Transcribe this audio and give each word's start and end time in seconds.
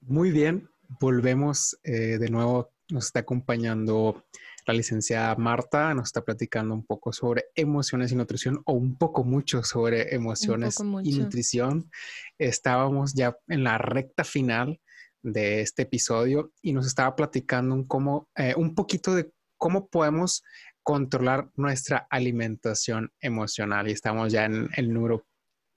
Muy 0.00 0.30
bien, 0.30 0.68
volvemos 1.00 1.78
eh, 1.84 2.18
de 2.18 2.28
nuevo. 2.28 2.72
Nos 2.90 3.06
está 3.06 3.20
acompañando 3.20 4.24
la 4.66 4.74
licenciada 4.74 5.36
Marta, 5.36 5.94
nos 5.94 6.08
está 6.08 6.24
platicando 6.24 6.74
un 6.74 6.84
poco 6.84 7.12
sobre 7.12 7.46
emociones 7.54 8.10
y 8.10 8.16
nutrición 8.16 8.62
o 8.66 8.72
un 8.72 8.96
poco 8.96 9.24
mucho 9.24 9.62
sobre 9.62 10.14
emociones 10.14 10.76
y 11.04 11.18
nutrición. 11.18 11.90
Estábamos 12.38 13.14
ya 13.14 13.36
en 13.48 13.64
la 13.64 13.78
recta 13.78 14.24
final 14.24 14.80
de 15.22 15.60
este 15.60 15.82
episodio 15.82 16.52
y 16.62 16.72
nos 16.72 16.86
estaba 16.86 17.14
platicando 17.14 17.74
un, 17.74 17.84
cómo, 17.84 18.28
eh, 18.34 18.54
un 18.56 18.74
poquito 18.74 19.14
de 19.14 19.30
cómo 19.56 19.88
podemos 19.88 20.42
controlar 20.82 21.50
nuestra 21.56 22.06
alimentación 22.10 23.12
emocional 23.20 23.88
y 23.88 23.92
estamos 23.92 24.32
ya 24.32 24.46
en 24.46 24.68
el 24.76 24.92
número 24.92 25.26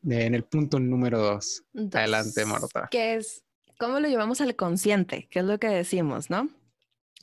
en 0.05 0.35
el 0.35 0.43
punto 0.43 0.81
número 0.81 1.19
dos. 1.19 1.63
Adelante, 1.93 2.45
Marta. 2.45 2.89
Que 2.91 3.15
es 3.15 3.41
cómo 3.79 3.99
lo 3.99 4.07
llevamos 4.07 4.41
al 4.41 4.55
consciente, 4.55 5.27
que 5.29 5.39
es 5.39 5.45
lo 5.45 5.59
que 5.59 5.67
decimos, 5.67 6.29
¿no? 6.29 6.49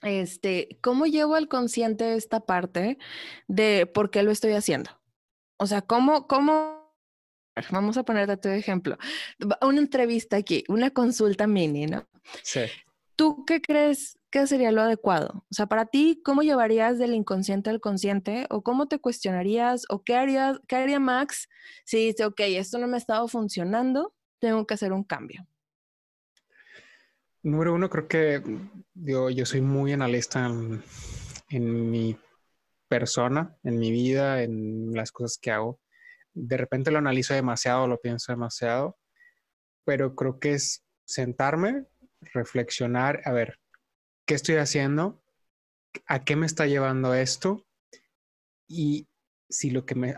Este, 0.02 0.78
¿cómo 0.80 1.06
llevo 1.06 1.34
al 1.34 1.48
consciente 1.48 2.14
esta 2.14 2.40
parte 2.40 2.98
de 3.48 3.86
por 3.86 4.10
qué 4.10 4.22
lo 4.22 4.30
estoy 4.30 4.52
haciendo? 4.52 4.90
O 5.58 5.66
sea, 5.66 5.82
¿cómo, 5.82 6.26
cómo, 6.26 6.94
vamos 7.70 7.98
a 7.98 8.02
ponerte 8.02 8.36
tu 8.38 8.48
ejemplo, 8.48 8.96
una 9.60 9.78
entrevista 9.78 10.36
aquí, 10.36 10.64
una 10.68 10.90
consulta 10.90 11.46
mini, 11.46 11.86
¿no? 11.86 12.08
Sí. 12.42 12.60
¿Tú 13.14 13.44
qué 13.44 13.60
crees 13.60 14.18
que 14.30 14.46
sería 14.46 14.72
lo 14.72 14.80
adecuado? 14.80 15.44
O 15.50 15.54
sea, 15.54 15.66
para 15.66 15.84
ti, 15.84 16.22
¿cómo 16.24 16.40
llevarías 16.40 16.98
del 16.98 17.12
inconsciente 17.12 17.68
al 17.68 17.80
consciente? 17.80 18.46
¿O 18.48 18.62
cómo 18.62 18.88
te 18.88 18.98
cuestionarías? 18.98 19.84
¿O 19.90 20.02
qué, 20.02 20.14
harías, 20.14 20.58
qué 20.66 20.76
haría 20.76 20.98
Max 20.98 21.50
si 21.84 22.06
dice, 22.06 22.24
ok, 22.24 22.40
esto 22.40 22.78
no 22.78 22.86
me 22.86 22.94
ha 22.94 22.98
estado 22.98 23.28
funcionando, 23.28 24.14
tengo 24.38 24.66
que 24.66 24.72
hacer 24.72 24.94
un 24.94 25.04
cambio? 25.04 25.46
Número 27.42 27.72
uno, 27.72 27.88
creo 27.88 28.06
que 28.06 28.42
yo, 28.92 29.30
yo 29.30 29.46
soy 29.46 29.62
muy 29.62 29.92
analista 29.92 30.46
en, 31.48 31.90
mi 31.90 32.18
persona, 32.86 33.56
en 33.62 33.78
mi 33.78 33.90
vida, 33.90 34.42
en 34.42 34.92
las 34.92 35.10
cosas 35.10 35.38
que 35.40 35.50
hago. 35.50 35.80
De 36.34 36.58
repente 36.58 36.90
lo 36.90 36.98
analizo 36.98 37.32
demasiado, 37.32 37.86
lo 37.86 37.98
pienso 37.98 38.32
demasiado, 38.32 38.98
pero 39.84 40.14
creo 40.14 40.38
que 40.38 40.52
es 40.52 40.84
sentarme, 41.06 41.86
reflexionar, 42.20 43.22
a 43.24 43.32
ver, 43.32 43.58
¿qué 44.26 44.34
estoy 44.34 44.56
haciendo? 44.56 45.22
¿A 46.06 46.24
qué 46.24 46.36
me 46.36 46.44
está 46.44 46.66
llevando 46.66 47.14
esto? 47.14 47.64
Y 48.68 49.08
si 49.48 49.70
lo 49.70 49.86
que 49.86 49.94
me, 49.94 50.14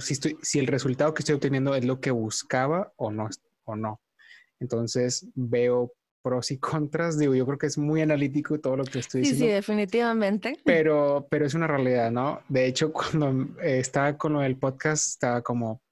si, 0.00 0.14
estoy, 0.14 0.36
si 0.42 0.58
el 0.58 0.66
resultado 0.66 1.14
que 1.14 1.20
estoy 1.20 1.36
obteniendo 1.36 1.76
es 1.76 1.84
lo 1.84 2.00
que 2.00 2.10
buscaba 2.10 2.92
o 2.96 3.12
no, 3.12 3.28
o 3.64 3.76
no. 3.76 4.00
Entonces 4.58 5.28
veo 5.36 5.92
pros 6.26 6.50
y 6.50 6.58
contras. 6.58 7.16
Digo, 7.20 7.36
yo 7.36 7.46
creo 7.46 7.56
que 7.56 7.68
es 7.68 7.78
muy 7.78 8.02
analítico 8.02 8.58
todo 8.58 8.76
lo 8.78 8.84
que 8.84 8.98
estoy 8.98 9.20
diciendo. 9.20 9.44
Sí, 9.44 9.48
sí, 9.48 9.54
definitivamente. 9.54 10.58
Pero, 10.64 11.28
pero 11.30 11.46
es 11.46 11.54
una 11.54 11.68
realidad, 11.68 12.10
¿no? 12.10 12.40
De 12.48 12.66
hecho, 12.66 12.92
cuando 12.92 13.60
estaba 13.62 14.18
con 14.18 14.32
lo 14.32 14.40
del 14.40 14.58
podcast, 14.58 15.06
estaba 15.06 15.42
como, 15.42 15.82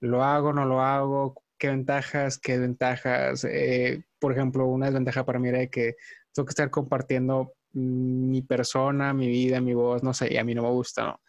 ¿lo 0.00 0.22
hago, 0.22 0.52
no 0.52 0.64
lo 0.64 0.80
hago? 0.80 1.42
¿Qué 1.58 1.68
ventajas, 1.68 2.38
qué 2.38 2.52
desventajas? 2.52 3.44
Eh, 3.44 4.04
por 4.20 4.30
ejemplo, 4.30 4.64
una 4.66 4.86
desventaja 4.86 5.26
para 5.26 5.40
mí 5.40 5.48
era 5.48 5.66
que 5.66 5.96
tengo 6.32 6.46
que 6.46 6.52
estar 6.52 6.70
compartiendo 6.70 7.54
mi 7.72 8.42
persona, 8.42 9.12
mi 9.12 9.26
vida, 9.26 9.60
mi 9.60 9.74
voz, 9.74 10.04
no 10.04 10.14
sé, 10.14 10.32
y 10.32 10.36
a 10.36 10.44
mí 10.44 10.54
no 10.54 10.62
me 10.62 10.70
gusta, 10.70 11.02
¿no? 11.02 11.20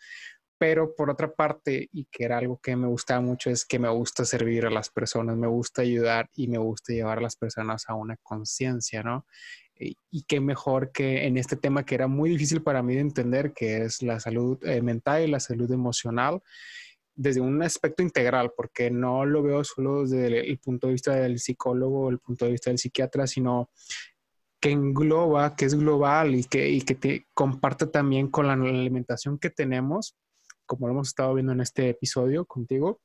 Pero 0.61 0.93
por 0.93 1.09
otra 1.09 1.33
parte, 1.33 1.89
y 1.91 2.05
que 2.05 2.23
era 2.23 2.37
algo 2.37 2.59
que 2.61 2.75
me 2.75 2.85
gustaba 2.85 3.19
mucho, 3.19 3.49
es 3.49 3.65
que 3.65 3.79
me 3.79 3.89
gusta 3.89 4.25
servir 4.25 4.67
a 4.67 4.69
las 4.69 4.91
personas, 4.91 5.35
me 5.35 5.47
gusta 5.47 5.81
ayudar 5.81 6.29
y 6.35 6.47
me 6.47 6.59
gusta 6.59 6.93
llevar 6.93 7.17
a 7.17 7.21
las 7.21 7.35
personas 7.35 7.85
a 7.89 7.95
una 7.95 8.15
conciencia, 8.17 9.01
¿no? 9.01 9.25
Y, 9.79 9.95
qué 10.27 10.39
mejor 10.39 10.91
que 10.91 11.25
en 11.25 11.37
este 11.37 11.55
tema 11.55 11.83
que 11.83 11.95
era 11.95 12.05
muy 12.05 12.29
difícil 12.29 12.61
para 12.61 12.83
mí 12.83 12.93
de 12.93 13.01
entender, 13.01 13.53
que 13.53 13.81
es 13.81 14.03
la 14.03 14.19
salud 14.19 14.63
eh, 14.63 14.83
mental 14.83 15.23
y 15.23 15.31
la 15.31 15.39
salud 15.39 15.71
emocional, 15.71 16.43
desde 17.15 17.41
un 17.41 17.63
aspecto 17.63 18.03
integral, 18.03 18.51
porque 18.55 18.91
no 18.91 19.25
lo 19.25 19.41
veo 19.41 19.63
solo 19.63 20.03
desde 20.03 20.47
el, 20.47 20.59
punto 20.59 20.85
de 20.85 20.93
vista 20.93 21.15
del 21.15 21.39
psicólogo 21.39 22.01
o 22.01 22.09
el 22.11 22.19
punto 22.19 22.45
de 22.45 22.51
vista 22.51 22.69
del 22.69 22.77
psiquiatra, 22.77 23.25
sino 23.25 23.71
que 24.59 24.69
engloba, 24.69 25.55
que 25.55 25.65
es 25.65 25.73
global 25.73 26.35
y 26.35 26.43
que, 26.43 26.69
y 26.69 26.81
que 26.81 26.93
te 26.93 27.25
comparte 27.33 27.87
también 27.87 28.27
con 28.27 28.45
la 28.45 28.53
alimentación 28.53 29.39
que 29.39 29.49
tenemos 29.49 30.15
como 30.71 30.87
lo 30.87 30.93
hemos 30.93 31.09
estado 31.09 31.33
viendo 31.33 31.51
en 31.51 31.59
este 31.59 31.89
episodio 31.89 32.45
contigo, 32.45 33.01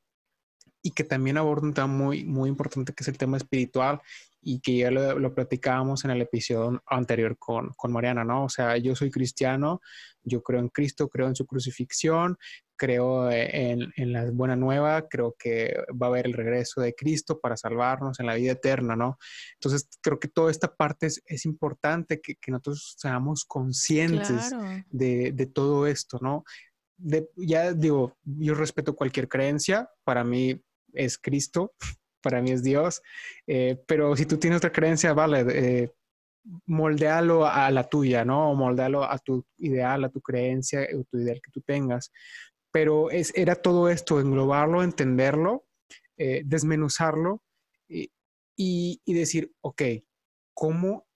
y 0.82 0.92
que 0.92 1.02
también 1.02 1.36
aborda 1.36 1.66
un 1.66 1.74
tema 1.74 1.88
muy, 1.88 2.24
muy 2.24 2.48
importante 2.48 2.92
que 2.92 3.02
es 3.02 3.08
el 3.08 3.18
tema 3.18 3.38
espiritual 3.38 4.00
y 4.40 4.60
que 4.60 4.76
ya 4.76 4.92
lo, 4.92 5.34
platicábamos 5.34 6.04
en 6.04 6.12
el 6.12 6.22
episodio 6.22 6.80
anterior 6.86 7.36
con, 7.36 7.70
con, 7.76 7.90
Mariana, 7.90 8.22
¿no? 8.22 8.44
O 8.44 8.48
sea, 8.48 8.76
yo 8.76 8.94
soy 8.94 9.10
cristiano, 9.10 9.80
yo 10.22 10.44
creo 10.44 10.60
en 10.60 10.68
Cristo, 10.68 11.08
creo 11.08 11.26
en 11.26 11.34
su 11.34 11.44
crucifixión, 11.44 12.38
creo 12.76 13.28
en, 13.32 13.92
en, 13.96 14.12
la 14.12 14.30
buena 14.30 14.54
nueva, 14.54 15.08
creo 15.08 15.34
que 15.36 15.74
va 16.00 16.06
a 16.06 16.10
haber 16.10 16.26
el 16.26 16.34
regreso 16.34 16.80
de 16.80 16.94
Cristo 16.94 17.40
para 17.40 17.56
salvarnos 17.56 18.20
en 18.20 18.26
la 18.26 18.36
vida 18.36 18.52
eterna, 18.52 18.94
¿no? 18.94 19.18
Entonces, 19.54 19.88
creo 20.00 20.20
que 20.20 20.28
toda 20.28 20.52
esta 20.52 20.72
parte 20.72 21.06
es, 21.06 21.20
es 21.26 21.44
importante 21.46 22.20
que, 22.20 22.36
que, 22.36 22.52
nosotros 22.52 22.94
seamos 22.96 23.44
conscientes 23.44 24.52
de, 24.88 25.32
de 25.32 25.46
todo 25.46 25.88
esto, 25.88 26.18
¿no? 26.20 26.44
Ya 27.36 27.72
digo, 27.72 28.16
yo 28.24 28.54
respeto 28.54 28.96
cualquier 28.96 29.28
creencia, 29.28 29.90
para 30.04 30.24
mí 30.24 30.62
es 30.92 31.18
Cristo, 31.18 31.74
para 32.22 32.42
mí 32.42 32.50
es 32.50 32.62
Dios, 32.62 33.02
eh, 33.46 33.82
pero 33.86 34.16
si 34.16 34.26
tú 34.26 34.38
tienes 34.38 34.58
otra 34.58 34.72
creencia, 34.72 35.12
vale, 35.12 35.44
eh, 35.48 35.92
moldealo 36.66 37.46
a 37.46 37.70
la 37.70 37.88
tuya, 37.88 38.24
¿no? 38.24 38.50
O 38.50 38.54
moldealo 38.54 39.04
a 39.04 39.18
tu 39.18 39.44
ideal, 39.58 40.04
a 40.04 40.08
tu 40.08 40.20
creencia 40.20 40.86
o 40.96 41.04
tu 41.04 41.18
ideal 41.18 41.40
que 41.42 41.50
tú 41.50 41.60
tengas. 41.60 42.12
Pero 42.70 43.10
es, 43.10 43.32
era 43.34 43.56
todo 43.56 43.88
esto, 43.88 44.20
englobarlo, 44.20 44.82
entenderlo, 44.82 45.66
eh, 46.16 46.42
desmenuzarlo 46.44 47.42
y, 47.88 48.10
y 49.04 49.14
decir, 49.14 49.52
ok, 49.60 49.82
¿cómo 50.54 51.06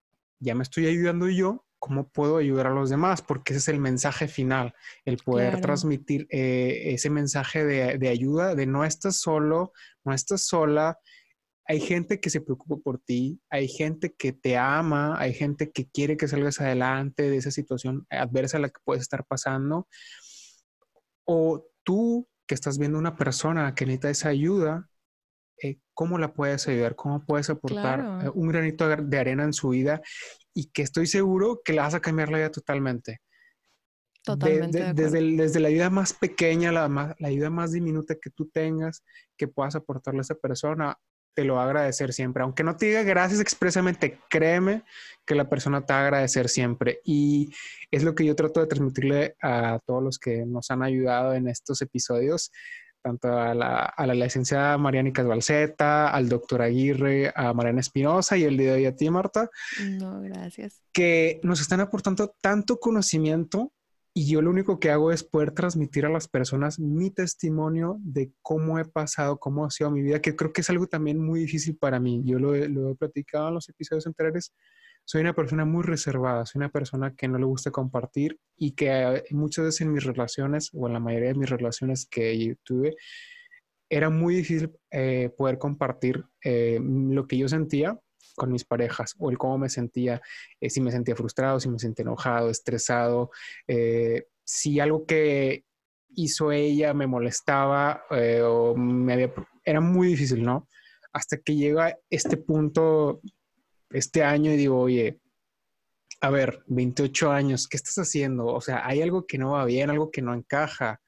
ya 0.41 0.55
me 0.55 0.63
estoy 0.63 0.87
ayudando 0.87 1.29
yo? 1.29 1.65
Cómo 1.81 2.09
puedo 2.09 2.37
ayudar 2.37 2.69
a 2.69 2.75
los 2.75 2.91
demás, 2.91 3.23
porque 3.23 3.53
ese 3.53 3.59
es 3.59 3.69
el 3.69 3.81
mensaje 3.81 4.29
final, 4.29 4.75
el 5.05 5.17
poder 5.17 5.61
transmitir 5.61 6.27
eh, 6.31 6.93
ese 6.93 7.11
mensaje 7.11 7.65
de, 7.65 8.09
ayuda, 8.09 8.55
de 8.55 8.67
no 8.67 8.85
estás 8.85 9.17
solo, 9.17 9.73
no 10.05 10.13
estás 10.13 10.45
sola. 10.45 10.99
Hay 11.67 11.81
gente 11.81 12.21
que 12.21 12.31
se 12.31 12.43
preocupa 12.43 12.77
por 12.77 12.99
ti, 12.99 13.41
hay 13.49 13.67
gente 13.67 14.13
que 14.13 14.33
te 14.33 14.59
ama, 14.59 15.19
hay 15.19 15.33
gente 15.33 15.73
que 15.73 15.89
quiere 15.89 16.17
que 16.17 16.29
salgas 16.29 16.61
adelante 16.61 17.31
de 17.31 17.39
esa 17.39 17.51
situación 17.51 18.07
adversa 18.11 18.59
a 18.59 18.61
la 18.61 18.69
que 18.69 18.81
puedes 18.85 19.03
estar 19.03 19.25
pasando. 19.25 19.89
O 21.25 21.67
tú 21.83 22.29
que 22.47 22.55
estás 22.55 22.79
viendo 22.79 22.99
una 22.99 23.17
persona 23.17 23.75
que 23.75 23.87
necesita 23.87 24.11
esa 24.11 24.29
ayuda, 24.29 24.91
eh, 25.63 25.79
¿cómo 25.95 26.19
la 26.19 26.33
puedes 26.33 26.67
ayudar? 26.69 26.97
¿Cómo 26.97 27.25
puedes 27.25 27.51
aportar 27.51 28.25
eh, 28.25 28.31
un 28.35 28.49
granito 28.49 28.89
de 28.89 29.19
arena 29.19 29.45
en 29.45 29.53
su 29.53 29.71
vida? 29.71 30.03
y 30.55 30.71
que 30.71 30.83
estoy 30.83 31.07
seguro 31.07 31.63
que 31.65 31.73
la 31.73 31.83
vas 31.83 31.95
a 31.95 32.01
cambiar 32.01 32.31
la 32.31 32.39
vida 32.39 32.51
totalmente. 32.51 33.21
Totalmente. 34.23 34.93
desde, 34.93 35.37
desde, 35.37 35.61
la 35.61 35.71
vida 35.71 35.89
más 35.89 36.13
pequeña, 36.13 36.73
la, 36.73 36.89
más, 36.89 37.15
la 37.19 37.29
ayuda 37.29 37.49
más 37.49 37.73
diminuta 37.73 38.17
que 38.21 38.31
tú 38.31 38.51
tengas, 38.53 39.03
que 39.37 39.49
puedas 39.49 39.77
aportarle 39.77 40.21
a 40.21 40.23
esa 40.23 40.35
persona, 40.35 40.99
te 41.35 41.45
lo 41.45 41.55
va 41.55 41.63
a 41.63 41.67
agradecer 41.67 42.13
siempre. 42.13 42.43
Aunque 42.43 42.63
no 42.63 42.77
te 42.77 42.87
diga 42.87 43.03
gracias 43.03 43.41
expresamente, 43.41 44.19
créeme 44.29 44.85
que 45.25 45.35
la 45.35 45.49
persona 45.49 45.87
te 45.87 45.95
va 45.95 46.01
a 46.01 46.03
agradecer 46.03 46.51
siempre. 46.51 47.01
Y 47.03 47.55
es 47.91 48.03
lo 48.03 48.15
que 48.15 48.27
yo 48.27 48.37
trato 48.37 48.61
de 48.61 48.67
transmitirle 48.67 49.37
a 49.41 49.79
todos 49.87 50.03
los 50.03 50.19
que 50.19 50.45
nos 50.45 50.71
han 50.71 50.83
ayudado 50.83 51.33
en 51.33 51.49
estos 51.49 51.81
episodios 51.81 52.53
tanto 53.03 53.29
a 53.29 53.55
la, 53.55 53.85
a 53.85 54.07
la 54.07 54.15
licenciada 54.15 54.77
Mariana 54.79 55.13
Balceta, 55.23 56.11
al 56.11 56.29
doctor 56.29 56.63
Aguirre, 56.63 57.33
a 57.35 57.53
Mariana 57.53 57.81
Espinosa 57.81 58.37
y 58.37 58.45
el 58.45 58.57
día 58.57 58.73
de 58.73 58.79
hoy 58.79 58.87
a 58.87 58.97
ti, 58.97 59.11
Marta. 59.11 59.51
No, 59.83 60.21
gracias. 60.21 60.83
Que 60.93 61.41
nos 61.43 61.61
están 61.61 61.81
aportando 61.81 62.35
tanto 62.41 62.79
conocimiento 62.79 63.73
y 64.13 64.27
yo 64.27 64.43
lo 64.43 64.51
único 64.51 64.81
que 64.81 64.91
hago 64.91 65.13
es 65.13 65.23
poder 65.23 65.53
transmitir 65.53 66.05
a 66.05 66.11
las 66.11 66.27
personas 66.27 66.81
mi 66.81 67.11
testimonio 67.11 67.97
de 68.01 68.33
cómo 68.43 68.79
he 68.79 68.85
pasado, 68.85 69.39
cómo 69.39 69.65
ha 69.65 69.71
sido 69.71 69.91
mi 69.91 70.03
vida, 70.03 70.21
que 70.21 70.35
creo 70.35 70.53
que 70.53 70.63
es 70.63 70.71
algo 70.71 70.89
también 70.89 71.19
muy 71.25 71.41
difícil 71.41 71.77
para 71.77 72.01
mí. 72.01 72.23
Yo 72.25 72.39
lo, 72.39 72.57
lo 72.57 72.91
he 72.91 72.95
platicado 72.97 73.49
en 73.49 73.55
los 73.55 73.69
episodios 73.69 74.07
anteriores 74.07 74.53
soy 75.11 75.23
una 75.23 75.35
persona 75.35 75.65
muy 75.65 75.83
reservada, 75.83 76.47
soy 76.47 76.61
una 76.61 76.69
persona 76.69 77.17
que 77.17 77.27
no 77.27 77.37
le 77.37 77.45
gusta 77.45 77.73
compartir 77.73 78.39
y 78.57 78.77
que 78.77 78.91
eh, 78.91 79.25
muchas 79.31 79.65
veces 79.65 79.81
en 79.81 79.93
mis 79.93 80.05
relaciones 80.05 80.71
o 80.73 80.87
en 80.87 80.93
la 80.93 81.01
mayoría 81.01 81.31
de 81.31 81.35
mis 81.35 81.51
relaciones 81.51 82.07
que 82.07 82.55
tuve, 82.63 82.95
era 83.89 84.09
muy 84.09 84.37
difícil 84.37 84.71
eh, 84.93 85.29
poder 85.37 85.59
compartir 85.59 86.25
eh, 86.45 86.79
lo 86.81 87.27
que 87.27 87.39
yo 87.39 87.49
sentía 87.49 87.99
con 88.37 88.53
mis 88.53 88.65
parejas 88.65 89.17
o 89.19 89.33
el 89.33 89.37
cómo 89.37 89.59
me 89.59 89.69
sentía, 89.69 90.23
si 90.61 90.81
me 90.81 90.93
sentía 90.93 91.17
frustrado, 91.17 91.59
si 91.59 91.69
me 91.69 91.81
sentía 91.81 92.05
enojado, 92.05 92.49
estresado, 92.49 93.33
si 94.45 94.79
algo 94.79 95.07
que 95.07 95.65
hizo 96.15 96.53
ella 96.53 96.95
me 96.95 97.09
molestaba 97.09 98.05
o 98.45 98.77
me 98.77 99.13
había... 99.15 99.35
Era 99.65 99.81
muy 99.81 100.07
difícil, 100.07 100.45
¿no? 100.45 100.69
Hasta 101.13 101.39
que 101.39 101.57
llega 101.57 101.99
este 102.09 102.37
punto 102.37 103.21
este 103.91 104.25
año 104.25 104.53
y 104.53 104.57
digo, 104.57 104.79
oye, 104.79 105.21
a 106.21 106.31
ver, 106.31 106.63
28 106.67 107.33
años, 107.33 107.67
¿qué 107.69 107.77
estás 107.77 107.97
haciendo? 107.97 108.47
O 108.47 108.61
sea, 108.61 108.87
hay 108.87 109.03
algo 109.03 109.27
que 109.27 109.39
no 109.39 109.53
va 109.53 109.65
bien, 109.65 109.91
algo 109.91 110.11
que 110.11 110.23
no 110.23 110.35
encaja. 110.35 111.01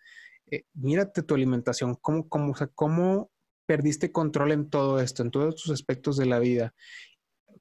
Eh, 0.50 0.64
mírate 0.75 1.23
tu 1.23 1.34
alimentación, 1.34 1.96
¿cómo, 1.96 2.29
cómo, 2.29 2.52
o 2.52 2.56
sea, 2.56 2.69
cómo 2.69 3.31
perdiste 3.67 4.12
control 4.12 4.52
en 4.52 4.70
todo 4.70 5.00
esto, 5.00 5.23
en 5.23 5.31
todos 5.31 5.56
tus 5.56 5.70
aspectos 5.73 6.17
de 6.17 6.26
la 6.26 6.38
vida. 6.38 6.75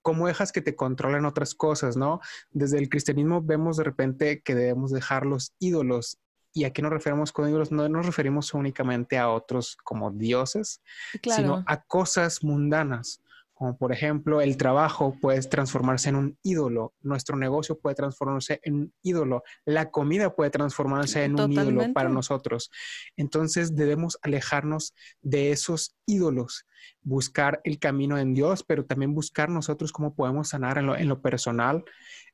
¿Cómo 0.01 0.27
dejas 0.27 0.51
que 0.51 0.61
te 0.61 0.75
controlen 0.75 1.25
otras 1.25 1.53
cosas, 1.53 1.95
no? 1.95 2.19
Desde 2.49 2.79
el 2.79 2.89
cristianismo 2.89 3.41
vemos 3.41 3.77
de 3.77 3.83
repente 3.83 4.41
que 4.41 4.55
debemos 4.55 4.91
dejar 4.91 5.25
los 5.25 5.53
ídolos. 5.59 6.17
¿Y 6.53 6.65
a 6.65 6.73
qué 6.73 6.81
nos 6.81 6.91
referimos 6.91 7.31
con 7.31 7.47
ídolos? 7.47 7.71
No 7.71 7.87
nos 7.87 8.05
referimos 8.05 8.53
únicamente 8.53 9.17
a 9.17 9.29
otros 9.29 9.77
como 9.83 10.11
dioses, 10.11 10.81
sino 11.23 11.63
a 11.65 11.83
cosas 11.83 12.43
mundanas 12.43 13.21
como 13.61 13.77
por 13.77 13.91
ejemplo 13.91 14.41
el 14.41 14.57
trabajo 14.57 15.15
puede 15.21 15.39
transformarse 15.43 16.09
en 16.09 16.15
un 16.15 16.37
ídolo, 16.41 16.95
nuestro 17.03 17.37
negocio 17.37 17.77
puede 17.79 17.93
transformarse 17.95 18.59
en 18.63 18.73
un 18.73 18.93
ídolo, 19.03 19.43
la 19.65 19.91
comida 19.91 20.35
puede 20.35 20.49
transformarse 20.49 21.25
en 21.25 21.39
un 21.39 21.51
ídolo 21.51 21.93
para 21.93 22.09
nosotros. 22.09 22.71
Entonces 23.17 23.75
debemos 23.75 24.17
alejarnos 24.23 24.95
de 25.21 25.51
esos 25.51 25.95
ídolos, 26.07 26.65
buscar 27.03 27.61
el 27.63 27.77
camino 27.77 28.17
en 28.17 28.33
Dios, 28.33 28.63
pero 28.63 28.83
también 28.83 29.13
buscar 29.13 29.49
nosotros 29.49 29.91
cómo 29.91 30.15
podemos 30.15 30.49
sanar 30.49 30.79
en 30.79 31.07
lo, 31.07 31.21
personal 31.21 31.83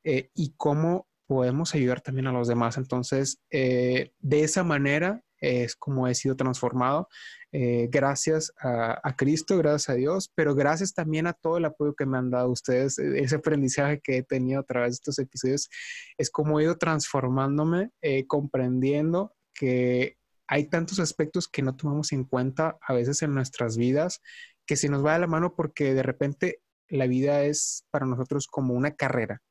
eh, 0.04 0.30
y 0.34 0.54
cómo 0.56 1.08
podemos 1.26 1.74
ayudar 1.74 2.00
también 2.00 2.28
a 2.28 2.32
los 2.32 2.48
demás. 2.48 2.78
Entonces, 2.78 3.38
eh, 3.50 4.12
de 4.20 4.44
esa 4.44 4.64
manera 4.64 5.22
es 5.40 5.76
como 5.76 6.06
he 6.08 6.14
sido 6.14 6.36
transformado. 6.36 7.08
Eh, 7.50 7.88
gracias 7.90 8.52
a, 8.60 9.14
Cristo, 9.16 9.56
gracias 9.56 9.88
a 9.88 9.94
Dios, 9.94 10.30
pero 10.34 10.54
gracias 10.54 10.92
también 10.92 11.26
a 11.26 11.32
todo 11.32 11.56
el 11.56 11.64
apoyo 11.64 11.94
que 11.94 12.06
me 12.06 12.18
han 12.18 12.30
dado 12.30 12.50
ustedes. 12.50 12.98
E, 12.98 13.20
ese 13.20 13.36
aprendizaje 13.36 14.00
que 14.00 14.18
he 14.18 14.22
tenido 14.22 14.60
a 14.60 14.64
través 14.64 14.90
de 14.90 14.94
estos 14.94 15.18
episodios 15.18 15.70
es 16.18 16.30
como 16.30 16.60
he 16.60 16.64
ido 16.64 16.76
transformándome, 16.76 17.90
eh, 18.02 18.26
comprendiendo 18.26 19.34
que 19.54 20.16
hay 20.46 20.64
tantos 20.68 20.98
aspectos 20.98 21.48
que 21.48 21.62
no 21.62 21.76
tomamos 21.76 22.12
en 22.12 22.24
cuenta 22.24 22.78
a 22.80 22.94
veces 22.94 23.22
en 23.22 23.34
nuestras 23.34 23.76
vidas, 23.76 24.20
que 24.66 24.76
se 24.76 24.88
nos 24.88 25.04
va 25.04 25.14
de 25.14 25.20
la 25.20 25.26
mano 25.26 25.54
porque 25.54 25.94
de 25.94 26.02
repente 26.02 26.62
la 26.88 27.06
vida 27.06 27.42
es 27.42 27.84
para 27.90 28.06
nosotros 28.06 28.46
como 28.46 28.74
una 28.74 28.94
carrera. 28.94 29.42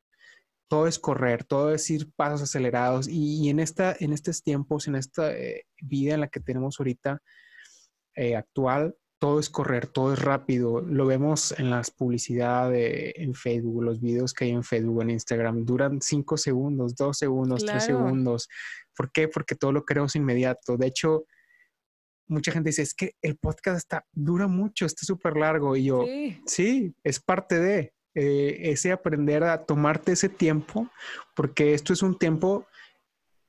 Todo 0.67 0.87
es 0.87 0.99
correr, 0.99 1.43
todo 1.43 1.73
es 1.73 1.89
ir 1.89 2.11
pasos 2.15 2.41
acelerados 2.41 3.07
y, 3.07 3.49
en, 3.49 3.59
esta, 3.59 3.95
en 3.99 4.13
estos 4.13 4.43
tiempos, 4.43 4.87
en 4.87 4.95
esta 4.95 5.33
eh, 5.33 5.65
vida 5.81 6.13
en 6.13 6.21
la 6.21 6.27
que 6.27 6.39
tenemos 6.39 6.79
ahorita, 6.79 7.21
eh, 8.15 8.35
actual, 8.35 8.95
todo 9.19 9.39
es 9.39 9.49
correr, 9.49 9.87
todo 9.87 10.13
es 10.13 10.19
rápido. 10.19 10.81
Lo 10.81 11.05
vemos 11.05 11.57
en 11.57 11.69
las 11.69 11.91
publicidades 11.91 13.13
en 13.15 13.33
Facebook, 13.33 13.83
los 13.83 13.99
videos 13.99 14.33
que 14.33 14.45
hay 14.45 14.51
en 14.51 14.63
Facebook, 14.63 15.01
en 15.01 15.11
Instagram, 15.11 15.65
duran 15.65 16.01
cinco 16.01 16.37
segundos, 16.37 16.95
dos 16.95 17.17
segundos, 17.17 17.65
tres 17.65 17.85
segundos. 17.85 18.47
¿Por 18.95 19.11
qué? 19.11 19.27
Porque 19.27 19.55
todo 19.55 19.71
lo 19.71 19.85
queremos 19.85 20.15
inmediato. 20.15 20.77
De 20.77 20.87
hecho, 20.87 21.25
mucha 22.27 22.51
gente 22.51 22.69
dice, 22.69 22.83
es 22.83 22.93
que 22.93 23.13
el 23.21 23.37
podcast 23.37 23.77
está, 23.77 24.05
dura 24.11 24.47
mucho, 24.47 24.85
está 24.85 25.05
súper 25.05 25.37
largo. 25.37 25.75
Y 25.75 25.85
yo, 25.85 26.05
sí. 26.45 26.93
es 27.03 27.19
parte 27.19 27.59
de 27.59 27.93
eh, 28.19 28.71
ese 28.71 28.91
aprender 28.91 29.43
a 29.43 29.63
tomarte 29.63 30.13
ese 30.13 30.27
tiempo, 30.27 30.89
porque 31.35 31.75
esto 31.75 31.93
es 31.93 32.01
un 32.01 32.17
tiempo 32.17 32.65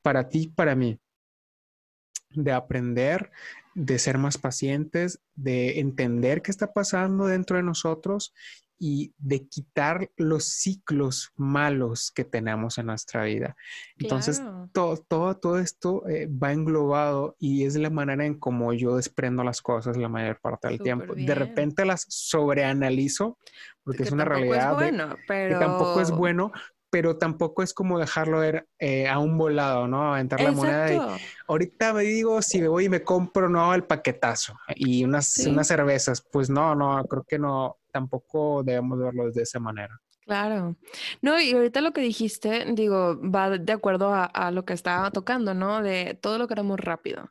para 0.03 0.29
ti, 0.29 0.49
para 0.49 0.75
mí, 0.75 1.01
de 2.29 2.53
aprender, 2.53 3.31
de 3.75 3.99
ser 3.99 4.19
más 4.19 4.37
pacientes, 4.37 5.21
de 5.35 5.81
entender 5.81 6.43
qué 6.43 6.51
está 6.51 6.75
pasando 6.75 7.27
dentro 7.27 7.57
de 7.57 7.63
nosotros 7.63 8.35
y 8.79 9.13
de 9.19 9.47
quitar 9.49 10.11
los 10.17 10.45
ciclos 10.45 11.33
malos 11.37 12.11
que 12.11 12.25
tenemos 12.25 12.79
en 12.79 12.87
nuestra 12.87 13.25
vida. 13.25 13.57
Entonces, 13.99 14.43
todo, 14.73 14.97
todo, 14.97 15.37
todo 15.37 15.59
esto 15.59 16.07
eh, 16.09 16.27
va 16.27 16.53
englobado 16.53 17.37
y 17.39 17.65
es 17.65 17.77
la 17.77 17.91
manera 17.91 18.25
en 18.25 18.39
cómo 18.39 18.73
yo 18.73 18.97
desprendo 18.97 19.43
las 19.45 19.61
cosas 19.63 19.97
la 19.97 20.09
mayor 20.09 20.41
parte 20.41 20.69
del 20.69 20.81
tiempo. 20.81 21.15
De 21.15 21.35
repente 21.35 21.85
las 21.85 22.07
sobreanalizo 22.09 23.39
porque 23.83 24.03
es 24.03 24.13
una 24.13 24.25
realidad 24.25 24.79
que 24.79 25.57
tampoco 25.59 26.01
es 26.01 26.11
bueno, 26.11 26.53
pero 26.91 27.17
tampoco 27.17 27.63
es 27.63 27.75
como 27.75 27.99
dejarlo 27.99 28.41
ver 28.41 28.67
eh, 28.79 29.09
a 29.09 29.19
un 29.19 29.37
volado, 29.37 29.87
¿no? 29.89 30.13
Aventar 30.15 30.41
la 30.41 30.53
moneda 30.53 30.93
y 30.93 31.01
ahorita 31.47 31.93
me 31.93 32.03
digo 32.03 32.41
si 32.43 32.61
me 32.61 32.69
voy 32.69 32.87
y 32.87 32.89
me 32.89 33.03
compro, 33.03 33.49
no, 33.49 33.75
el 33.75 33.85
paquetazo 33.85 34.55
y 34.75 35.05
unas, 35.05 35.37
unas 35.47 35.67
cervezas. 35.67 36.21
Pues 36.21 36.49
no, 36.49 36.75
no, 36.75 37.03
creo 37.05 37.25
que 37.25 37.39
no, 37.39 37.79
tampoco 37.99 38.63
debemos 38.63 38.99
verlo 38.99 39.31
de 39.31 39.43
esa 39.43 39.59
manera. 39.59 40.01
Claro. 40.25 40.77
No, 41.23 41.41
y 41.41 41.53
ahorita 41.53 41.81
lo 41.81 41.93
que 41.93 42.01
dijiste, 42.01 42.67
digo, 42.73 43.19
va 43.21 43.51
de 43.51 43.73
acuerdo 43.73 44.13
a, 44.13 44.25
a 44.25 44.51
lo 44.51 44.65
que 44.65 44.75
estaba 44.75 45.11
tocando, 45.11 45.55
¿no? 45.55 45.83
De 45.83 46.19
todo 46.21 46.39
lo 46.39 46.47
queremos 46.47 46.79
rápido. 46.79 47.31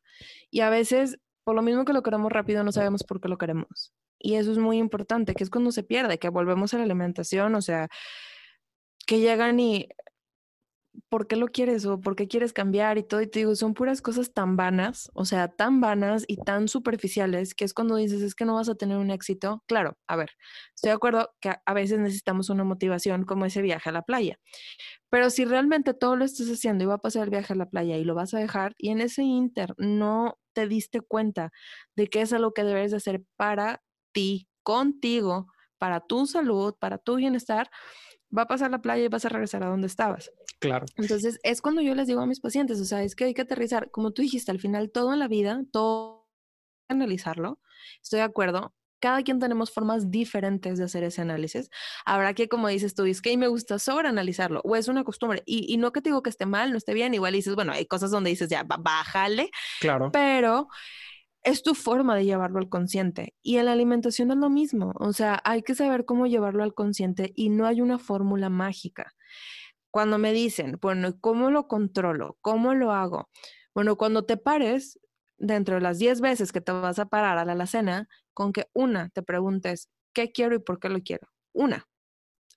Y 0.49 0.61
a 0.61 0.69
veces, 0.69 1.19
por 1.43 1.55
lo 1.55 1.61
mismo 1.61 1.85
que 1.85 1.93
lo 1.93 2.03
queremos 2.03 2.31
rápido, 2.31 2.63
no 2.63 2.71
sabemos 2.71 3.03
por 3.03 3.21
qué 3.21 3.29
lo 3.29 3.37
queremos. 3.37 3.93
Y 4.19 4.35
eso 4.35 4.51
es 4.51 4.57
muy 4.57 4.77
importante, 4.77 5.35
que 5.35 5.43
es 5.43 5.49
cuando 5.49 5.71
se 5.71 5.83
pierde, 5.83 6.17
que 6.17 6.29
volvemos 6.29 6.73
a 6.73 6.77
la 6.77 6.83
alimentación, 6.83 7.53
o 7.55 7.61
sea, 7.61 7.87
que 9.05 9.19
llegan 9.19 9.59
y, 9.59 9.89
¿por 11.09 11.27
qué 11.27 11.35
lo 11.35 11.47
quieres 11.47 11.85
o 11.85 11.99
por 12.01 12.15
qué 12.15 12.27
quieres 12.27 12.53
cambiar 12.53 12.97
y 12.97 13.03
todo? 13.03 13.21
Y 13.21 13.27
te 13.27 13.39
digo, 13.39 13.55
son 13.55 13.73
puras 13.73 14.01
cosas 14.01 14.33
tan 14.33 14.55
vanas, 14.57 15.09
o 15.13 15.25
sea, 15.25 15.47
tan 15.49 15.81
vanas 15.81 16.25
y 16.27 16.37
tan 16.37 16.67
superficiales, 16.67 17.55
que 17.55 17.65
es 17.65 17.73
cuando 17.73 17.95
dices, 17.95 18.21
es 18.21 18.35
que 18.35 18.45
no 18.45 18.55
vas 18.55 18.69
a 18.69 18.75
tener 18.75 18.97
un 18.97 19.11
éxito. 19.11 19.63
Claro, 19.67 19.97
a 20.07 20.15
ver, 20.15 20.31
estoy 20.75 20.89
de 20.89 20.95
acuerdo 20.95 21.31
que 21.41 21.53
a 21.65 21.73
veces 21.73 21.99
necesitamos 21.99 22.49
una 22.49 22.63
motivación 22.63 23.23
como 23.25 23.45
ese 23.45 23.61
viaje 23.61 23.89
a 23.89 23.93
la 23.93 24.01
playa, 24.03 24.39
pero 25.09 25.29
si 25.29 25.45
realmente 25.45 25.93
todo 25.93 26.15
lo 26.15 26.25
estás 26.25 26.47
haciendo 26.49 26.83
y 26.83 26.87
va 26.87 26.95
a 26.95 26.97
pasar 26.99 27.23
el 27.23 27.29
viaje 27.29 27.53
a 27.53 27.55
la 27.55 27.67
playa 27.69 27.97
y 27.97 28.03
lo 28.03 28.15
vas 28.15 28.33
a 28.33 28.39
dejar 28.39 28.73
y 28.77 28.89
en 28.89 29.01
ese 29.01 29.23
inter 29.23 29.73
no 29.77 30.39
te 30.53 30.67
diste 30.67 31.01
cuenta 31.01 31.51
de 31.95 32.07
que 32.07 32.21
es 32.21 32.33
algo 32.33 32.53
que 32.53 32.63
debes 32.63 32.91
de 32.91 32.97
hacer 32.97 33.23
para 33.37 33.81
ti, 34.11 34.49
contigo, 34.63 35.47
para 35.77 36.01
tu 36.01 36.25
salud, 36.25 36.75
para 36.79 36.97
tu 36.97 37.15
bienestar, 37.15 37.69
va 38.35 38.43
a 38.43 38.47
pasar 38.47 38.71
la 38.71 38.81
playa 38.81 39.03
y 39.03 39.07
vas 39.07 39.25
a 39.25 39.29
regresar 39.29 39.63
a 39.63 39.67
donde 39.67 39.87
estabas. 39.87 40.31
Claro. 40.59 40.85
Entonces, 40.95 41.39
es 41.43 41.61
cuando 41.61 41.81
yo 41.81 41.95
les 41.95 42.07
digo 42.07 42.21
a 42.21 42.25
mis 42.25 42.39
pacientes, 42.39 42.79
o 42.79 42.85
sea, 42.85 43.03
es 43.03 43.15
que 43.15 43.25
hay 43.25 43.33
que 43.33 43.41
aterrizar, 43.41 43.91
como 43.91 44.11
tú 44.11 44.21
dijiste, 44.21 44.51
al 44.51 44.59
final 44.59 44.91
todo 44.91 45.13
en 45.13 45.19
la 45.19 45.27
vida, 45.27 45.61
todo 45.71 46.27
analizarlo. 46.89 47.59
Estoy 48.01 48.19
de 48.19 48.25
acuerdo. 48.25 48.73
Cada 48.99 49.21
quien 49.21 49.39
tenemos 49.39 49.71
formas 49.71 50.09
diferentes 50.09 50.79
de 50.79 50.85
hacer 50.85 51.03
ese 51.03 51.21
análisis. 51.21 51.69
Habrá 52.03 52.33
que, 52.33 52.49
como 52.49 52.67
dices 52.67 52.95
tú, 52.95 53.05
es 53.05 53.21
que 53.21 53.37
me 53.37 53.47
gusta 53.47 53.77
sobreanalizarlo 53.77 54.61
o 54.63 54.75
es 54.75 54.87
una 54.87 55.03
costumbre. 55.03 55.43
Y, 55.45 55.71
y, 55.71 55.77
no 55.77 55.91
que 55.91 56.01
te 56.01 56.09
digo 56.09 56.23
que 56.23 56.31
esté 56.31 56.47
mal, 56.47 56.71
no 56.71 56.77
esté 56.77 56.95
bien, 56.95 57.13
igual 57.13 57.33
dices, 57.33 57.53
bueno, 57.53 57.73
hay 57.73 57.85
cosas 57.85 58.09
donde 58.09 58.31
dices, 58.31 58.49
ya, 58.49 58.63
bájale. 58.63 59.51
Claro. 59.79 60.11
Pero 60.11 60.67
es 61.43 61.63
tu 61.63 61.75
forma 61.75 62.15
de 62.15 62.25
llevarlo 62.25 62.59
al 62.59 62.69
consciente. 62.69 63.35
Y 63.41 63.57
en 63.57 63.65
la 63.65 63.71
alimentación 63.73 64.31
es 64.31 64.37
lo 64.37 64.49
mismo. 64.49 64.93
O 64.95 65.13
sea, 65.13 65.41
hay 65.43 65.63
que 65.63 65.75
saber 65.75 66.05
cómo 66.05 66.27
llevarlo 66.27 66.63
al 66.63 66.73
consciente 66.73 67.31
y 67.35 67.49
no 67.49 67.65
hay 67.65 67.81
una 67.81 67.99
fórmula 67.99 68.49
mágica. 68.49 69.13
Cuando 69.91 70.17
me 70.17 70.33
dicen, 70.33 70.77
bueno, 70.81 71.17
¿cómo 71.19 71.49
lo 71.51 71.67
controlo? 71.67 72.37
¿Cómo 72.41 72.73
lo 72.73 72.91
hago? 72.91 73.29
Bueno, 73.73 73.95
cuando 73.95 74.25
te 74.25 74.37
pares, 74.37 74.99
dentro 75.37 75.75
de 75.75 75.81
las 75.81 75.99
10 75.99 76.21
veces 76.21 76.51
que 76.51 76.61
te 76.61 76.71
vas 76.71 76.99
a 76.99 77.05
parar 77.05 77.37
a 77.37 77.45
la 77.45 77.53
alacena, 77.53 78.07
con 78.33 78.53
que 78.53 78.67
una 78.73 79.09
te 79.09 79.23
preguntes, 79.23 79.89
¿qué 80.13 80.31
quiero 80.31 80.55
y 80.55 80.59
por 80.59 80.79
qué 80.79 80.89
lo 80.89 81.01
quiero? 81.01 81.27
Una. 81.53 81.87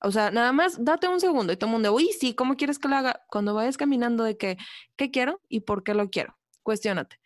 O 0.02 0.10
sea, 0.10 0.30
nada 0.30 0.52
más 0.52 0.82
date 0.82 1.08
un 1.08 1.20
segundo 1.20 1.52
y 1.52 1.56
todo 1.56 1.68
el 1.68 1.72
mundo, 1.72 1.94
uy, 1.94 2.10
sí, 2.18 2.34
¿cómo 2.34 2.56
quieres 2.56 2.78
que 2.78 2.88
lo 2.88 2.96
haga? 2.96 3.22
Cuando 3.28 3.54
vayas 3.54 3.76
caminando 3.76 4.24
de 4.24 4.36
que, 4.38 4.56
¿qué 4.96 5.10
quiero 5.10 5.40
y 5.48 5.60
por 5.60 5.84
qué 5.84 5.94
lo 5.94 6.08
quiero? 6.08 6.38
Cuestiónate. 6.62 7.20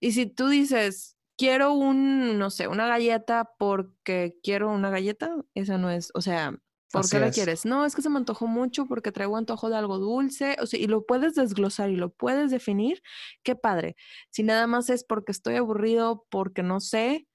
Y 0.00 0.12
si 0.12 0.26
tú 0.26 0.48
dices, 0.48 1.16
quiero 1.36 1.74
un, 1.74 2.38
no 2.38 2.50
sé, 2.50 2.68
una 2.68 2.86
galleta 2.86 3.50
porque 3.58 4.38
quiero 4.42 4.70
una 4.70 4.90
galleta, 4.90 5.36
esa 5.54 5.78
no 5.78 5.90
es, 5.90 6.10
o 6.14 6.20
sea, 6.20 6.56
¿por 6.92 7.08
qué 7.08 7.18
la 7.18 7.30
quieres? 7.30 7.64
No, 7.64 7.84
es 7.84 7.94
que 7.94 8.02
se 8.02 8.10
me 8.10 8.18
antojó 8.18 8.46
mucho 8.46 8.86
porque 8.86 9.12
traigo 9.12 9.36
antojo 9.36 9.68
de 9.68 9.76
algo 9.76 9.98
dulce, 9.98 10.56
o 10.60 10.66
sea, 10.66 10.78
y 10.78 10.86
lo 10.86 11.04
puedes 11.04 11.34
desglosar 11.34 11.90
y 11.90 11.96
lo 11.96 12.10
puedes 12.10 12.50
definir, 12.50 13.02
qué 13.42 13.56
padre. 13.56 13.96
Si 14.30 14.42
nada 14.42 14.66
más 14.66 14.90
es 14.90 15.04
porque 15.04 15.32
estoy 15.32 15.56
aburrido, 15.56 16.24
porque 16.30 16.62
no 16.62 16.80
sé, 16.80 17.26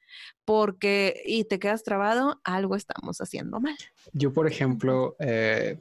porque 0.46 1.22
y 1.26 1.44
te 1.44 1.60
quedas 1.60 1.84
trabado, 1.84 2.40
algo 2.44 2.76
estamos 2.76 3.20
haciendo 3.20 3.60
mal. 3.60 3.78
Yo, 4.14 4.34
por 4.34 4.48
ejemplo, 4.48 5.16
eh, 5.20 5.78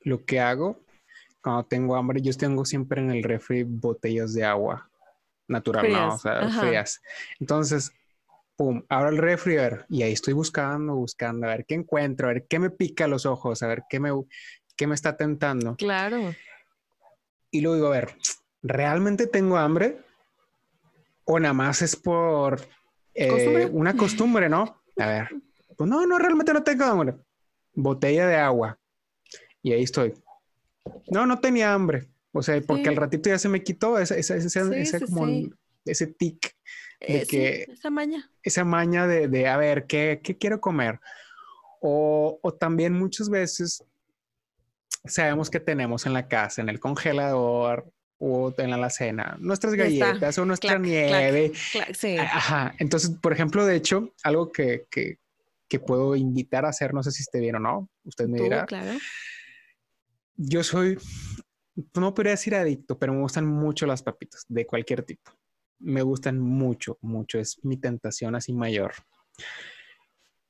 lo 0.00 0.24
que 0.24 0.40
hago 0.40 0.80
cuando 1.40 1.64
tengo 1.64 1.94
hambre, 1.94 2.20
yo 2.20 2.34
tengo 2.34 2.64
siempre 2.64 3.00
en 3.00 3.10
el 3.10 3.22
refri 3.22 3.62
botellas 3.62 4.34
de 4.34 4.44
agua 4.44 4.90
natural, 5.48 5.90
¿no? 5.90 6.14
O 6.14 6.18
sea, 6.18 6.48
frías. 6.50 7.00
Entonces, 7.40 7.92
pum, 8.56 8.82
abro 8.88 9.10
el 9.10 9.18
refri 9.18 9.56
y 9.88 10.02
ahí 10.02 10.12
estoy 10.12 10.34
buscando, 10.34 10.94
buscando, 10.94 11.46
a 11.46 11.50
ver 11.50 11.64
qué 11.64 11.74
encuentro, 11.74 12.28
a 12.28 12.34
ver 12.34 12.46
qué 12.48 12.58
me 12.58 12.70
pica 12.70 13.06
los 13.08 13.26
ojos, 13.26 13.62
a 13.62 13.68
ver 13.68 13.84
qué 13.88 14.00
me, 14.00 14.10
qué 14.76 14.86
me 14.86 14.94
está 14.94 15.16
tentando. 15.16 15.76
Claro. 15.76 16.34
Y 17.50 17.60
luego 17.60 17.76
digo, 17.76 17.86
a 17.88 17.90
ver, 17.90 18.16
¿realmente 18.62 19.26
tengo 19.26 19.56
hambre? 19.56 19.98
¿O 21.24 21.38
nada 21.38 21.54
más 21.54 21.82
es 21.82 21.96
por 21.96 22.60
eh, 23.14 23.68
una 23.72 23.96
costumbre, 23.96 24.48
no? 24.48 24.82
A 24.98 25.06
ver, 25.06 25.28
pues 25.76 25.88
no, 25.88 26.06
no, 26.06 26.18
realmente 26.18 26.52
no 26.52 26.62
tengo 26.62 26.84
hambre. 26.84 27.14
botella 27.74 28.26
de 28.26 28.36
agua. 28.36 28.78
Y 29.62 29.72
ahí 29.72 29.82
estoy. 29.82 30.14
No, 31.10 31.26
no 31.26 31.38
tenía 31.38 31.72
hambre. 31.72 32.08
O 32.32 32.42
sea, 32.42 32.60
porque 32.60 32.88
al 32.88 32.96
ratito 32.96 33.30
ya 33.30 33.38
se 33.38 33.48
me 33.48 33.62
quitó 33.62 33.98
ese, 33.98 34.18
ese, 34.18 34.36
ese, 34.36 35.00
como 35.06 35.26
ese 35.84 36.06
tic 36.06 36.54
de 37.00 37.18
eh, 37.18 37.26
que 37.26 37.66
esa 37.72 37.90
maña. 37.90 38.30
Esa 38.42 38.64
maña 38.64 39.06
de, 39.06 39.28
de 39.28 39.48
a 39.48 39.56
ver, 39.56 39.86
¿qué, 39.86 40.20
¿qué, 40.22 40.36
quiero 40.36 40.60
comer? 40.60 41.00
O, 41.80 42.38
o 42.42 42.54
también 42.54 42.92
muchas 42.92 43.30
veces 43.30 43.84
sabemos 45.04 45.48
que 45.48 45.60
tenemos 45.60 46.06
en 46.06 46.12
la 46.12 46.28
casa, 46.28 46.60
en 46.60 46.68
el 46.68 46.80
congelador, 46.80 47.92
o 48.18 48.52
en 48.58 48.70
la 48.70 48.76
alacena, 48.76 49.36
nuestras 49.38 49.74
galletas 49.74 50.36
o 50.38 50.44
nuestra 50.44 50.78
nieve. 50.78 51.52
sí. 51.94 52.16
Ajá. 52.18 52.74
Entonces, 52.78 53.10
por 53.10 53.32
ejemplo, 53.32 53.64
de 53.64 53.76
hecho, 53.76 54.12
algo 54.24 54.50
que, 54.50 54.86
que, 54.90 55.18
que, 55.68 55.78
puedo 55.78 56.16
invitar 56.16 56.64
a 56.64 56.70
hacer, 56.70 56.94
no 56.94 57.02
sé 57.02 57.12
si 57.12 57.22
esté 57.22 57.38
bien 57.38 57.56
o 57.56 57.60
no, 57.60 57.88
usted 58.04 58.26
me 58.26 58.40
dirá. 58.40 58.66
Claro. 58.66 58.98
Yo 60.36 60.64
soy, 60.64 60.98
no 61.94 62.14
podría 62.14 62.32
decir 62.32 62.54
adicto, 62.54 62.98
pero 62.98 63.12
me 63.12 63.20
gustan 63.20 63.46
mucho 63.46 63.86
las 63.86 64.02
papitas 64.02 64.44
de 64.48 64.66
cualquier 64.66 65.02
tipo. 65.02 65.32
Me 65.80 66.02
gustan 66.02 66.38
mucho, 66.38 66.98
mucho. 67.00 67.38
Es 67.38 67.62
mi 67.64 67.76
tentación 67.76 68.34
así 68.34 68.52
mayor. 68.52 68.92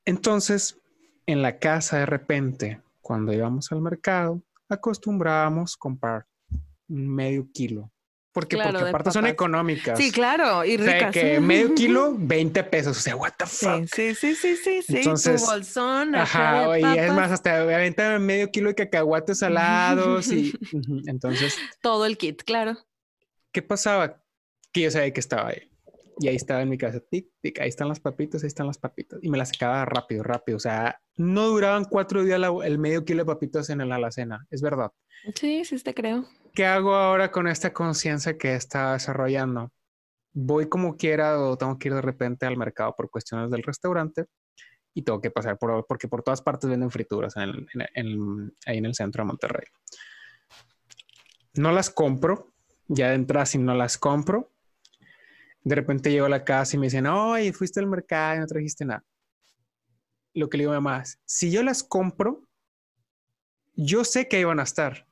Entonces, 0.04 0.80
en 1.26 1.42
la 1.42 1.58
casa 1.58 1.98
de 1.98 2.06
repente, 2.06 2.82
cuando 3.02 3.32
íbamos 3.32 3.70
al 3.72 3.82
mercado, 3.82 4.42
acostumbrábamos 4.68 5.76
comprar 5.76 6.26
medio 6.86 7.46
kilo. 7.52 7.92
Porque, 8.32 8.56
porque 8.56 8.88
aparte 8.88 9.10
son 9.10 9.26
económicas. 9.26 9.98
Sí, 9.98 10.12
claro, 10.12 10.64
y 10.64 10.76
ricas. 10.76 11.10
O 11.10 11.12
sea, 11.12 11.22
que 11.22 11.40
medio 11.40 11.74
kilo, 11.76 12.14
20 12.16 12.62
pesos. 12.64 12.96
O 12.96 13.00
sea, 13.00 13.16
what 13.16 13.32
the 13.38 13.46
fuck. 13.46 13.86
Sí, 13.92 14.14
sí, 14.14 14.34
sí, 14.34 14.56
sí, 14.56 14.82
sí. 14.82 14.96
Entonces, 14.98 15.42
tu 15.42 15.50
bolsón. 15.50 16.14
Ajá, 16.14 16.78
y 16.78 16.98
es 16.98 17.12
más, 17.12 17.32
hasta 17.32 17.62
aventan 17.62 18.24
medio 18.24 18.50
kilo 18.50 18.68
de 18.68 18.74
cacahuates 18.74 19.38
salados 19.38 20.30
y 20.30 20.52
entonces. 21.06 21.56
Todo 21.80 22.06
el 22.06 22.18
kit, 22.18 22.42
claro. 22.42 22.76
¿Qué 23.52 23.62
pasaba? 23.62 24.22
Que 24.72 24.82
yo 24.82 24.90
sabía 24.90 25.12
que 25.12 25.20
estaba 25.20 25.48
ahí. 25.48 25.67
Y 26.20 26.28
ahí 26.28 26.36
estaba 26.36 26.62
en 26.62 26.68
mi 26.68 26.78
casa, 26.78 27.00
tic, 27.00 27.28
tic, 27.40 27.60
ahí 27.60 27.68
están 27.68 27.88
las 27.88 28.00
papitas, 28.00 28.42
ahí 28.42 28.48
están 28.48 28.66
las 28.66 28.78
papitas. 28.78 29.20
Y 29.22 29.28
me 29.28 29.38
las 29.38 29.50
sacaba 29.50 29.84
rápido, 29.84 30.22
rápido. 30.24 30.56
O 30.56 30.60
sea, 30.60 31.00
no 31.16 31.46
duraban 31.46 31.84
cuatro 31.84 32.24
días 32.24 32.40
el 32.64 32.78
medio 32.78 33.04
kilo 33.04 33.22
de 33.22 33.26
papitas 33.26 33.70
en 33.70 33.86
la 33.88 33.96
alacena, 33.96 34.46
es 34.50 34.60
verdad. 34.60 34.90
Sí, 35.34 35.64
sí, 35.64 35.78
te 35.82 35.94
creo. 35.94 36.26
¿Qué 36.54 36.66
hago 36.66 36.94
ahora 36.94 37.30
con 37.30 37.46
esta 37.46 37.72
conciencia 37.72 38.36
que 38.36 38.54
está 38.54 38.94
desarrollando? 38.94 39.70
Voy 40.32 40.68
como 40.68 40.96
quiera 40.96 41.40
o 41.40 41.56
tengo 41.56 41.78
que 41.78 41.88
ir 41.88 41.94
de 41.94 42.02
repente 42.02 42.46
al 42.46 42.56
mercado 42.56 42.94
por 42.96 43.10
cuestiones 43.10 43.50
del 43.50 43.62
restaurante 43.62 44.26
y 44.94 45.02
tengo 45.02 45.20
que 45.20 45.30
pasar 45.30 45.58
por, 45.58 45.86
porque 45.86 46.08
por 46.08 46.22
todas 46.22 46.42
partes 46.42 46.68
venden 46.68 46.90
frituras 46.90 47.36
en 47.36 47.66
ahí 48.66 48.78
en 48.78 48.84
el 48.84 48.94
centro 48.94 49.22
de 49.22 49.26
Monterrey. 49.28 49.66
No 51.54 51.72
las 51.72 51.90
compro, 51.90 52.52
ya 52.88 53.10
de 53.10 53.14
entrada 53.14 53.46
si 53.46 53.58
no 53.58 53.74
las 53.74 53.98
compro, 53.98 54.50
de 55.62 55.74
repente 55.74 56.10
llego 56.10 56.26
a 56.26 56.30
la 56.30 56.44
casa 56.44 56.76
y 56.76 56.78
me 56.78 56.86
dicen, 56.86 57.06
oye, 57.06 57.52
fuiste 57.52 57.80
al 57.80 57.86
mercado 57.86 58.36
y 58.36 58.38
no 58.40 58.46
trajiste 58.46 58.84
nada. 58.84 59.04
Lo 60.34 60.48
que 60.48 60.58
le 60.58 60.62
digo 60.62 60.72
a 60.72 60.80
mi 60.80 60.84
mamá 60.84 61.02
es, 61.02 61.20
si 61.24 61.50
yo 61.50 61.62
las 61.62 61.82
compro, 61.82 62.46
yo 63.74 64.04
sé 64.04 64.28
que 64.28 64.36
ahí 64.36 64.44
van 64.44 64.60
a 64.60 64.64
estar. 64.64 65.06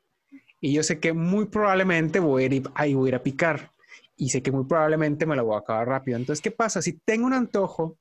Y 0.60 0.72
yo 0.72 0.82
sé 0.82 0.98
que 0.98 1.12
muy 1.12 1.46
probablemente 1.46 2.18
voy 2.18 2.44
a 2.44 2.46
ir, 2.46 2.62
ahí 2.74 2.94
voy 2.94 3.08
a 3.08 3.10
ir 3.10 3.14
a 3.16 3.22
picar. 3.22 3.72
Y 4.16 4.30
sé 4.30 4.42
que 4.42 4.50
muy 4.50 4.64
probablemente 4.64 5.26
me 5.26 5.36
la 5.36 5.42
voy 5.42 5.56
a 5.56 5.58
acabar 5.58 5.86
rápido. 5.86 6.16
Entonces, 6.16 6.42
¿qué 6.42 6.50
pasa? 6.50 6.80
Si 6.80 6.94
tengo 7.04 7.26
un 7.26 7.34
antojo, 7.34 7.98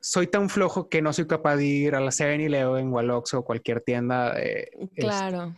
soy 0.00 0.26
tan 0.26 0.48
flojo 0.48 0.88
que 0.88 1.02
no 1.02 1.12
soy 1.12 1.26
capaz 1.26 1.56
de 1.56 1.64
ir 1.64 1.94
a 1.94 2.00
la 2.00 2.10
7-Eleven 2.10 2.92
o 2.92 2.98
al 2.98 3.10
Oxxo 3.10 3.40
o 3.40 3.44
cualquier 3.44 3.80
tienda. 3.80 4.34
claro. 4.96 5.54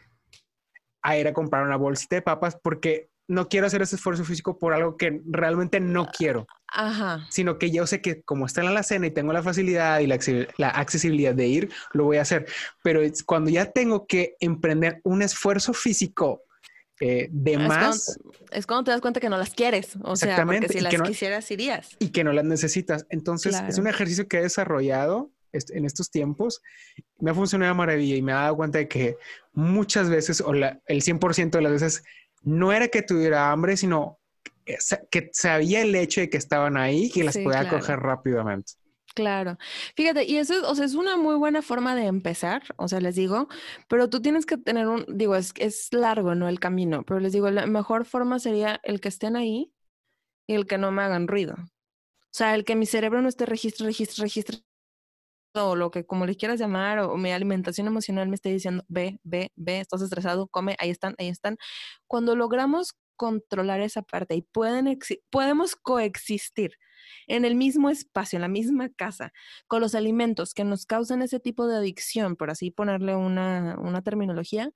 a 1.03 1.17
ir 1.19 1.29
a 1.29 1.33
comprar 1.33 1.65
una 1.65 1.77
bolsita 1.77 2.17
de 2.17 2.23
papas 2.23 2.59
porque 2.63 3.12
no 3.33 3.49
quiero 3.49 3.67
hacer 3.67 3.81
ese 3.81 3.97
esfuerzo 3.97 4.25
físico 4.25 4.59
por 4.59 4.75
algo 4.75 4.97
que 4.97 5.23
realmente 5.25 5.81
no 5.81 6.07
quiero. 6.07 6.47
Ajá. 6.69 7.27
Sino 7.31 7.59
que 7.59 7.71
yo 7.71 7.87
sé 7.87 8.03
que 8.03 8.23
como 8.23 8.47
está 8.47 8.61
en 8.63 8.75
la 8.75 8.83
cena 8.83 9.07
y 9.07 9.11
tengo 9.11 9.33
la 9.33 9.43
facilidad 9.43 10.01
y 10.01 10.07
la, 10.07 10.69
accesibilidad 10.69 11.35
de 11.35 11.47
ir, 11.47 11.73
lo 11.93 12.05
voy 12.05 12.19
a 12.19 12.23
hacer. 12.23 12.47
Pero 12.83 13.01
cuando 13.25 13.51
ya 13.51 13.67
tengo 13.73 14.07
que 14.07 14.37
emprender 14.39 15.01
un 15.05 15.23
esfuerzo 15.23 15.73
físico 15.73 16.43
eh, 17.01 17.29
de 17.33 17.59
más. 17.59 18.19
es 18.51 18.67
cuando 18.67 18.85
te 18.85 18.91
das 18.91 19.01
cuenta 19.01 19.19
que 19.19 19.31
no 19.31 19.39
las 19.39 19.55
quieres. 19.55 19.97
O 20.03 20.15
sea, 20.15 20.45
porque 20.45 20.69
si 20.69 20.81
las 20.81 21.01
quisieras, 21.03 21.51
irías. 21.51 21.97
Y 21.99 22.11
que 22.11 22.25
no 22.25 22.33
las 22.33 22.45
necesitas. 22.45 23.07
Entonces, 23.09 23.61
es 23.67 23.79
un 23.79 23.87
ejercicio 23.87 24.29
que 24.29 24.39
he 24.39 24.43
desarrollado 24.43 25.31
en 25.53 25.85
estos 25.85 26.11
tiempos. 26.11 26.61
Me 27.19 27.31
ha 27.31 27.35
funcionado 27.35 27.75
maravilla 27.75 28.17
y 28.17 28.23
me 28.23 28.33
he 28.33 28.35
dado 28.35 28.57
cuenta 28.57 28.79
de 28.79 28.89
que 28.89 29.17
muchas 29.53 30.11
veces, 30.11 30.41
o 30.41 30.53
el 30.53 31.03
100% 31.03 31.51
de 31.51 31.63
las 31.63 31.73
veces, 31.73 32.05
no 32.43 32.73
era 32.73 32.89
que 32.89 33.03
tuviera 33.03 33.51
hambre, 33.51 33.77
sino 33.77 34.19
que 35.11 35.31
sabía 35.33 35.83
el 35.83 35.95
hecho 35.95 36.21
de 36.21 36.31
que 36.31 36.37
estaban 36.37 36.77
ahí 36.77 37.11
y 37.15 37.23
las 37.23 37.37
podía 37.37 37.69
coger 37.69 37.99
rápidamente. 37.99 38.75
Claro. 39.15 39.59
Fíjate, 39.95 40.25
y 40.25 40.39
eso 40.39 40.69
o 40.69 40.75
sea, 40.75 40.87
es 40.87 40.95
una 40.95 41.17
muy 41.17 41.37
buena 41.37 41.61
forma 41.61 41.95
de 41.95 42.07
empezar, 42.07 42.63
o 42.77 42.89
sea, 42.89 43.01
les 43.01 43.15
digo, 43.15 43.49
pero 43.89 44.09
tú 44.09 44.23
tienes 44.23 44.47
que 44.47 44.57
tener 44.57 44.89
un, 44.89 45.05
digo, 45.09 45.37
es, 45.37 45.53
es 45.59 45.93
largo, 45.93 46.35
¿no? 46.35 46.49
El 46.49 46.61
camino, 46.61 47.05
pero 47.05 47.21
les 47.21 47.33
digo, 47.33 47.51
la 47.51 47.67
mejor 47.67 48.07
forma 48.07 48.39
sería 48.39 48.81
el 48.85 49.01
que 49.01 49.09
estén 49.09 49.37
ahí 49.37 49.73
y 50.47 50.55
el 50.55 50.67
que 50.67 50.79
no 50.79 50.93
me 50.93 51.03
hagan 51.03 51.29
ruido. 51.29 51.57
O 51.57 52.35
sea, 52.35 52.55
el 52.55 52.65
que 52.65 52.77
mi 52.77 52.87
cerebro 52.87 53.21
no 53.21 53.29
esté 53.29 53.45
registro, 53.45 53.85
registro, 53.85 54.23
registro, 54.23 54.59
o 55.55 55.77
lo 55.77 55.91
que 55.91 56.05
como 56.07 56.27
le 56.27 56.37
quieras 56.37 56.59
llamar, 56.61 56.99
o, 57.01 57.17
mi 57.17 57.33
alimentación 57.33 57.87
emocional 57.87 58.29
me 58.29 58.37
esté 58.37 58.51
diciendo, 58.51 58.85
ve, 58.89 59.19
ve, 59.23 59.53
ve, 59.57 59.81
estás 59.81 60.03
estresado, 60.03 60.49
come, 60.49 60.77
ahí 60.79 60.91
están, 60.91 61.15
ahí 61.19 61.29
están. 61.29 61.57
Cuando 62.07 62.37
logramos 62.37 62.95
controlar 63.17 63.81
esa 63.81 64.03
parte 64.03 64.35
y 64.35 64.43
pueden 64.43 64.99
podemos 65.31 65.77
coexistir 65.77 66.73
en 67.27 67.45
el 67.45 67.55
mismo 67.55 67.91
espacio, 67.91 68.37
en 68.37 68.43
la 68.43 68.49
misma 68.49 68.89
casa, 68.89 69.33
con 69.67 69.81
los 69.81 69.95
alimentos 69.95 70.55
que 70.55 70.65
nos 70.65 70.87
causan 70.87 71.23
ese 71.23 71.41
tipo 71.41 71.67
de 71.67 71.77
adicción, 71.77 72.37
por 72.37 72.51
así 72.51 72.71
ponerle 72.71 73.15
una, 73.15 73.77
una 73.79 74.03
terminología, 74.03 74.73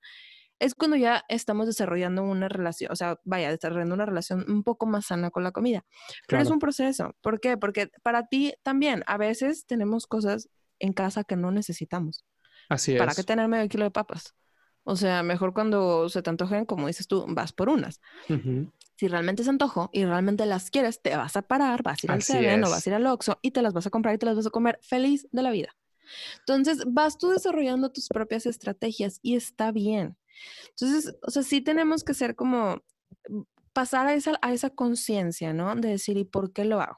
es 0.59 0.75
cuando 0.75 0.97
ya 0.97 1.23
estamos 1.29 1.67
desarrollando 1.67 2.23
una 2.23 2.49
relación, 2.49 2.91
o 2.91 2.95
sea, 2.95 3.19
vaya, 3.23 3.51
desarrollando 3.51 3.95
una 3.95 4.05
relación 4.05 4.45
un 4.47 4.63
poco 4.63 4.85
más 4.85 5.07
sana 5.07 5.29
con 5.29 5.43
la 5.43 5.51
comida. 5.51 5.85
Pero 6.27 6.41
es 6.41 6.49
un 6.49 6.59
proceso. 6.59 7.15
¿Por 7.21 7.39
qué? 7.39 7.57
Porque 7.57 7.89
para 8.03 8.27
ti 8.27 8.53
también, 8.63 9.03
a 9.07 9.17
veces 9.17 9.65
tenemos 9.67 10.07
cosas 10.07 10.49
en 10.79 10.93
casa 10.93 11.23
que 11.23 11.35
no 11.35 11.51
necesitamos. 11.51 12.25
Así 12.69 12.93
es. 12.93 12.99
¿Para 12.99 13.13
qué 13.13 13.23
tener 13.23 13.47
medio 13.47 13.67
kilo 13.69 13.83
de 13.85 13.91
papas? 13.91 14.35
O 14.83 14.95
sea, 14.95 15.21
mejor 15.21 15.53
cuando 15.53 16.07
se 16.07 16.21
te 16.21 16.29
antojen, 16.29 16.65
como 16.65 16.87
dices 16.87 17.07
tú, 17.07 17.25
vas 17.27 17.51
por 17.51 17.67
unas. 17.67 17.99
Si 18.95 19.07
realmente 19.07 19.43
se 19.43 19.49
antojo 19.49 19.89
y 19.91 20.05
realmente 20.05 20.45
las 20.45 20.71
quieres, 20.71 21.01
te 21.01 21.15
vas 21.15 21.35
a 21.35 21.41
parar, 21.41 21.83
vas 21.83 22.01
a 22.01 22.05
ir 22.05 22.11
al 22.11 22.21
Seven 22.21 22.63
o 22.63 22.69
vas 22.69 22.87
a 22.87 22.89
ir 22.89 22.93
al 22.95 23.05
Oxxo 23.05 23.37
y 23.41 23.51
te 23.51 23.61
las 23.61 23.73
vas 23.73 23.85
a 23.85 23.89
comprar 23.89 24.15
y 24.15 24.17
te 24.17 24.25
las 24.25 24.37
vas 24.37 24.47
a 24.47 24.49
comer 24.49 24.79
feliz 24.81 25.27
de 25.31 25.41
la 25.41 25.51
vida. 25.51 25.75
Entonces, 26.39 26.83
vas 26.87 27.17
tú 27.17 27.29
desarrollando 27.29 27.91
tus 27.91 28.07
propias 28.07 28.45
estrategias 28.45 29.19
y 29.21 29.35
está 29.35 29.71
bien. 29.71 30.17
Entonces, 30.69 31.15
o 31.21 31.31
sea, 31.31 31.43
sí 31.43 31.61
tenemos 31.61 32.03
que 32.03 32.13
ser 32.13 32.35
como 32.35 32.81
pasar 33.73 34.07
a 34.07 34.13
esa, 34.13 34.39
a 34.41 34.53
esa 34.53 34.69
conciencia, 34.69 35.53
¿no? 35.53 35.75
De 35.75 35.89
decir, 35.89 36.17
¿y 36.17 36.23
por 36.23 36.53
qué 36.53 36.65
lo 36.65 36.79
hago? 36.81 36.97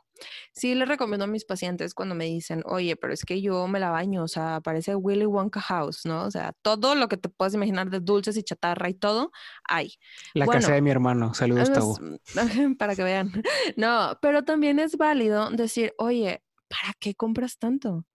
Sí, 0.53 0.75
le 0.75 0.85
recomiendo 0.85 1.25
a 1.25 1.27
mis 1.27 1.45
pacientes 1.45 1.93
cuando 1.93 2.15
me 2.15 2.25
dicen, 2.25 2.63
oye, 2.65 2.95
pero 2.95 3.13
es 3.13 3.23
que 3.25 3.41
yo 3.41 3.67
me 3.67 3.79
la 3.79 3.89
baño, 3.89 4.23
o 4.23 4.27
sea, 4.27 4.61
parece 4.61 4.95
Willy 4.95 5.25
Wonka 5.25 5.61
House, 5.61 6.05
¿no? 6.05 6.23
O 6.25 6.31
sea, 6.31 6.53
todo 6.61 6.95
lo 6.95 7.07
que 7.07 7.17
te 7.17 7.29
puedes 7.29 7.53
imaginar 7.53 7.89
de 7.89 7.99
dulces 7.99 8.37
y 8.37 8.43
chatarra 8.43 8.89
y 8.89 8.93
todo, 8.93 9.31
hay. 9.63 9.93
La 10.33 10.47
casa 10.47 10.73
de 10.73 10.81
mi 10.81 10.91
hermano, 10.91 11.33
saludos, 11.33 11.71
Tavo. 11.71 11.99
Para 12.77 12.95
que 12.95 13.03
vean. 13.03 13.31
No, 13.75 14.17
pero 14.21 14.43
también 14.43 14.79
es 14.79 14.97
válido 14.97 15.49
decir, 15.51 15.93
oye, 15.97 16.43
¿para 16.67 16.93
qué 16.99 17.15
compras 17.15 17.57
tanto? 17.57 18.05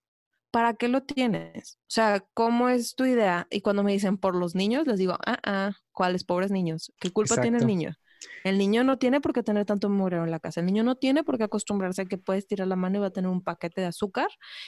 ¿Para 0.51 0.75
qué 0.75 0.87
lo 0.87 1.03
tienes? 1.03 1.77
O 1.81 1.89
sea, 1.89 2.25
¿cómo 2.33 2.69
es 2.69 2.95
tu 2.95 3.05
idea? 3.05 3.47
Y 3.51 3.61
cuando 3.61 3.83
me 3.83 3.91
dicen 3.91 4.17
por 4.17 4.35
los 4.35 4.55
niños, 4.55 4.87
les 4.87 4.97
digo, 4.97 5.17
ah, 5.25 5.39
ah, 5.43 5.71
¿cuáles 5.91 6.23
pobres 6.23 6.49
niños? 6.51 6.93
¿Qué 6.99 7.11
culpa 7.11 7.41
tiene 7.41 7.57
el 7.57 7.67
niño? 7.67 7.95
El 8.43 8.57
niño 8.57 8.83
no 8.83 8.97
tiene 8.97 9.21
por 9.21 9.33
qué 9.33 9.43
tener 9.43 9.65
tanto 9.65 9.89
murero 9.89 10.23
en 10.23 10.31
la 10.31 10.39
casa. 10.39 10.59
El 10.59 10.67
niño 10.67 10.83
no 10.83 10.95
tiene 10.95 11.23
por 11.23 11.37
qué 11.37 11.45
acostumbrarse 11.45 12.03
a 12.03 12.05
que 12.05 12.17
puedes 12.17 12.47
tirar 12.47 12.67
la 12.67 12.75
mano 12.75 12.97
y 12.97 13.01
va 13.01 13.07
a 13.07 13.11
tener 13.11 13.29
un 13.29 13.43
paquete 13.43 13.81
de 13.81 13.87
azúcar 13.87 14.27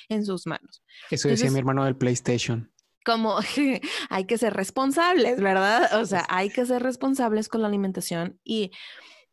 en 0.10 0.26
sus 0.26 0.48
manos. 0.48 0.84
Eso 1.12 1.28
decía 1.28 1.52
mi 1.52 1.60
hermano 1.60 1.86
del 1.86 1.96
PlayStation. 1.96 2.72
Como 3.06 3.38
hay 4.10 4.26
que 4.26 4.38
ser 4.38 4.54
responsables, 4.54 5.40
¿verdad? 5.40 6.00
O 6.00 6.06
sea, 6.06 6.26
hay 6.30 6.50
que 6.50 6.66
ser 6.66 6.84
responsables 6.84 7.48
con 7.50 7.62
la 7.62 7.68
alimentación 7.68 8.40
y 8.44 8.72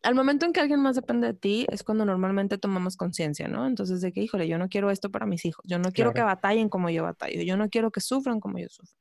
al 0.04 0.14
momento 0.14 0.44
en 0.44 0.52
que 0.52 0.60
alguien 0.60 0.80
más 0.80 0.96
depende 0.96 1.26
de 1.28 1.32
ti 1.34 1.66
es 1.70 1.82
cuando 1.82 2.04
normalmente 2.04 2.58
tomamos 2.58 2.96
conciencia, 2.96 3.48
¿no? 3.48 3.66
Entonces 3.66 4.02
de 4.02 4.12
que, 4.12 4.20
híjole, 4.20 4.46
yo 4.46 4.58
no 4.58 4.68
quiero 4.68 4.90
esto 4.90 5.10
para 5.10 5.24
mis 5.24 5.46
hijos, 5.46 5.64
yo 5.66 5.78
no 5.78 5.92
quiero 5.92 6.12
que 6.12 6.20
batallen 6.20 6.68
como 6.68 6.90
yo 6.90 7.02
batallo, 7.02 7.40
yo 7.42 7.56
no 7.56 7.70
quiero 7.70 7.90
que 7.90 8.02
sufran 8.02 8.38
como 8.38 8.58
yo 8.58 8.68
sufro. 8.68 8.98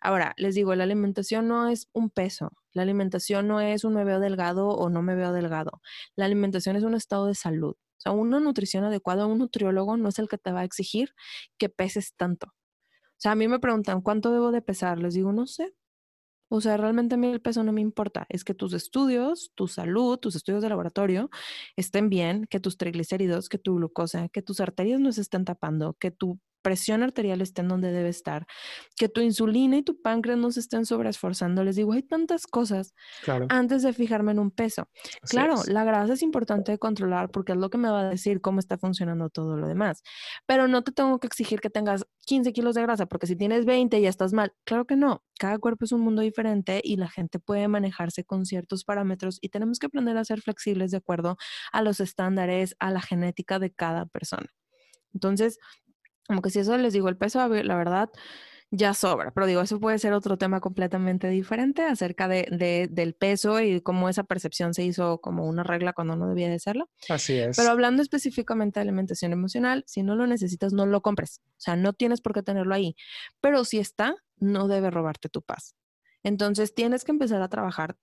Ahora, 0.00 0.34
les 0.36 0.54
digo, 0.54 0.72
la 0.76 0.84
alimentación 0.84 1.48
no 1.48 1.68
es 1.68 1.88
un 1.92 2.10
peso, 2.10 2.52
la 2.72 2.82
alimentación 2.82 3.48
no 3.48 3.60
es 3.60 3.82
un 3.82 3.94
me 3.94 4.04
veo 4.04 4.20
delgado 4.20 4.68
o 4.68 4.88
no 4.88 5.02
me 5.02 5.16
veo 5.16 5.32
delgado, 5.32 5.82
la 6.14 6.26
alimentación 6.26 6.76
es 6.76 6.84
un 6.84 6.94
estado 6.94 7.26
de 7.26 7.34
salud. 7.34 7.74
O 7.74 8.00
sea, 8.00 8.12
una 8.12 8.38
nutrición 8.38 8.84
adecuada, 8.84 9.26
un 9.26 9.38
nutriólogo 9.38 9.96
no 9.96 10.08
es 10.08 10.20
el 10.20 10.28
que 10.28 10.38
te 10.38 10.52
va 10.52 10.60
a 10.60 10.64
exigir 10.64 11.12
que 11.58 11.68
peses 11.68 12.14
tanto. 12.14 12.46
O 12.48 13.18
sea, 13.18 13.32
a 13.32 13.34
mí 13.34 13.48
me 13.48 13.58
preguntan, 13.58 14.00
¿cuánto 14.00 14.30
debo 14.30 14.52
de 14.52 14.62
pesar? 14.62 14.98
Les 15.00 15.14
digo, 15.14 15.32
no 15.32 15.46
sé. 15.48 15.74
O 16.48 16.60
sea, 16.60 16.76
realmente 16.76 17.16
a 17.16 17.18
mí 17.18 17.26
el 17.28 17.40
peso 17.40 17.64
no 17.64 17.72
me 17.72 17.80
importa. 17.80 18.26
Es 18.28 18.44
que 18.44 18.54
tus 18.54 18.72
estudios, 18.72 19.52
tu 19.54 19.66
salud, 19.68 20.18
tus 20.18 20.36
estudios 20.36 20.62
de 20.62 20.68
laboratorio 20.68 21.30
estén 21.76 22.08
bien, 22.08 22.46
que 22.48 22.60
tus 22.60 22.76
triglicéridos, 22.76 23.48
que 23.48 23.58
tu 23.58 23.76
glucosa, 23.76 24.28
que 24.28 24.42
tus 24.42 24.60
arterias 24.60 25.00
no 25.00 25.12
se 25.12 25.22
estén 25.22 25.44
tapando, 25.44 25.94
que 25.94 26.10
tu 26.10 26.38
presión 26.66 27.04
arterial 27.04 27.40
esté 27.42 27.60
en 27.60 27.68
donde 27.68 27.92
debe 27.92 28.08
estar, 28.08 28.44
que 28.96 29.08
tu 29.08 29.20
insulina 29.20 29.76
y 29.76 29.84
tu 29.84 30.02
páncreas 30.02 30.36
no 30.36 30.50
se 30.50 30.58
estén 30.58 30.84
sobreesforzando. 30.84 31.62
Les 31.62 31.76
digo, 31.76 31.92
hay 31.92 32.02
tantas 32.02 32.48
cosas 32.48 32.92
antes 33.50 33.84
de 33.84 33.92
fijarme 33.92 34.32
en 34.32 34.40
un 34.40 34.50
peso. 34.50 34.88
claro, 35.30 35.62
la 35.68 35.84
grasa 35.84 36.14
es 36.14 36.22
importante 36.22 36.72
de 36.72 36.78
controlar 36.78 37.30
porque 37.30 37.52
es 37.52 37.58
lo 37.58 37.70
que 37.70 37.78
me 37.78 37.88
va 37.88 38.00
a 38.00 38.10
decir 38.10 38.40
cómo 38.40 38.58
está 38.58 38.78
funcionando 38.78 39.30
todo 39.30 39.56
lo 39.56 39.68
demás. 39.68 40.02
Pero 40.44 40.66
no 40.66 40.82
te 40.82 40.90
tengo 40.90 41.20
que 41.20 41.28
exigir 41.28 41.60
que 41.60 41.70
tengas 41.70 42.04
15 42.26 42.52
kilos 42.52 42.74
de 42.74 42.82
grasa 42.82 43.06
porque 43.06 43.28
si 43.28 43.36
tienes 43.36 43.64
20 43.64 44.00
ya 44.00 44.08
estás 44.08 44.32
mal. 44.32 44.52
Claro 44.64 44.86
que 44.86 44.96
no. 44.96 45.22
Cada 45.38 45.58
cuerpo 45.58 45.84
es 45.84 45.92
un 45.92 46.00
mundo 46.00 46.22
diferente 46.22 46.80
y 46.82 46.96
la 46.96 47.08
gente 47.08 47.38
puede 47.38 47.68
manejarse 47.68 48.24
con 48.24 48.44
ciertos 48.44 48.82
parámetros 48.82 49.38
y 49.40 49.50
tenemos 49.50 49.78
que 49.78 49.86
aprender 49.86 50.16
a 50.16 50.24
ser 50.24 50.40
flexibles 50.40 50.90
de 50.90 50.96
acuerdo 50.96 51.36
a 51.70 51.82
los 51.82 52.00
estándares, 52.00 52.74
a 52.80 52.90
la 52.90 53.02
genética 53.02 53.60
de 53.60 53.70
cada 53.70 54.06
persona. 54.06 54.52
Entonces, 55.14 55.58
como 56.26 56.42
que 56.42 56.50
si 56.50 56.60
eso 56.60 56.76
les 56.78 56.92
digo, 56.92 57.08
el 57.08 57.16
peso, 57.16 57.46
la 57.48 57.76
verdad, 57.76 58.10
ya 58.70 58.94
sobra. 58.94 59.32
Pero 59.32 59.46
digo, 59.46 59.60
eso 59.60 59.80
puede 59.80 59.98
ser 59.98 60.12
otro 60.12 60.36
tema 60.38 60.60
completamente 60.60 61.28
diferente 61.28 61.82
acerca 61.82 62.28
de, 62.28 62.88
del 62.90 63.14
peso 63.14 63.60
y 63.60 63.80
cómo 63.80 64.08
esa 64.08 64.24
percepción 64.24 64.74
se 64.74 64.84
hizo 64.84 65.20
como 65.20 65.46
una 65.46 65.62
regla 65.62 65.92
cuando 65.92 66.16
no 66.16 66.28
debía 66.28 66.48
de 66.48 66.58
serlo. 66.58 66.90
Así 67.08 67.38
es. 67.38 67.56
Pero 67.56 67.70
hablando 67.70 68.02
específicamente 68.02 68.80
de 68.80 68.82
alimentación 68.82 69.32
emocional, 69.32 69.84
si 69.86 70.02
no 70.02 70.16
lo 70.16 70.26
necesitas, 70.26 70.72
no 70.72 70.86
lo 70.86 71.00
compres. 71.00 71.40
O 71.44 71.60
sea, 71.60 71.76
no 71.76 71.92
tienes 71.92 72.20
por 72.20 72.32
qué 72.32 72.42
tenerlo 72.42 72.74
ahí. 72.74 72.96
Pero 73.40 73.64
si 73.64 73.78
está, 73.78 74.16
no 74.38 74.68
debe 74.68 74.90
robarte 74.90 75.28
tu 75.28 75.42
paz. 75.42 75.74
Entonces 76.22 76.74
tienes 76.74 77.04
que 77.04 77.12
empezar 77.12 77.40
a 77.42 77.48
trabajar 77.48 77.96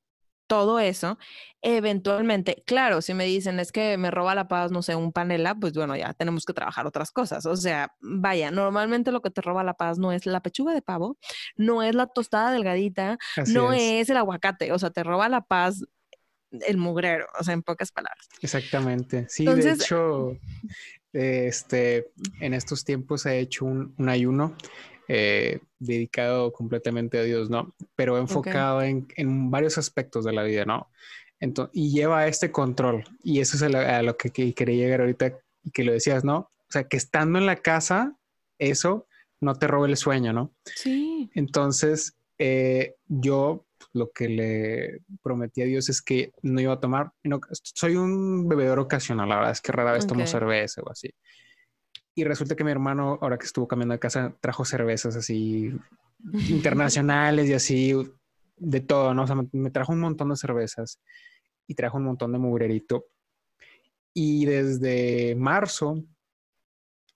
todo 0.47 0.79
eso, 0.79 1.17
eventualmente, 1.61 2.63
claro, 2.65 3.01
si 3.01 3.13
me 3.13 3.25
dicen 3.25 3.59
es 3.59 3.71
que 3.71 3.97
me 3.97 4.11
roba 4.11 4.35
la 4.35 4.47
paz, 4.47 4.71
no 4.71 4.81
sé, 4.81 4.95
un 4.95 5.11
panela, 5.11 5.55
pues 5.55 5.73
bueno, 5.73 5.95
ya 5.95 6.13
tenemos 6.13 6.45
que 6.45 6.53
trabajar 6.53 6.85
otras 6.85 7.11
cosas. 7.11 7.45
O 7.45 7.55
sea, 7.55 7.93
vaya, 8.01 8.51
normalmente 8.51 9.11
lo 9.11 9.21
que 9.21 9.31
te 9.31 9.41
roba 9.41 9.63
la 9.63 9.73
paz 9.73 9.97
no 9.97 10.11
es 10.11 10.25
la 10.25 10.41
pechuga 10.41 10.73
de 10.73 10.81
pavo, 10.81 11.17
no 11.55 11.83
es 11.83 11.95
la 11.95 12.07
tostada 12.07 12.51
delgadita, 12.51 13.17
no 13.47 13.73
es. 13.73 14.09
el 14.09 14.17
aguacate, 14.17 14.71
o 14.71 14.79
sea, 14.79 14.91
te 14.91 15.03
roba 15.03 15.29
la 15.29 15.41
paz 15.41 15.83
el 16.67 16.77
mugrero, 16.77 17.25
o 17.39 17.43
sea, 17.43 17.53
en 17.53 17.63
pocas 17.63 17.91
palabras. 17.91 18.29
Exactamente. 18.41 19.25
Sí, 19.27 19.45
de 19.45 19.71
hecho, 19.71 20.37
este, 21.11 22.11
en 22.39 22.53
estos 22.53 22.83
tiempos 22.83 23.25
he 23.25 23.39
hecho 23.39 23.65
un, 23.65 23.95
un 23.97 24.09
ayuno 24.09 24.55
eh, 25.07 25.59
dedicado 25.79 26.53
completamente 26.53 27.17
a 27.17 27.23
Dios, 27.23 27.49
¿no? 27.49 27.73
Pero 27.95 28.17
enfocado 28.17 28.81
en, 28.81 29.07
en, 29.15 29.51
varios 29.51 29.77
aspectos 29.77 30.23
de 30.25 30.33
la 30.33 30.43
vida, 30.43 30.65
¿no? 30.65 30.89
Entonces, 31.39 31.75
y 31.75 31.91
lleva 31.91 32.27
este 32.27 32.51
control. 32.51 33.03
Y 33.21 33.41
eso 33.41 33.57
es 33.57 33.63
a 33.63 34.01
lo, 34.01 34.15
que, 34.15 34.31
quería 34.31 34.75
llegar 34.75 35.01
ahorita 35.01 35.37
y 35.63 35.71
que 35.71 35.83
lo 35.83 35.91
decías, 35.91 36.23
¿no? 36.23 36.37
O 36.37 36.69
sea, 36.69 36.85
que 36.85 36.95
estando 36.95 37.37
en 37.37 37.45
la 37.45 37.57
casa, 37.57 38.15
eso 38.57 39.07
no 39.41 39.55
te 39.55 39.67
robe 39.67 39.89
el 39.89 39.97
sueño, 39.97 40.31
¿no? 40.31 40.53
Sí. 40.63 41.29
Entonces, 41.33 42.15
eh, 42.37 42.95
yo 43.07 43.65
lo 43.91 44.11
que 44.11 44.29
le 44.29 45.01
prometí 45.21 45.61
a 45.61 45.65
Dios 45.65 45.89
es 45.89 46.01
que 46.01 46.31
no 46.41 46.61
iba 46.61 46.73
a 46.73 46.79
tomar, 46.79 47.11
no, 47.23 47.41
soy 47.51 47.97
un 47.97 48.47
bebedor 48.47 48.79
ocasional, 48.79 49.29
la 49.29 49.35
verdad 49.35 49.51
es 49.51 49.61
que 49.61 49.71
rara 49.71 49.91
vez 49.91 50.07
tomo 50.07 50.25
cerveza 50.25 50.81
o 50.81 50.89
así. 50.89 51.13
Y 52.15 52.23
resulta 52.23 52.55
que 52.55 52.63
mi 52.63 52.71
hermano, 52.71 53.17
ahora 53.21 53.37
que 53.37 53.45
estuvo 53.45 53.67
cambiando 53.67 53.93
de 53.93 53.99
casa, 53.99 54.35
trajo 54.39 54.65
cervezas 54.65 55.15
así 55.15 55.73
internacionales 56.49 57.49
y 57.49 57.53
así 57.53 57.93
de 58.55 58.79
todo, 58.81 59.13
¿no? 59.13 59.23
O 59.23 59.27
sea, 59.27 59.35
me, 59.51 59.71
trajo 59.71 59.93
un 59.93 59.99
montón 59.99 60.29
de 60.29 60.35
cervezas 60.35 60.99
y 61.67 61.75
trajo 61.75 61.97
un 61.97 62.05
montón 62.05 62.31
de 62.31 62.39
mugrerito. 62.39 63.05
Y 64.13 64.45
desde 64.45 65.35
marzo, 65.35 66.03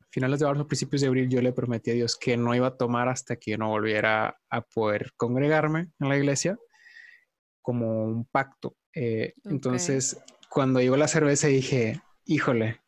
finales 0.10 0.40
de 0.40 0.48
marzo, 0.48 0.68
principios 0.68 1.02
de 1.02 1.08
abril, 1.08 1.30
yo 1.30 1.42
le 1.42 1.54
prometí 1.54 1.92
a 1.92 1.94
Dios 1.94 2.18
que 2.18 2.36
no 2.36 2.56
iba 2.56 2.68
a 2.68 2.78
tomar 2.78 3.08
hasta 3.08 3.36
que 3.36 3.52
yo 3.52 3.58
no 3.58 3.70
volviera 3.70 4.40
a 4.50 4.62
poder 4.62 5.12
congregarme 5.16 5.92
en 6.00 6.10
la 6.10 6.18
iglesia 6.18 6.58
como 7.62 8.06
un 8.06 8.26
pacto. 8.26 8.76
Eh, 8.94 9.34
entonces, 9.44 10.18
cuando 10.50 10.80
llegó 10.80 10.98
la 10.98 11.08
cerveza 11.08 11.48
dije, 11.48 12.02
híjole, 12.26 12.82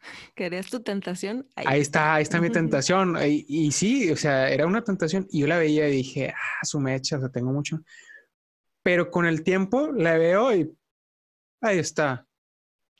¿Querías 0.34 0.70
tu 0.70 0.80
tentación? 0.80 1.48
Ahí, 1.56 1.80
está, 1.80 2.14
ahí 2.14 2.22
está 2.22 2.40
mi 2.40 2.50
tentación. 2.50 3.16
Y, 3.24 3.70
sí, 3.72 4.10
o 4.10 4.16
sea, 4.16 4.50
era 4.50 4.66
una 4.66 4.82
tentación. 4.82 5.26
Y 5.30 5.40
yo 5.40 5.46
la 5.46 5.58
veía 5.58 5.88
y 5.88 5.96
dije, 5.96 6.32
ah, 6.34 6.64
su 6.64 6.80
mecha, 6.80 7.16
o 7.16 7.20
sea, 7.20 7.28
tengo 7.28 7.52
mucho. 7.52 7.80
Pero 8.82 9.10
con 9.10 9.26
el 9.26 9.42
tiempo 9.42 9.90
la 9.92 10.16
veo 10.16 10.54
y 10.54 10.76
ahí 11.60 11.78
está. 11.78 12.26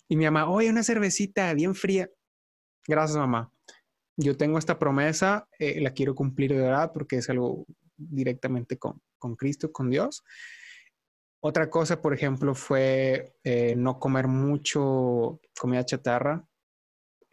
Y 0.09 0.17
mi 0.17 0.25
mamá, 0.25 0.49
oye, 0.49 0.71
una 0.71 0.83
cervecita 0.83 1.53
bien 1.55 1.75
fría. 1.75 2.09
Gracias, 2.87 3.17
mamá. 3.17 3.51
Yo 4.17 4.37
tengo 4.37 4.59
esta 4.59 4.79
promesa, 4.79 5.47
eh, 5.59 5.81
la 5.81 5.91
quiero 5.91 6.15
cumplir 6.15 6.55
de 6.55 6.61
verdad 6.61 6.91
porque 6.93 7.17
es 7.17 7.29
algo 7.29 7.67
directamente 7.97 8.79
con, 8.79 9.01
con 9.19 9.37
Cristo, 9.37 9.71
con 9.71 9.91
Dios. 9.91 10.25
Otra 11.41 11.69
cosa, 11.69 12.01
por 12.01 12.15
ejemplo, 12.15 12.55
fue 12.55 13.35
eh, 13.45 13.75
no 13.77 13.99
comer 13.99 14.27
mucho 14.27 15.41
comida 15.59 15.85
chatarra 15.85 16.45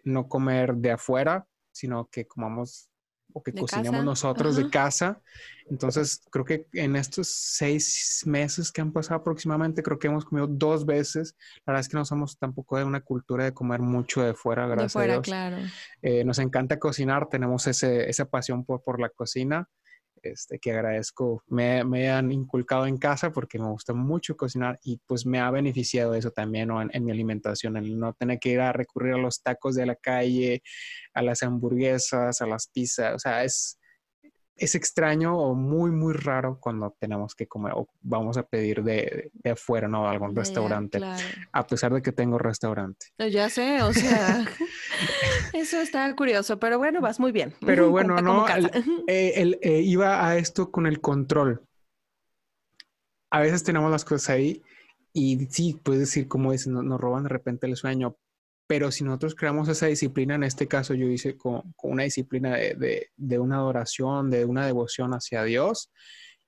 no 0.04 0.28
comer 0.28 0.76
de 0.76 0.92
afuera, 0.92 1.48
sino 1.72 2.08
que 2.10 2.28
comamos 2.28 2.90
o 3.34 3.42
que 3.42 3.52
cocinemos 3.52 4.06
nosotros 4.06 4.56
de 4.56 4.70
casa. 4.70 5.20
Entonces, 5.68 6.22
creo 6.30 6.46
que 6.46 6.68
en 6.74 6.96
estos 6.96 7.30
seis 7.30 8.22
meses 8.26 8.72
que 8.72 8.82
han 8.82 8.94
pasado 8.94 9.22
aproximadamente, 9.22 9.82
creo 9.82 9.98
que 9.98 10.08
hemos 10.08 10.26
comido 10.26 10.46
dos 10.48 10.86
veces. 10.86 11.36
La 11.66 11.74
verdad 11.74 11.82
es 11.82 11.90
que 11.90 11.98
no 11.98 12.06
somos 12.06 12.38
tampoco 12.38 12.78
de 12.78 12.84
una 12.84 13.02
cultura 13.02 13.46
de 13.46 13.54
comer 13.54 13.82
mucho 13.82 14.22
de 14.22 14.36
fuera, 14.36 14.68
gracias 14.68 14.96
a 14.96 15.04
Dios. 15.04 15.22
claro. 15.22 15.58
Eh, 16.02 16.24
nos 16.24 16.38
encanta 16.38 16.78
cocinar, 16.78 17.28
tenemos 17.28 17.66
ese, 17.66 18.10
esa 18.10 18.26
pasión 18.26 18.66
por, 18.66 18.84
por 18.84 19.02
la 19.02 19.10
cocina 19.10 19.68
este, 20.24 20.60
que 20.60 20.72
agradezco, 20.72 21.44
me, 21.48 21.84
me, 21.84 22.10
han 22.10 22.32
inculcado 22.32 22.86
en 22.86 22.98
casa 22.98 23.32
porque 23.32 23.60
me 23.60 23.70
gusta 23.70 23.94
mucho 23.94 24.36
cocinar 24.36 24.80
y 24.84 24.98
pues 25.06 25.26
me 25.26 25.40
ha 25.40 25.52
beneficiado 25.52 26.16
eso 26.16 26.32
también 26.32 26.72
en, 26.72 26.90
en, 26.94 27.06
mi 27.06 27.12
alimentación, 27.12 27.78
el 27.78 27.98
no 28.00 28.14
tener 28.14 28.40
que 28.40 28.50
ir 28.50 28.62
a 28.62 28.74
recurrir 28.74 29.14
a 29.14 29.18
los 29.18 29.42
tacos 29.42 29.76
de 29.76 29.86
la 29.86 29.96
calle, 29.96 30.64
a 31.14 31.22
las 31.22 31.44
hamburguesas, 31.44 32.42
a 32.42 32.48
las 32.48 32.68
pizzas, 32.68 33.16
o 33.16 33.20
sea, 33.20 33.44
es, 33.44 33.80
es 34.56 34.76
extraño 34.76 35.38
o 35.38 35.56
muy, 35.56 35.92
muy 35.92 36.14
raro 36.14 36.60
cuando 36.60 36.96
tenemos 37.00 37.34
que 37.36 37.48
comer 37.48 37.74
o 37.76 37.88
vamos 38.02 38.38
a 38.38 38.44
pedir 38.44 38.84
de, 38.84 39.32
de 39.34 39.52
afuera, 39.52 39.88
¿no? 39.88 40.08
Algún 40.08 40.36
restaurante, 40.36 41.00
a 41.52 41.68
pesar 41.68 41.94
de 41.94 42.02
que 42.02 42.12
tengo 42.12 42.38
restaurante. 42.38 43.08
Ya 43.18 43.50
sé, 43.50 43.82
o 43.82 43.94
sea, 43.94 44.46
eso 45.54 45.80
está 45.80 46.16
curioso, 46.16 46.60
pero 46.60 46.78
bueno, 46.78 47.02
vas 47.02 47.20
muy 47.20 47.32
bien. 47.32 47.54
Pero 47.66 47.90
bueno, 47.92 48.22
no, 48.22 48.46
eh, 49.08 49.58
eh, 49.62 49.82
iba 49.82 50.28
a 50.28 50.38
esto 50.38 50.72
con 50.72 50.86
el 50.86 51.02
control. 51.02 51.66
A 53.32 53.40
veces 53.40 53.64
tenemos 53.64 53.90
las 53.90 54.06
cosas 54.06 54.30
ahí 54.30 54.62
y 55.12 55.48
sí, 55.48 55.80
puedes 55.84 56.02
decir, 56.02 56.28
como 56.28 56.52
dicen, 56.52 56.74
nos 56.74 57.00
roban 57.00 57.24
de 57.24 57.30
repente 57.30 57.66
el 57.66 57.76
sueño, 57.76 58.18
pero 58.68 58.92
si 58.92 59.04
nosotros 59.04 59.36
creamos 59.36 59.68
esa 59.70 59.88
disciplina, 59.88 60.36
en 60.36 60.44
este 60.44 60.68
caso 60.68 60.94
yo 60.94 61.08
hice 61.08 61.38
con, 61.38 61.74
una 61.84 62.04
disciplina 62.04 62.56
de, 62.56 63.10
de, 63.16 63.40
una 63.40 63.58
adoración, 63.58 64.30
de 64.30 64.46
una 64.46 64.66
devoción 64.66 65.14
hacia 65.14 65.44
Dios, 65.44 65.92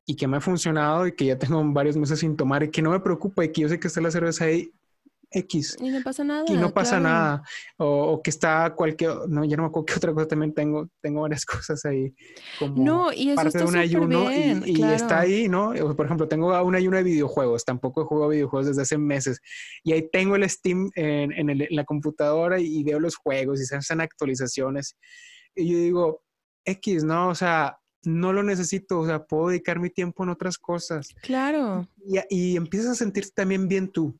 y 0.05 0.15
que 0.15 0.27
me 0.27 0.37
ha 0.37 0.41
funcionado 0.41 1.07
y 1.07 1.15
que 1.15 1.25
ya 1.25 1.37
tengo 1.37 1.63
varios 1.73 1.97
meses 1.97 2.19
sin 2.19 2.35
tomar 2.37 2.63
y 2.63 2.71
que 2.71 2.81
no 2.81 2.91
me 2.91 2.99
preocupa 2.99 3.43
y 3.43 3.51
que 3.51 3.61
yo 3.61 3.69
sé 3.69 3.79
que 3.79 3.87
está 3.87 4.01
la 4.01 4.11
cerveza 4.11 4.45
ahí 4.45 4.71
X. 5.35 5.75
Y 5.79 5.89
no 5.89 6.01
pasa 6.01 6.23
nada. 6.23 6.45
Y 6.47 6.53
no 6.53 6.73
pasa 6.73 6.99
nada. 6.99 7.43
O, 7.77 8.21
que 8.23 8.29
está 8.29 8.73
cualquier, 8.73 9.27
no, 9.27 9.43
ya 9.43 9.57
no 9.57 9.63
me 9.63 9.67
acuerdo 9.67 9.85
qué 9.85 9.93
otra 9.95 10.13
cosa 10.13 10.27
también 10.29 10.53
tengo, 10.53 10.87
tengo 11.01 11.21
varias 11.21 11.45
cosas 11.45 11.83
ahí 11.85 12.13
como 12.57 12.83
no, 12.83 13.13
y 13.13 13.29
eso 13.29 13.35
parte 13.35 13.57
de 13.57 13.65
un 13.65 13.75
ayuno 13.75 14.31
y, 14.31 14.81
está 14.83 15.19
ahí, 15.19 15.49
¿no? 15.49 15.73
Por 15.95 16.05
ejemplo, 16.05 16.27
tengo 16.27 16.61
un 16.63 16.75
ayuno 16.75 16.97
de 16.97 17.03
videojuegos, 17.03 17.65
tampoco 17.65 18.01
he 18.01 18.05
jugado 18.05 18.29
videojuegos 18.29 18.67
desde 18.67 18.83
hace 18.83 18.97
meses 18.97 19.39
y 19.83 19.91
ahí 19.91 20.09
tengo 20.09 20.35
el 20.35 20.49
Steam 20.49 20.89
en, 20.95 21.31
en, 21.31 21.67
la 21.69 21.83
computadora 21.83 22.59
y 22.59 22.83
veo 22.83 22.99
los 22.99 23.15
juegos 23.15 23.61
y 23.61 23.65
se 23.65 23.75
hacen 23.75 24.01
actualizaciones 24.01 24.95
y 25.55 25.71
yo 25.71 25.77
digo, 25.77 26.23
X, 26.65 27.03
¿no? 27.03 27.29
O 27.29 27.35
sea, 27.35 27.77
no 28.03 28.33
lo 28.33 28.43
necesito, 28.43 28.99
o 28.99 29.05
sea, 29.05 29.25
puedo 29.25 29.49
dedicar 29.49 29.79
mi 29.79 29.89
tiempo 29.89 30.23
en 30.23 30.29
otras 30.29 30.57
cosas. 30.57 31.09
Claro. 31.21 31.87
Y, 32.05 32.19
y 32.29 32.55
empiezas 32.57 32.91
a 32.91 32.95
sentirte 32.95 33.31
también 33.33 33.67
bien 33.67 33.91
tú. 33.91 34.17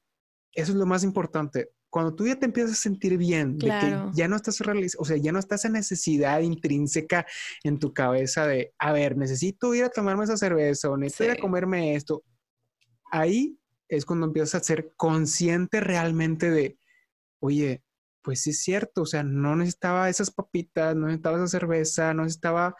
Eso 0.55 0.71
es 0.71 0.77
lo 0.77 0.85
más 0.85 1.03
importante. 1.03 1.69
Cuando 1.89 2.15
tú 2.15 2.25
ya 2.25 2.37
te 2.37 2.45
empiezas 2.45 2.73
a 2.73 2.81
sentir 2.81 3.17
bien, 3.17 3.57
de 3.57 3.67
que 3.67 3.97
ya 4.13 4.27
no 4.27 4.35
estás 4.35 4.59
realizando, 4.59 5.01
o 5.01 5.05
sea, 5.05 5.17
ya 5.17 5.31
no 5.31 5.39
estás 5.39 5.63
en 5.65 5.73
necesidad 5.73 6.39
intrínseca 6.39 7.25
en 7.63 7.77
tu 7.77 7.93
cabeza 7.93 8.47
de, 8.47 8.73
a 8.79 8.91
ver, 8.91 9.15
necesito 9.15 9.73
ir 9.73 9.83
a 9.83 9.89
tomarme 9.89 10.23
esa 10.23 10.37
cerveza 10.37 10.89
o 10.89 10.97
necesito 10.97 11.25
ir 11.25 11.31
a 11.31 11.37
comerme 11.37 11.95
esto. 11.95 12.23
Ahí 13.11 13.57
es 13.87 14.05
cuando 14.05 14.25
empiezas 14.25 14.55
a 14.55 14.63
ser 14.63 14.93
consciente 14.97 15.79
realmente 15.79 16.49
de, 16.49 16.77
oye, 17.39 17.83
pues 18.21 18.41
sí 18.41 18.49
es 18.49 18.59
cierto, 18.59 19.03
o 19.03 19.05
sea, 19.05 19.23
no 19.23 19.55
necesitaba 19.55 20.09
esas 20.09 20.31
papitas, 20.31 20.95
no 20.95 21.05
necesitaba 21.05 21.37
esa 21.37 21.47
cerveza, 21.47 22.13
no 22.13 22.23
necesitaba 22.23 22.75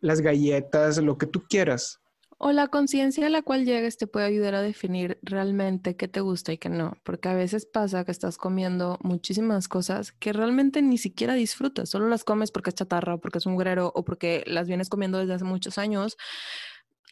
las 0.00 0.22
galletas, 0.22 0.98
lo 0.98 1.18
que 1.18 1.26
tú 1.26 1.42
quieras. 1.48 2.00
O 2.42 2.52
la 2.52 2.68
conciencia 2.68 3.26
a 3.26 3.28
la 3.28 3.42
cual 3.42 3.66
llegues 3.66 3.98
te 3.98 4.06
puede 4.06 4.24
ayudar 4.24 4.54
a 4.54 4.62
definir 4.62 5.18
realmente 5.22 5.94
qué 5.94 6.08
te 6.08 6.22
gusta 6.22 6.54
y 6.54 6.58
qué 6.58 6.70
no, 6.70 6.96
porque 7.04 7.28
a 7.28 7.34
veces 7.34 7.66
pasa 7.66 8.06
que 8.06 8.12
estás 8.12 8.38
comiendo 8.38 8.98
muchísimas 9.02 9.68
cosas 9.68 10.12
que 10.12 10.32
realmente 10.32 10.80
ni 10.80 10.96
siquiera 10.96 11.34
disfrutas, 11.34 11.90
solo 11.90 12.08
las 12.08 12.24
comes 12.24 12.50
porque 12.50 12.70
es 12.70 12.76
chatarra 12.76 13.16
o 13.16 13.20
porque 13.20 13.36
es 13.36 13.44
un 13.44 13.58
grero 13.58 13.92
o 13.94 14.06
porque 14.06 14.42
las 14.46 14.68
vienes 14.68 14.88
comiendo 14.88 15.18
desde 15.18 15.34
hace 15.34 15.44
muchos 15.44 15.76
años. 15.76 16.16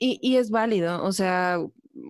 Y, 0.01 0.19
y 0.23 0.37
es 0.37 0.49
válido, 0.51 1.05
o 1.05 1.13
sea, 1.13 1.59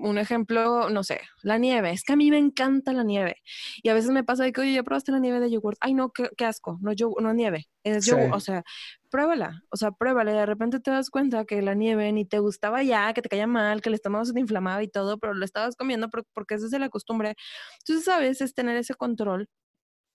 un 0.02 0.18
ejemplo, 0.18 0.90
no 0.90 1.04
sé, 1.04 1.20
la 1.42 1.58
nieve. 1.58 1.90
Es 1.90 2.04
que 2.04 2.12
a 2.12 2.16
mí 2.16 2.30
me 2.30 2.38
encanta 2.38 2.92
la 2.92 3.04
nieve. 3.04 3.36
Y 3.82 3.88
a 3.88 3.94
veces 3.94 4.10
me 4.10 4.24
pasa 4.24 4.44
de 4.44 4.52
que, 4.52 4.60
oye, 4.60 4.72
ya 4.74 4.82
probaste 4.82 5.12
la 5.12 5.18
nieve 5.18 5.40
de 5.40 5.50
yogurt. 5.50 5.78
Ay, 5.80 5.94
no, 5.94 6.10
qué, 6.10 6.44
asco. 6.44 6.78
No, 6.80 6.92
yo, 6.92 7.12
no 7.20 7.30
es 7.30 7.34
nieve. 7.34 7.66
Es 7.84 8.06
yogur. 8.06 8.32
O 8.32 8.40
sea, 8.40 8.62
pruébala. 9.10 9.62
O 9.70 9.76
sea, 9.76 9.90
pruébala. 9.92 10.32
De 10.32 10.46
repente 10.46 10.80
te 10.80 10.90
das 10.90 11.10
cuenta 11.10 11.44
que 11.44 11.62
la 11.62 11.74
nieve 11.74 12.12
ni 12.12 12.24
te 12.24 12.38
gustaba 12.38 12.82
ya, 12.82 13.12
que 13.14 13.22
te 13.22 13.28
caía 13.28 13.46
mal, 13.46 13.80
que 13.82 13.88
el 13.88 13.94
estómago 13.94 14.24
se 14.24 14.32
te 14.32 14.40
inflamaba 14.40 14.82
y 14.82 14.88
todo, 14.88 15.18
pero 15.18 15.34
lo 15.34 15.44
estabas 15.44 15.76
comiendo 15.76 16.08
porque 16.10 16.54
esa 16.54 16.66
es 16.66 16.72
la 16.72 16.88
costumbre. 16.88 17.34
Entonces, 17.80 18.08
a 18.08 18.18
veces 18.18 18.54
tener 18.54 18.76
ese 18.76 18.94
control, 18.94 19.48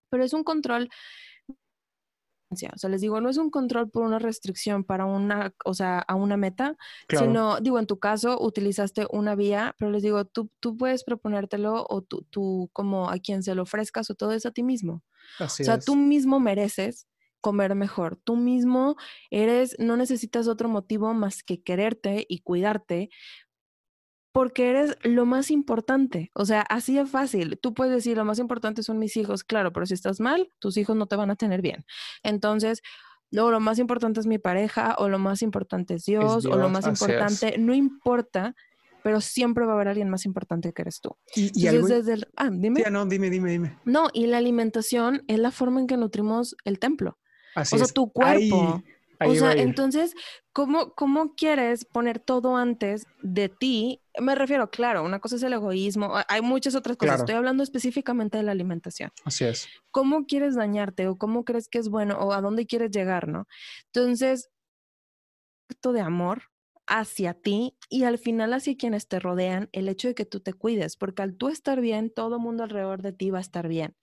pero 0.10 0.24
es 0.24 0.34
un 0.34 0.44
control 0.44 0.90
o 2.54 2.78
sea, 2.78 2.90
les 2.90 3.02
digo, 3.02 3.20
no 3.22 3.30
es 3.30 3.38
un 3.38 3.50
control 3.50 3.90
por 3.90 4.04
una 4.04 4.20
restricción 4.20 4.84
para 4.84 5.06
una, 5.06 5.54
o 5.66 5.74
sea, 5.74 6.00
a 6.00 6.16
una 6.16 6.38
meta, 6.38 6.76
sino, 7.10 7.60
digo, 7.60 7.80
en 7.80 7.88
tu 7.88 8.00
caso 8.00 8.38
utilizaste 8.42 9.06
una 9.12 9.36
vía, 9.36 9.76
pero 9.78 9.92
les 9.92 10.04
digo, 10.04 10.26
tú, 10.26 10.50
tú 10.60 10.78
puedes 10.78 11.04
proponértelo 11.04 11.86
o 11.90 12.02
tú, 12.02 12.26
tú 12.30 12.70
como 12.74 13.10
a 13.10 13.20
quien 13.20 13.44
se 13.44 13.56
lo 13.56 13.64
ofrezcas 13.64 14.10
o 14.10 14.16
todo 14.16 14.32
es 14.32 14.46
a 14.46 14.52
ti 14.52 14.64
mismo. 14.64 15.04
Así 15.40 15.64
o 15.64 15.66
sea, 15.66 15.80
tú 15.80 15.96
mismo 15.96 16.40
mereces 16.40 17.08
comer 17.44 17.76
mejor. 17.76 18.18
Tú 18.24 18.38
mismo 18.38 18.96
eres, 19.30 19.76
no 19.78 19.98
necesitas 19.98 20.48
otro 20.48 20.70
motivo 20.70 21.14
más 21.14 21.44
que 21.44 21.62
quererte 21.62 22.26
y 22.30 22.40
cuidarte 22.40 23.10
porque 24.34 24.72
eres 24.72 24.98
lo 25.04 25.26
más 25.26 25.52
importante. 25.52 26.32
O 26.34 26.46
sea, 26.46 26.62
así 26.62 26.98
es 26.98 27.10
fácil. 27.10 27.60
Tú 27.62 27.74
puedes 27.74 27.94
decir, 27.94 28.18
lo 28.18 28.26
más 28.26 28.40
importante 28.40 28.82
son 28.82 28.98
mis 28.98 29.16
hijos, 29.16 29.44
claro, 29.44 29.72
pero 29.72 29.86
si 29.86 29.94
estás 29.94 30.20
mal, 30.20 30.50
tus 30.60 30.76
hijos 30.76 30.98
no 30.98 31.06
te 31.06 31.16
van 31.16 31.30
a 31.30 31.36
tener 31.36 31.62
bien. 31.62 31.86
Entonces, 32.24 32.82
no, 33.32 33.52
lo 33.52 33.60
más 33.60 33.78
importante 33.78 34.20
es 34.20 34.26
mi 34.26 34.40
pareja, 34.40 34.96
o 34.98 35.08
lo 35.08 35.20
más 35.20 35.44
importante 35.44 35.94
es 35.94 36.06
Dios, 36.06 36.46
o 36.46 36.58
lo 36.58 36.68
más 36.70 36.88
importante, 36.88 37.58
no 37.60 37.76
importa, 37.76 38.56
pero 39.04 39.22
siempre 39.22 39.66
va 39.66 39.74
a 39.74 39.76
haber 39.76 39.90
alguien 39.90 40.10
más 40.10 40.26
importante 40.26 40.74
que 40.74 40.82
eres 40.82 41.00
tú. 41.00 41.16
Y, 41.36 41.52
desde 41.68 42.14
el, 42.14 42.28
ah, 42.36 42.50
dime. 42.52 42.84
no, 42.90 43.06
dime, 43.06 43.30
dime, 43.30 43.52
dime. 43.52 43.78
No, 43.86 44.10
y 44.14 44.26
la 44.26 44.38
alimentación 44.38 45.24
es 45.28 45.38
la 45.38 45.52
forma 45.52 45.80
en 45.80 45.88
que 45.88 45.98
nutrimos 45.98 46.56
el 46.66 46.80
templo. 46.80 47.20
Así 47.54 47.76
o 47.76 47.80
sea, 47.80 47.88
tu 47.88 48.12
cuerpo 48.12 48.82
o 49.26 49.36
sea, 49.36 49.54
entonces, 49.54 50.14
¿cómo, 50.52 50.94
¿cómo 50.94 51.36
quieres 51.36 51.86
poner 51.86 52.20
todo 52.20 52.58
antes 52.58 53.06
de 53.22 53.50
ti? 53.50 54.02
Me 54.20 54.36
refiero, 54.36 54.70
claro, 54.70 55.04
una 55.04 55.20
cosa 55.20 55.36
es 55.36 55.44
el 55.44 55.54
egoísmo, 55.54 56.14
hay 56.28 56.42
muchas 56.42 56.76
otras 56.76 56.98
cosas. 56.98 57.20
Estoy 57.22 57.36
hablando 57.36 57.64
específicamente 57.64 58.38
de 58.38 58.44
la 58.44 58.52
alimentación. 58.52 59.12
Así 59.26 59.46
es. 59.46 59.68
¿Cómo 59.92 60.26
quieres 60.26 60.56
dañarte 60.56 61.08
o 61.08 61.18
cómo 61.18 61.46
crees 61.46 61.68
que 61.68 61.80
es 61.80 61.90
bueno 61.90 62.18
o 62.20 62.34
a 62.34 62.42
dónde 62.42 62.66
quieres 62.66 62.92
llegar, 62.92 63.28
no? 63.28 63.48
Entonces, 63.94 64.50
acto 65.70 65.94
de 65.94 66.02
amor 66.02 66.44
hacia 66.86 67.34
ti 67.34 67.78
y 67.90 68.04
al 68.04 68.18
final 68.18 68.54
hacia 68.54 68.76
quienes 68.76 69.08
te 69.08 69.20
rodean, 69.20 69.70
el 69.72 69.88
hecho 69.88 70.10
de 70.10 70.16
que 70.16 70.26
tú 70.26 70.42
te 70.42 70.54
cuides, 70.54 70.98
porque 70.98 71.22
al 71.22 71.36
tú 71.36 71.48
estar 71.50 71.80
bien, 71.80 72.12
todo 72.14 72.36
el 72.36 72.42
mundo 72.42 72.64
alrededor 72.64 73.02
de 73.02 73.14
ti 73.14 73.30
va 73.30 73.38
a 73.38 73.42
estar 73.42 73.68
bien. 73.68 73.96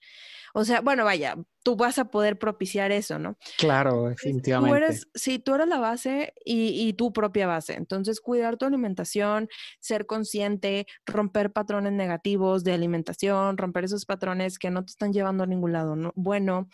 O 0.53 0.65
sea, 0.65 0.81
bueno, 0.81 1.05
vaya, 1.05 1.35
tú 1.63 1.75
vas 1.75 1.99
a 1.99 2.05
poder 2.05 2.37
propiciar 2.37 2.91
eso, 2.91 3.19
¿no? 3.19 3.37
Claro, 3.57 4.09
definitivamente. 4.09 4.69
Tú 4.69 4.83
eres, 4.83 5.07
sí, 5.13 5.39
tú 5.39 5.55
eres 5.55 5.67
la 5.67 5.79
base 5.79 6.33
y, 6.43 6.87
y, 6.87 6.93
tu 6.93 7.13
propia 7.13 7.47
base. 7.47 7.73
Entonces, 7.73 8.19
cuidar 8.19 8.57
tu 8.57 8.65
alimentación, 8.65 9.47
ser 9.79 10.05
consciente, 10.05 10.87
romper 11.05 11.51
patrones 11.51 11.93
negativos 11.93 12.63
de 12.63 12.73
alimentación, 12.73 13.57
romper 13.57 13.85
esos 13.85 14.05
patrones 14.05 14.59
que 14.59 14.71
no 14.71 14.83
te 14.83 14.91
están 14.91 15.13
llevando 15.13 15.43
a 15.43 15.47
ningún 15.47 15.73
lado, 15.73 15.95
¿no? 15.95 16.11
Bueno, 16.15 16.67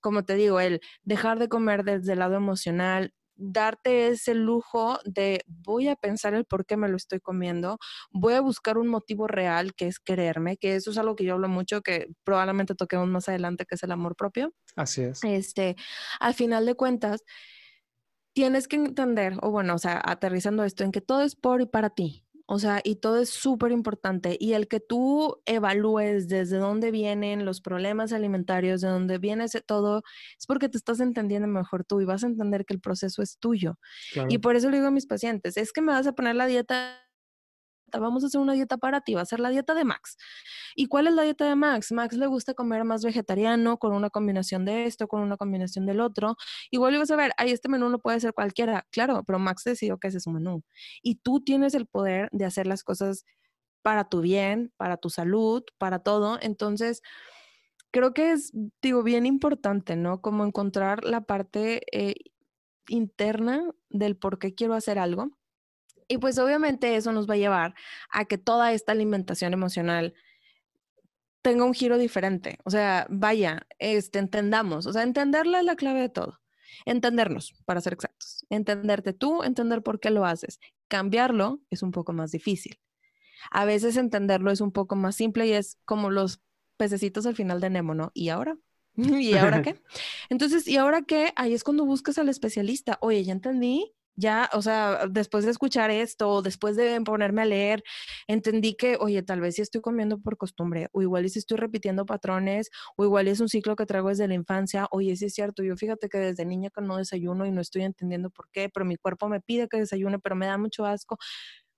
como 0.00 0.24
te 0.24 0.34
digo, 0.34 0.60
el 0.60 0.80
dejar 1.02 1.38
de 1.38 1.48
comer 1.48 1.84
desde 1.84 2.12
el 2.12 2.18
lado 2.18 2.34
emocional, 2.34 3.14
darte 3.42 4.08
ese 4.08 4.34
lujo 4.34 4.98
de 5.04 5.44
voy 5.46 5.88
a 5.88 5.96
pensar 5.96 6.34
el 6.34 6.44
por 6.44 6.64
qué 6.64 6.76
me 6.76 6.88
lo 6.88 6.96
estoy 6.96 7.20
comiendo, 7.20 7.78
voy 8.10 8.34
a 8.34 8.40
buscar 8.40 8.78
un 8.78 8.88
motivo 8.88 9.26
real 9.26 9.74
que 9.74 9.88
es 9.88 9.98
quererme, 9.98 10.56
que 10.56 10.76
eso 10.76 10.90
es 10.90 10.98
algo 10.98 11.16
que 11.16 11.24
yo 11.24 11.34
hablo 11.34 11.48
mucho, 11.48 11.82
que 11.82 12.08
probablemente 12.24 12.74
toquemos 12.74 13.08
más 13.08 13.28
adelante, 13.28 13.66
que 13.66 13.74
es 13.74 13.82
el 13.82 13.92
amor 13.92 14.16
propio. 14.16 14.54
Así 14.76 15.02
es. 15.02 15.22
Este, 15.24 15.76
al 16.20 16.34
final 16.34 16.66
de 16.66 16.74
cuentas, 16.74 17.24
tienes 18.32 18.68
que 18.68 18.76
entender, 18.76 19.34
o 19.42 19.50
bueno, 19.50 19.74
o 19.74 19.78
sea, 19.78 20.00
aterrizando 20.04 20.64
esto, 20.64 20.84
en 20.84 20.92
que 20.92 21.00
todo 21.00 21.22
es 21.22 21.34
por 21.34 21.60
y 21.60 21.66
para 21.66 21.90
ti. 21.90 22.24
O 22.54 22.58
sea, 22.58 22.82
y 22.84 22.96
todo 22.96 23.16
es 23.18 23.30
súper 23.30 23.72
importante. 23.72 24.36
Y 24.38 24.52
el 24.52 24.68
que 24.68 24.78
tú 24.78 25.40
evalúes 25.46 26.28
desde 26.28 26.58
dónde 26.58 26.90
vienen 26.90 27.46
los 27.46 27.62
problemas 27.62 28.12
alimentarios, 28.12 28.82
de 28.82 28.88
dónde 28.88 29.16
viene 29.16 29.44
ese 29.44 29.62
todo, 29.62 30.02
es 30.38 30.46
porque 30.46 30.68
te 30.68 30.76
estás 30.76 31.00
entendiendo 31.00 31.48
mejor 31.48 31.82
tú 31.86 32.02
y 32.02 32.04
vas 32.04 32.24
a 32.24 32.26
entender 32.26 32.66
que 32.66 32.74
el 32.74 32.80
proceso 32.80 33.22
es 33.22 33.38
tuyo. 33.38 33.78
Y 34.28 34.36
por 34.36 34.54
eso 34.54 34.68
le 34.68 34.76
digo 34.76 34.88
a 34.88 34.90
mis 34.90 35.06
pacientes, 35.06 35.56
es 35.56 35.72
que 35.72 35.80
me 35.80 35.92
vas 35.92 36.06
a 36.06 36.12
poner 36.12 36.36
la 36.36 36.44
dieta 36.44 37.00
vamos 37.98 38.24
a 38.24 38.26
hacer 38.26 38.40
una 38.40 38.52
dieta 38.54 38.76
para 38.76 39.00
ti, 39.00 39.14
va 39.14 39.22
a 39.22 39.26
ser 39.26 39.40
la 39.40 39.50
dieta 39.50 39.74
de 39.74 39.84
Max. 39.84 40.16
¿Y 40.74 40.86
cuál 40.86 41.06
es 41.06 41.14
la 41.14 41.22
dieta 41.22 41.48
de 41.48 41.56
Max? 41.56 41.92
Max 41.92 42.16
le 42.16 42.26
gusta 42.26 42.54
comer 42.54 42.84
más 42.84 43.04
vegetariano 43.04 43.78
con 43.78 43.92
una 43.92 44.10
combinación 44.10 44.64
de 44.64 44.86
esto, 44.86 45.08
con 45.08 45.22
una 45.22 45.36
combinación 45.36 45.86
del 45.86 46.00
otro. 46.00 46.36
Igual 46.70 46.98
vas 46.98 47.10
a 47.10 47.16
ver, 47.16 47.32
ahí 47.36 47.50
este 47.50 47.68
menú 47.68 47.88
no 47.88 47.98
puede 47.98 48.20
ser 48.20 48.32
cualquiera, 48.34 48.86
claro, 48.90 49.24
pero 49.24 49.38
Max 49.38 49.64
decidió 49.64 49.98
que 49.98 50.08
ese 50.08 50.18
es 50.18 50.24
su 50.24 50.30
menú. 50.30 50.62
Y 51.02 51.16
tú 51.16 51.40
tienes 51.40 51.74
el 51.74 51.86
poder 51.86 52.28
de 52.32 52.44
hacer 52.44 52.66
las 52.66 52.84
cosas 52.84 53.24
para 53.82 54.08
tu 54.08 54.20
bien, 54.20 54.72
para 54.76 54.96
tu 54.96 55.10
salud, 55.10 55.64
para 55.78 56.00
todo. 56.00 56.38
Entonces, 56.40 57.02
creo 57.90 58.14
que 58.14 58.32
es, 58.32 58.52
digo, 58.82 59.02
bien 59.02 59.26
importante, 59.26 59.96
¿no? 59.96 60.20
Como 60.22 60.44
encontrar 60.44 61.04
la 61.04 61.22
parte 61.22 61.82
eh, 61.92 62.14
interna 62.88 63.70
del 63.90 64.16
por 64.16 64.38
qué 64.38 64.54
quiero 64.54 64.74
hacer 64.74 64.98
algo 64.98 65.30
y 66.08 66.18
pues 66.18 66.38
obviamente 66.38 66.96
eso 66.96 67.12
nos 67.12 67.28
va 67.28 67.34
a 67.34 67.38
llevar 67.38 67.74
a 68.10 68.24
que 68.24 68.38
toda 68.38 68.72
esta 68.72 68.92
alimentación 68.92 69.52
emocional 69.52 70.14
tenga 71.42 71.64
un 71.64 71.74
giro 71.74 71.98
diferente. 71.98 72.58
O 72.64 72.70
sea, 72.70 73.06
vaya, 73.10 73.66
este, 73.78 74.18
entendamos, 74.18 74.86
o 74.86 74.92
sea, 74.92 75.02
entenderla 75.02 75.58
es 75.60 75.64
la 75.64 75.76
clave 75.76 76.00
de 76.00 76.08
todo. 76.08 76.40
Entendernos, 76.86 77.54
para 77.64 77.80
ser 77.80 77.92
exactos. 77.92 78.46
Entenderte 78.48 79.12
tú, 79.12 79.42
entender 79.42 79.82
por 79.82 80.00
qué 80.00 80.10
lo 80.10 80.24
haces. 80.24 80.58
Cambiarlo 80.88 81.60
es 81.70 81.82
un 81.82 81.90
poco 81.90 82.12
más 82.12 82.32
difícil. 82.32 82.78
A 83.50 83.64
veces 83.64 83.96
entenderlo 83.96 84.50
es 84.50 84.60
un 84.60 84.72
poco 84.72 84.96
más 84.96 85.16
simple 85.16 85.46
y 85.46 85.52
es 85.52 85.78
como 85.84 86.10
los 86.10 86.40
pececitos 86.76 87.26
al 87.26 87.34
final 87.34 87.60
de 87.60 87.70
Nemo, 87.70 87.94
¿no? 87.94 88.10
¿Y 88.14 88.28
ahora? 88.30 88.56
¿Y 88.96 89.34
ahora 89.34 89.62
qué? 89.62 89.80
Entonces, 90.30 90.66
¿y 90.68 90.76
ahora 90.76 91.02
qué? 91.02 91.32
Ahí 91.36 91.54
es 91.54 91.64
cuando 91.64 91.84
buscas 91.84 92.18
al 92.18 92.28
especialista. 92.28 92.98
Oye, 93.00 93.24
ya 93.24 93.32
entendí 93.32 93.92
ya, 94.16 94.50
o 94.52 94.62
sea, 94.62 95.06
después 95.10 95.44
de 95.44 95.50
escuchar 95.52 95.90
esto, 95.90 96.42
después 96.42 96.76
de 96.76 97.00
ponerme 97.02 97.42
a 97.42 97.44
leer, 97.46 97.82
entendí 98.26 98.74
que, 98.74 98.96
oye, 99.00 99.22
tal 99.22 99.40
vez 99.40 99.54
si 99.56 99.62
estoy 99.62 99.80
comiendo 99.80 100.18
por 100.20 100.36
costumbre, 100.36 100.88
o 100.92 101.02
igual 101.02 101.28
si 101.30 101.38
estoy 101.38 101.58
repitiendo 101.58 102.06
patrones, 102.06 102.70
o 102.96 103.04
igual 103.04 103.28
es 103.28 103.40
un 103.40 103.48
ciclo 103.48 103.76
que 103.76 103.86
traigo 103.86 104.08
desde 104.10 104.28
la 104.28 104.34
infancia, 104.34 104.86
oye, 104.90 105.16
sí 105.16 105.26
es 105.26 105.34
cierto, 105.34 105.62
yo 105.62 105.76
fíjate 105.76 106.08
que 106.08 106.18
desde 106.18 106.44
niña 106.46 106.70
que 106.74 106.82
no 106.82 106.96
desayuno 106.96 107.46
y 107.46 107.50
no 107.52 107.60
estoy 107.60 107.82
entendiendo 107.82 108.30
por 108.30 108.48
qué, 108.52 108.68
pero 108.72 108.84
mi 108.86 108.96
cuerpo 108.96 109.28
me 109.28 109.40
pide 109.40 109.68
que 109.68 109.78
desayune, 109.78 110.18
pero 110.18 110.36
me 110.36 110.46
da 110.46 110.58
mucho 110.58 110.84
asco 110.86 111.18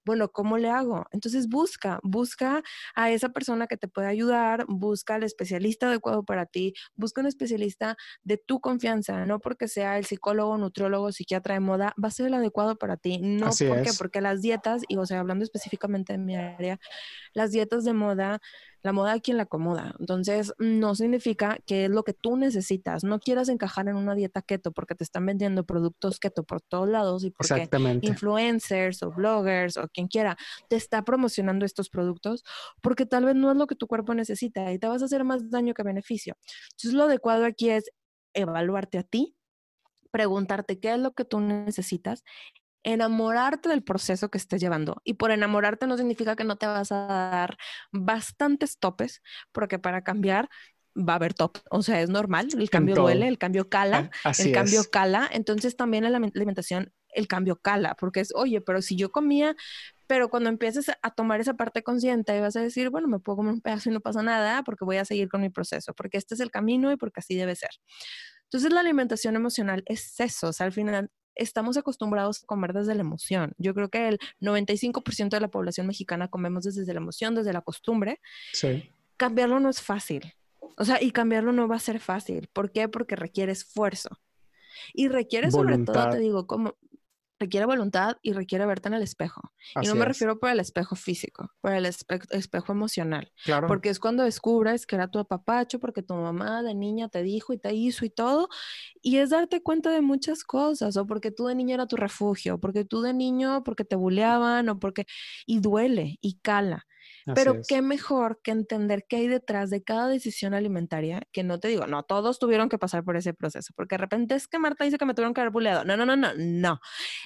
bueno, 0.05 0.31
¿cómo 0.31 0.59
le 0.59 0.71
hago? 0.71 1.07
Entonces 1.11 1.49
busca, 1.49 2.01
busca 2.03 2.62
a 2.95 3.11
esa 3.11 3.31
persona 3.31 3.67
que 3.67 3.77
te 3.77 3.88
pueda 3.88 4.09
ayudar, 4.09 4.64
busca 4.69 5.14
al 5.14 5.23
especialista 5.23 5.88
adecuado 5.88 6.25
para 6.25 6.47
ti, 6.47 6.75
busca 6.95 7.21
un 7.21 7.27
especialista 7.27 7.97
de 8.23 8.38
tu 8.38 8.61
confianza, 8.61 9.25
no 9.27 9.40
porque 9.40 9.69
sea 9.69 9.99
el 9.99 10.05
psicólogo, 10.05 10.57
nutriólogo, 10.59 11.12
psiquiatra 11.12 11.55
de 11.55 11.61
moda, 11.61 11.95
va 12.03 12.09
a 12.09 12.12
ser 12.12 12.27
el 12.27 12.35
adecuado 12.35 12.77
para 12.77 12.97
ti, 12.97 13.19
no 13.19 13.51
porque, 13.69 13.90
porque 13.99 14.21
las 14.21 14.43
dietas, 14.43 14.83
y 14.88 14.97
o 14.97 15.07
sea, 15.07 15.21
hablando 15.21 15.45
específicamente 15.45 16.12
de 16.12 16.19
mi 16.19 16.37
área, 16.37 16.79
las 17.33 17.51
dietas 17.51 17.85
de 17.85 17.93
moda 17.93 18.40
la 18.85 18.92
moda 18.92 19.14
a 19.14 19.20
quien 19.20 19.38
la 19.38 19.44
acomoda. 19.44 19.94
Entonces, 19.99 20.53
no 20.59 20.94
significa 20.94 21.59
que 21.66 21.87
es 21.87 21.90
lo 21.90 22.05
que 22.05 22.12
tú 22.12 22.37
necesitas. 22.37 23.03
No 23.03 23.18
quieras 23.18 23.49
encajar 23.49 23.88
en 23.88 23.97
una 23.97 24.14
dieta 24.14 24.42
keto 24.42 24.73
porque 24.73 24.94
te 24.94 25.03
están 25.05 25.25
vendiendo 25.25 25.64
productos 25.64 26.20
keto 26.20 26.44
por 26.44 26.61
todos 26.61 26.87
lados 26.87 27.25
y 27.25 27.31
porque 27.31 27.66
influencers 28.03 29.03
o 29.03 29.11
bloggers 29.11 29.79
o 29.79 29.88
quien 29.88 30.07
quiera 30.07 30.37
te 30.68 30.77
está 30.77 31.03
promocionando 31.03 31.64
estos 31.64 31.88
productos 31.88 32.44
porque 32.83 33.07
tal 33.07 33.25
vez 33.25 33.35
no 33.35 33.51
es 33.51 33.57
lo 33.57 33.66
que 33.66 33.75
tu 33.75 33.87
cuerpo 33.87 34.12
necesita 34.12 34.70
y 34.70 34.79
te 34.79 34.87
vas 34.87 35.01
a 35.01 35.07
hacer 35.07 35.25
más 35.25 35.51
daño 35.51 35.73
que 35.73 35.83
beneficio. 35.83 36.37
Entonces, 36.73 36.92
lo 36.92 37.05
adecuado 37.05 37.47
aquí 37.47 37.70
es 37.70 37.90
evaluarte 38.35 38.99
a 38.99 39.03
ti, 39.03 39.35
preguntarte 40.11 40.79
qué 40.79 40.92
es 40.92 40.99
lo 40.99 41.12
que 41.14 41.25
tú 41.25 41.40
necesitas 41.40 42.23
enamorarte 42.85 43.68
del 43.68 43.83
proceso 43.83 44.31
que 44.31 44.38
estés 44.38 44.61
llevando. 44.61 45.01
Y 45.05 45.14
por 45.14 45.31
enamorarte 45.31 45.87
no 45.87 45.97
significa 45.97 46.37
que 46.37 46.44
no 46.44 46.57
te 46.57 46.66
vas 46.66 46.92
a 46.92 47.07
dar 47.07 47.57
bastantes 47.90 48.79
topes, 48.79 49.23
porque 49.53 49.79
para 49.79 50.05
cambiar 50.05 50.49
va 50.97 51.14
a 51.14 51.16
haber 51.16 51.35
top. 51.35 51.59
O 51.70 51.83
sea, 51.83 52.01
es 52.01 52.09
normal, 52.09 52.49
el 52.57 52.70
cambio 52.70 52.94
duele, 52.94 53.27
el 53.27 53.38
cambio 53.38 53.68
cala, 53.68 54.11
el 54.38 54.53
cambio 54.53 54.85
cala. 54.90 55.29
Entonces 55.33 55.77
también 55.77 56.05
en 56.05 56.12
la 56.12 56.18
alimentación 56.18 56.92
el 57.09 57.29
cambio 57.29 57.57
cala, 57.57 57.94
porque 57.94 58.20
es, 58.20 58.33
oye, 58.35 58.61
pero 58.61 58.83
si 58.83 58.97
yo 58.97 59.11
comía, 59.12 59.55
pero 60.07 60.29
cuando 60.29 60.51
empieces 60.51 60.90
a 61.01 61.11
tomar 61.11 61.40
esa 61.40 61.55
parte 61.55 61.83
consciente, 61.83 62.38
vas 62.40 62.57
a 62.57 62.61
decir, 62.61 62.90
bueno, 62.90 63.09
me 63.09 63.20
puedo 63.20 63.37
comer 63.37 63.55
un 63.55 63.61
pedazo 63.61 63.88
y 63.88 63.92
no 63.92 64.01
pasa 64.01 64.23
nada, 64.23 64.62
porque 64.64 64.85
voy 64.85 64.97
a 64.97 65.05
seguir 65.05 65.29
con 65.29 65.40
mi 65.40 65.49
proceso, 65.49 65.94
porque 65.94 66.18
este 66.18 66.35
es 66.35 66.40
el 66.40 66.51
camino 66.51 66.90
y 66.92 66.97
porque 66.97 67.20
así 67.20 67.37
debe 67.37 67.55
ser. 67.55 67.70
Entonces, 68.44 68.73
la 68.73 68.81
alimentación 68.81 69.37
emocional 69.37 69.83
es 69.87 70.18
eso, 70.20 70.49
o 70.49 70.53
sea, 70.53 70.66
al 70.66 70.73
final 70.73 71.11
estamos 71.35 71.77
acostumbrados 71.77 72.42
a 72.42 72.47
comer 72.47 72.73
desde 72.73 72.94
la 72.94 73.01
emoción. 73.01 73.53
Yo 73.59 73.75
creo 73.75 73.88
que 73.88 74.09
el 74.09 74.18
95% 74.40 75.31
de 75.31 75.40
la 75.40 75.49
población 75.49 75.87
mexicana 75.87 76.29
comemos 76.29 76.64
desde 76.64 76.92
la 76.92 77.01
emoción, 77.01 77.35
desde 77.35 77.53
la 77.53 77.61
costumbre. 77.61 78.20
Sí. 78.53 78.90
Cambiarlo 79.16 79.61
no 79.61 79.68
es 79.68 79.81
fácil. 79.81 80.35
O 80.77 80.85
sea, 80.85 81.03
y 81.03 81.12
cambiarlo 81.12 81.53
no 81.53 81.68
va 81.68 81.77
a 81.77 81.81
ser 81.81 82.01
fácil. 82.01 82.49
¿Por 82.53 82.73
qué? 82.73 82.88
Porque 82.88 83.16
requiere 83.16 83.53
esfuerzo. 83.53 84.18
Y 84.92 85.09
requiere 85.09 85.51
sobre 85.51 85.79
todo, 85.79 86.11
te 86.11 86.18
digo, 86.18 86.47
como 86.47 86.75
requiere 87.38 87.66
voluntad 87.66 88.16
y 88.23 88.33
requiere 88.33 88.66
verte 88.66 88.88
en 88.88 88.94
el 88.94 89.03
espejo. 89.03 89.53
y 89.81 89.87
no 89.87 89.94
me 89.94 90.05
refiero 90.05 90.38
por 90.38 90.51
el 90.51 90.61
espejo 90.61 90.97
físico, 90.97 91.51
por 91.61 91.73
el 91.73 91.87
espejo 91.87 92.73
emocional. 92.73 93.33
Claro. 93.44 93.66
Porque 93.66 93.88
es 93.88 93.99
cuando 93.99 94.23
descubres 94.23 94.87
que 94.87 94.97
era 94.97 95.09
tu 95.09 95.18
apapacho, 95.18 95.81
porque 95.81 96.03
tu 96.03 96.14
mamá 96.14 96.62
de 96.62 96.75
niña 96.75 97.09
te 97.09 97.23
dijo 97.23 97.53
y 97.53 97.59
te 97.59 97.75
hizo 97.75 98.05
y 98.05 98.11
todo. 98.11 98.49
Y 99.03 99.18
es 99.18 99.31
darte 99.31 99.62
cuenta 99.62 99.90
de 99.90 100.01
muchas 100.01 100.44
cosas, 100.44 100.97
o 100.97 101.07
porque 101.07 101.31
tú 101.31 101.47
de 101.47 101.55
niño 101.55 101.75
era 101.75 101.87
tu 101.87 101.97
refugio, 101.97 102.59
porque 102.59 102.85
tú 102.85 103.03
de 103.03 103.12
niño, 103.12 103.62
porque 103.64 103.85
te 103.85 103.97
buleaban, 103.97 104.68
o 104.68 104.79
porque... 104.79 105.07
Y 105.47 105.61
duele 105.61 106.18
y 106.20 106.38
cala. 106.40 106.87
Pero 107.35 107.61
qué 107.67 107.81
mejor 107.81 108.41
que 108.43 108.51
entender 108.51 109.07
qué 109.09 109.17
hay 109.17 109.29
detrás 109.29 109.71
de 109.71 109.83
cada 109.83 110.09
decisión 110.09 110.53
alimentaria, 110.55 111.23
que 111.33 111.43
no 111.43 111.59
te 111.59 111.69
digo, 111.69 111.87
no, 111.87 112.03
todos 112.03 112.39
tuvieron 112.39 112.69
que 112.69 112.79
pasar 112.79 113.05
por 113.05 113.17
ese 113.17 113.33
proceso, 113.33 113.73
porque 113.77 113.95
de 113.95 113.99
repente 113.99 114.35
es 114.35 114.49
que 114.49 114.59
Marta 114.59 114.85
dice 114.85 114.99
que 114.99 115.07
me 115.07 115.15
tuvieron 115.15 115.33
que 115.35 115.41
haber 115.41 115.53
buleado. 115.53 115.85
No, 115.85 115.97
no, 115.97 116.05
no, 116.05 116.17
no, 116.17 116.33
no. 116.37 116.81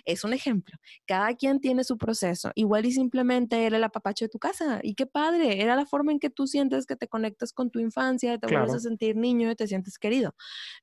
Es 0.05 0.25
un 0.25 0.33
ejemplo. 0.33 0.79
Cada 1.07 1.35
quien 1.35 1.61
tiene 1.61 1.85
su 1.85 1.99
proceso. 1.99 2.53
Igual 2.55 2.87
y 2.87 2.93
simplemente 2.93 3.67
era 3.67 3.77
el 3.77 3.85
apapacho 3.85 4.25
de 4.25 4.29
tu 4.29 4.39
casa. 4.39 4.81
Y 4.83 4.95
qué 4.95 5.07
padre, 5.07 5.63
era 5.63 5.77
la 5.77 5.87
forma 5.87 6.13
en 6.13 6.21
que 6.21 6.31
tú 6.31 6.47
sientes 6.47 6.87
que 6.87 6.97
te 6.97 7.09
conectas 7.09 7.53
con 7.53 7.71
tu 7.71 7.79
infancia, 7.81 8.39
te 8.39 8.47
vuelves 8.47 8.75
a 8.75 8.81
sentir 8.81 9.17
niño 9.17 9.51
y 9.51 9.57
te 9.57 9.67
sientes 9.67 9.99
querido. 9.99 10.35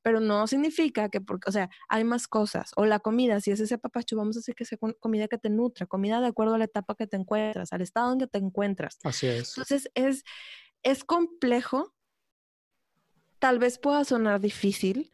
Pero 0.01 0.19
no 0.19 0.47
significa 0.47 1.10
que, 1.10 1.21
porque, 1.21 1.49
o 1.49 1.51
sea, 1.51 1.69
hay 1.89 2.04
más 2.04 2.28
cosas. 2.28 2.71
O 2.75 2.86
la 2.86 2.99
comida, 2.99 3.39
si 3.41 3.51
es 3.51 3.60
ese 3.60 3.75
apapacho, 3.75 4.17
vamos 4.17 4.36
a 4.38 4.39
decir 4.39 4.56
que 4.56 4.65
sea 4.65 4.78
comida 4.99 5.28
que 5.28 5.38
te 5.38 5.49
nutra, 5.49 5.86
comida 5.86 6.19
de 6.19 6.28
acuerdo 6.28 6.56
a 6.56 6.58
la 6.58 6.65
etapa 6.65 6.95
que 6.95 7.08
te 7.08 7.17
encuentras, 7.17 7.71
al 7.73 7.82
estado 7.82 8.13
en 8.13 8.19
que 8.19 8.28
te 8.28 8.38
encuentras. 8.39 8.97
Así 9.05 9.27
es. 9.27 9.49
Entonces 9.49 9.89
es, 9.95 10.25
es 10.83 11.03
complejo, 11.03 11.93
tal 13.39 13.59
vez 13.59 13.77
pueda 13.77 14.03
sonar 14.03 14.41
difícil, 14.41 15.13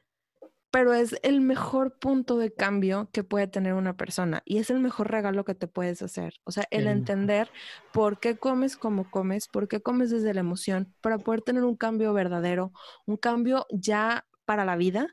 pero 0.71 0.93
es 0.93 1.17
el 1.21 1.41
mejor 1.41 1.99
punto 1.99 2.37
de 2.37 2.53
cambio 2.53 3.09
que 3.11 3.25
puede 3.25 3.47
tener 3.47 3.73
una 3.73 3.97
persona 3.97 4.41
y 4.45 4.57
es 4.57 4.69
el 4.69 4.79
mejor 4.79 5.11
regalo 5.11 5.43
que 5.43 5.53
te 5.53 5.67
puedes 5.67 6.01
hacer. 6.01 6.35
O 6.45 6.51
sea, 6.51 6.65
el 6.71 6.87
entender 6.87 7.51
por 7.91 8.19
qué 8.19 8.37
comes 8.37 8.77
como 8.77 9.09
comes, 9.11 9.49
por 9.49 9.67
qué 9.67 9.81
comes 9.81 10.11
desde 10.11 10.33
la 10.33 10.39
emoción, 10.39 10.95
para 11.01 11.17
poder 11.17 11.41
tener 11.41 11.65
un 11.65 11.75
cambio 11.75 12.13
verdadero, 12.13 12.71
un 13.05 13.17
cambio 13.17 13.67
ya 13.69 14.25
para 14.45 14.65
la 14.65 14.75
vida. 14.75 15.07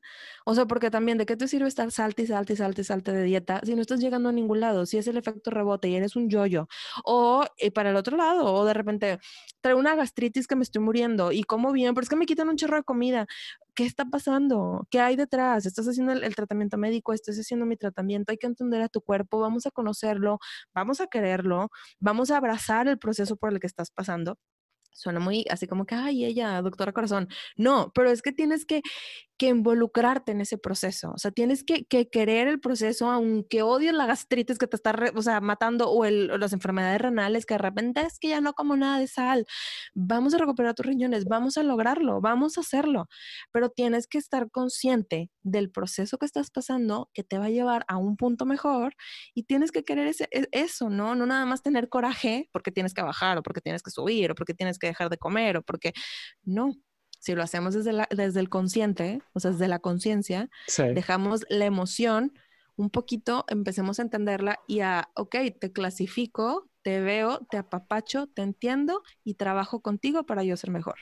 O 0.45 0.55
sea, 0.55 0.67
porque 0.67 0.91
también, 0.91 1.19
¿de 1.19 1.27
qué 1.27 1.37
te 1.37 1.49
sirve 1.49 1.69
estar 1.69 1.91
salte 1.93 2.23
y 2.23 2.27
salte 2.27 2.55
y 2.55 2.85
salte 2.85 3.13
de 3.13 3.23
dieta 3.23 3.61
si 3.65 3.75
no 3.75 3.83
estás 3.83 4.01
llegando 4.01 4.29
a 4.29 4.33
ningún 4.33 4.61
lado? 4.61 4.87
Si 4.87 4.99
es 4.99 5.07
el 5.07 5.17
efecto 5.17 5.51
rebote 5.51 5.89
y 5.89 5.97
eres 5.97 6.17
un 6.17 6.29
yoyo. 6.29 6.69
O 7.05 7.45
y 7.59 7.71
para 7.71 7.91
el 7.91 7.97
otro 7.97 8.17
lado, 8.17 8.53
o 8.53 8.65
de 8.65 8.75
repente 8.75 9.19
traigo 9.61 9.81
una 9.81 9.95
gastritis 9.95 10.47
que 10.47 10.57
me 10.57 10.63
estoy 10.63 10.83
muriendo 10.83 11.33
y 11.33 11.43
como 11.45 11.73
bien, 11.73 11.95
pero 11.95 12.03
es 12.03 12.09
que 12.09 12.17
me 12.17 12.27
quitan 12.27 12.49
un 12.49 12.57
chorro 12.57 12.77
de 12.77 12.85
comida. 12.85 13.27
¿Qué 13.75 13.85
está 13.87 14.05
pasando? 14.07 14.87
¿Qué 14.91 15.01
hay 15.01 15.17
detrás? 15.17 15.67
¿Estás 15.67 15.87
haciendo 15.87 16.13
el, 16.13 16.35
tratamiento 16.35 16.79
médico? 16.79 17.13
¿Estás 17.13 17.37
haciendo 17.39 17.65
mi 17.67 17.77
tratamiento? 17.77 18.33
Hay 18.33 18.39
que 18.39 18.47
entender 18.49 18.83
a 18.83 18.89
tu 18.89 19.01
cuerpo, 19.01 19.39
vamos 19.41 19.67
a 19.67 19.71
conocerlo, 19.71 20.39
vamos 20.75 21.01
a 21.01 21.07
quererlo, 21.07 21.71
vamos 22.01 22.31
a 22.31 22.39
abrazar 22.39 22.89
el 22.89 22.99
proceso 22.99 23.37
por 23.37 23.53
el 23.53 23.61
que 23.61 23.69
estás 23.69 23.91
pasando 23.91 24.37
suena 24.93 25.21
muy 25.21 25.45
así 25.51 25.67
como 25.67 25.87
que, 25.87 25.95
ay, 25.95 26.25
ella, 26.25 26.61
doctora 26.63 26.93
corazón. 26.93 27.29
No, 27.57 27.93
pero 27.95 28.11
es 28.11 28.23
que 28.23 28.33
tienes 28.33 28.65
que 28.67 28.83
que 29.39 29.47
involucrarte 29.47 30.33
en 30.33 30.41
ese 30.41 30.59
proceso. 30.59 31.13
O 31.15 31.19
sea, 31.19 31.31
tienes 31.31 31.65
que, 31.65 31.87
querer 31.87 32.49
el 32.49 32.61
proceso, 32.61 33.11
aunque 33.11 33.63
odies 33.63 33.95
la 33.95 34.07
gastritis 34.07 34.59
que 34.59 34.67
te 34.67 34.77
está 34.77 34.95
o 35.15 35.23
sea, 35.23 35.41
matando 35.41 35.91
o, 35.91 36.05
el, 36.05 36.27
las 36.41 36.53
enfermedades 36.53 37.01
renales, 37.01 37.47
que 37.47 37.55
de 37.55 37.59
repente 37.59 38.01
es 38.03 38.19
que 38.19 38.29
ya 38.29 38.41
no 38.41 38.53
como 38.55 38.77
nada 38.77 38.99
de 38.99 39.07
sal. 39.07 39.47
Vamos 39.95 40.35
a 40.35 40.39
recuperar 40.39 40.75
tus 40.75 40.85
riñones, 40.87 41.25
vamos 41.27 41.57
a 41.57 41.63
lograrlo, 41.63 42.21
vamos 42.21 42.59
a 42.59 42.63
hacerlo. 42.63 43.07
Pero 43.53 43.71
tienes 43.71 44.09
que 44.09 44.19
estar 44.19 44.51
consciente 44.51 45.31
del 45.43 45.71
proceso 45.71 46.19
que 46.19 46.27
estás 46.27 46.51
pasando, 46.51 47.09
que 47.15 47.23
te 47.23 47.39
va 47.39 47.47
a 47.47 47.51
llevar 47.51 47.85
a 47.89 47.97
un 47.97 48.17
punto 48.17 48.45
mejor 48.45 48.95
y 49.35 49.45
tienes 49.45 49.71
que 49.71 49.85
querer 49.85 50.09
ese, 50.09 50.29
e, 50.33 50.49
eso, 50.53 50.91
¿no? 50.91 51.15
No 51.15 51.27
nada 51.27 51.47
más 51.47 51.63
tener 51.63 51.89
coraje 51.89 52.49
porque 52.53 52.73
tienes 52.73 52.93
que 52.93 53.03
bajar 53.03 53.39
o 53.39 53.43
porque 53.43 53.61
tienes 53.61 53.83
que 53.83 53.91
subir 53.91 54.33
o 54.33 54.35
porque 54.35 54.55
tienes 54.55 54.78
que 54.79 54.89
dejar 54.89 55.11
de 55.11 55.19
comer 55.19 55.57
o 55.57 55.63
porque 55.63 55.93
no 56.43 56.75
si 57.21 57.35
lo 57.35 57.43
hacemos 57.43 57.75
desde, 57.75 58.07
desde 58.11 58.41
el 58.41 58.49
consciente, 58.49 59.21
o 59.33 59.41
sea, 59.41 59.51
desde 59.51 59.69
la 59.69 59.81
conciencia, 59.81 60.49
dejamos 60.95 61.45
la 61.49 61.65
emoción 61.65 62.33
un 62.77 62.91
poquito, 62.91 63.45
empecemos 63.49 63.99
a 63.99 64.03
entenderla 64.03 64.61
y 64.69 64.81
a, 64.81 65.09
ok, 65.15 65.35
te 65.61 65.73
clasifico, 65.73 66.71
te 66.83 67.01
veo, 67.01 67.41
te 67.51 67.57
apapacho, 67.57 68.29
te 68.29 68.43
entiendo 68.43 69.03
y 69.25 69.35
trabajo 69.35 69.81
contigo 69.81 70.25
para 70.25 70.45
yo 70.45 70.57
ser 70.57 70.71
mejor. 70.71 70.95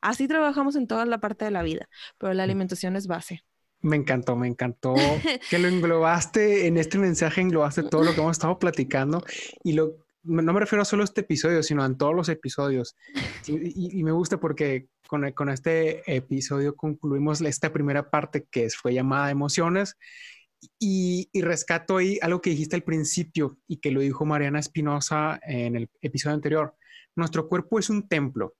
Así 0.00 0.28
trabajamos 0.28 0.76
en 0.76 0.86
toda 0.86 1.04
la 1.06 1.18
parte 1.18 1.44
de 1.44 1.50
la 1.50 1.62
vida, 1.62 1.88
pero 2.18 2.32
la 2.34 2.44
mm. 2.44 2.44
alimentación 2.44 2.94
es 2.94 3.08
base. 3.08 3.44
Me 3.80 3.96
encantó, 3.96 4.36
me 4.36 4.46
encantó 4.46 4.94
que 5.50 5.58
lo 5.58 5.66
englobaste 5.66 6.68
en 6.68 6.76
este 6.76 6.98
mensaje, 6.98 7.40
englobaste 7.40 7.82
todo 7.82 8.04
lo 8.04 8.14
que 8.14 8.20
hemos 8.20 8.32
estado 8.32 8.58
platicando 8.60 9.24
y 9.64 9.72
lo 9.72 10.07
no 10.22 10.52
me 10.52 10.60
refiero 10.60 10.84
solo 10.84 11.02
a 11.02 11.04
este 11.04 11.22
episodio, 11.22 11.62
sino 11.62 11.82
a 11.82 11.96
todos 11.96 12.14
los 12.14 12.28
episodios. 12.28 12.96
Y, 13.46 14.02
me 14.04 14.12
gusta 14.12 14.38
porque 14.38 14.88
con, 15.06 15.30
con, 15.32 15.48
este 15.48 16.02
episodio 16.14 16.76
concluimos 16.76 17.40
esta 17.40 17.72
primera 17.72 18.10
parte 18.10 18.46
que 18.50 18.68
fue 18.68 18.92
llamada 18.92 19.30
emociones 19.30 19.96
y, 20.78 21.30
y, 21.32 21.40
rescato 21.40 21.96
ahí 21.96 22.18
algo 22.20 22.42
que 22.42 22.50
dijiste 22.50 22.76
al 22.76 22.82
principio 22.82 23.58
y 23.66 23.78
que 23.78 23.90
lo 23.90 24.00
dijo 24.00 24.26
Mariana 24.26 24.58
Espinosa 24.58 25.40
en 25.42 25.76
el 25.76 25.88
episodio 26.02 26.34
anterior. 26.34 26.74
Nuestro 27.16 27.48
cuerpo 27.48 27.78
es 27.78 27.88
un 27.88 28.06
templo. 28.06 28.54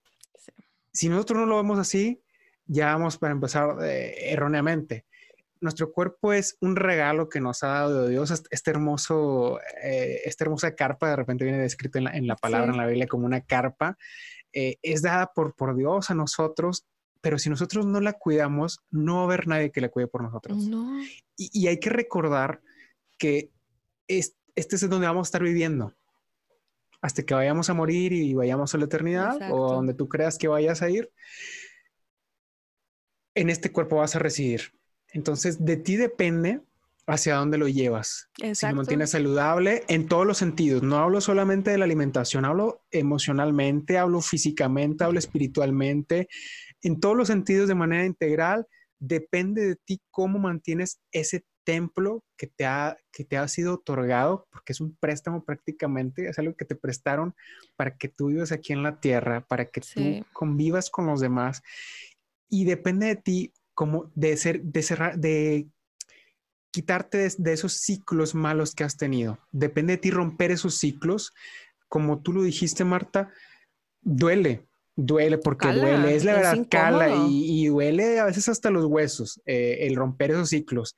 Si 0.91 1.11
nosotros 1.11 1.41
no 1.41 1.47
lo 1.47 1.57
vemos 1.59 1.79
así, 1.79 2.23
ya 2.65 2.87
vamos 2.95 3.19
para 3.19 3.33
empezar 3.33 3.77
eh, 3.83 4.33
erróneamente 4.33 5.05
nuestro 5.61 5.93
cuerpo 5.93 6.33
es 6.33 6.57
un 6.61 6.77
regalo 6.77 7.29
que 7.29 7.41
nos 7.41 7.63
ha 7.63 7.69
dado 7.69 8.09
Dios. 8.09 8.31
Este 8.51 8.71
hermoso, 8.71 9.61
eh, 9.83 10.23
esta 10.25 10.45
hermosa 10.45 10.75
carpa, 10.75 11.11
de 11.11 11.17
repente 11.17 11.45
viene 11.45 11.59
descrito 11.59 11.99
en 11.99 12.27
la, 12.27 12.37
palabra, 12.37 12.71
en 12.71 12.77
la 12.77 12.87
Biblia, 12.87 13.07
como 13.07 13.27
una 13.27 13.41
carpa, 13.41 13.97
eh, 14.53 14.79
es 14.83 15.03
dada 15.03 15.33
por, 15.35 15.55
por 15.55 15.77
Dios 15.77 16.11
a 16.11 16.15
nosotros, 16.15 16.87
pero 17.21 17.39
si 17.39 17.51
nosotros 17.51 17.87
no 17.87 18.01
la 18.01 18.15
cuidamos, 18.15 18.81
no 18.91 19.17
va 19.17 19.21
a 19.21 19.25
haber 19.25 19.49
nadie 19.49 19.71
que 19.71 19.81
la 19.81 19.89
cuide 19.89 20.07
por 20.07 20.23
nosotros. 20.23 20.69
Y, 21.37 21.67
hay 21.67 21.79
que 21.79 21.91
recordar 21.91 22.61
que 23.19 23.51
este 24.07 24.77
es 24.77 24.89
donde 24.89 25.07
vamos 25.07 25.27
a 25.27 25.29
estar 25.29 25.43
viviendo 25.43 25.95
hasta 27.01 27.23
que 27.23 27.35
vayamos 27.35 27.71
a 27.71 27.75
morir 27.75 28.13
y 28.13 28.35
vayamos 28.35 28.75
a 28.75 28.79
la 28.79 28.85
eternidad 28.87 29.53
o 29.53 29.73
donde 29.73 29.95
tú 29.95 30.09
creas 30.09 30.39
que 30.39 30.49
vayas 30.49 30.83
a 30.83 30.91
ir. 30.91 31.13
En 33.35 33.51
este 33.51 33.71
cuerpo 33.71 33.97
vas 33.97 34.17
a 34.17 34.19
residir 34.19 34.78
entonces, 35.13 35.65
de 35.65 35.77
ti 35.77 35.97
depende 35.97 36.61
hacia 37.07 37.37
dónde 37.37 37.57
lo 37.57 37.69
llevas. 37.69 38.29
Si 38.53 38.67
lo 38.67 38.75
mantienes 38.75 39.11
saludable 39.11 39.83
en 39.89 40.09
todos 40.09 40.27
los 40.27 40.37
sentidos. 40.37 40.83
No 40.83 40.99
hablo 40.99 41.21
solamente 41.23 41.71
de 41.71 41.79
la 41.79 41.87
alimentación, 41.87 42.45
hablo 42.45 42.83
emocionalmente, 42.91 43.97
hablo 43.97 44.21
físicamente, 44.21 45.05
hablo 45.05 45.19
espiritualmente, 45.19 46.29
en 46.83 47.01
todos 47.01 47.17
los 47.17 47.29
sentidos 47.29 47.67
de 47.67 47.75
manera 47.75 48.05
integral. 48.05 48.67
Depende 48.99 49.67
de 49.67 49.77
ti 49.77 50.03
cómo 50.11 50.39
mantienes 50.39 51.01
ese 51.11 51.45
templo 51.65 52.25
que 52.37 52.47
te 52.47 52.67
ha, 52.67 52.99
que 53.11 53.25
te 53.25 53.39
ha 53.39 53.49
sido 53.49 53.75
otorgado, 53.75 54.47
porque 54.51 54.73
es 54.73 54.81
un 54.81 54.95
préstamo 54.97 55.45
prácticamente, 55.45 56.29
es 56.29 56.39
algo 56.39 56.57
que 56.57 56.65
te 56.65 56.75
prestaron 56.75 57.35
para 57.77 57.97
que 57.97 58.09
tú 58.09 58.27
vivas 58.27 58.53
aquí 58.53 58.73
en 58.75 58.83
la 58.83 59.01
tierra, 59.01 59.47
para 59.47 59.67
que 59.67 59.81
tú 59.81 60.27
convivas 60.33 60.91
con 60.91 61.07
los 61.07 61.21
demás. 61.21 61.63
Y 62.51 62.65
depende 62.65 63.07
de 63.07 63.17
ti 63.17 63.53
como 63.79 64.11
de 64.17 64.37
ser, 64.37 64.61
de 64.61 64.83
cerrar, 64.83 65.21
de 65.21 65.69
quitarte 66.73 67.29
de, 67.39 67.53
esos 67.53 67.75
ciclos 67.75 68.35
malos 68.35 68.75
que 68.75 68.83
has 68.83 68.97
tenido. 68.97 69.39
Depende 69.53 69.93
de 69.93 69.99
ti 69.99 70.11
romper 70.11 70.51
esos 70.51 70.79
ciclos. 70.79 71.33
Como 71.89 72.21
tú 72.21 72.33
lo 72.33 72.43
dijiste, 72.43 72.83
Marta, 72.83 73.31
duele, 74.01 74.67
duele 74.97 75.39
porque 75.39 75.69
duele, 75.69 76.17
es 76.17 76.25
la 76.25 76.35
verdad, 76.35 76.67
cala 76.69 77.29
y, 77.29 77.69
duele 77.69 78.19
a 78.19 78.25
veces 78.25 78.49
hasta 78.49 78.69
los 78.71 78.85
huesos, 78.87 79.41
eh, 79.47 79.87
el 79.87 79.95
romper 79.95 80.33
esos 80.33 80.49
ciclos. 80.49 80.97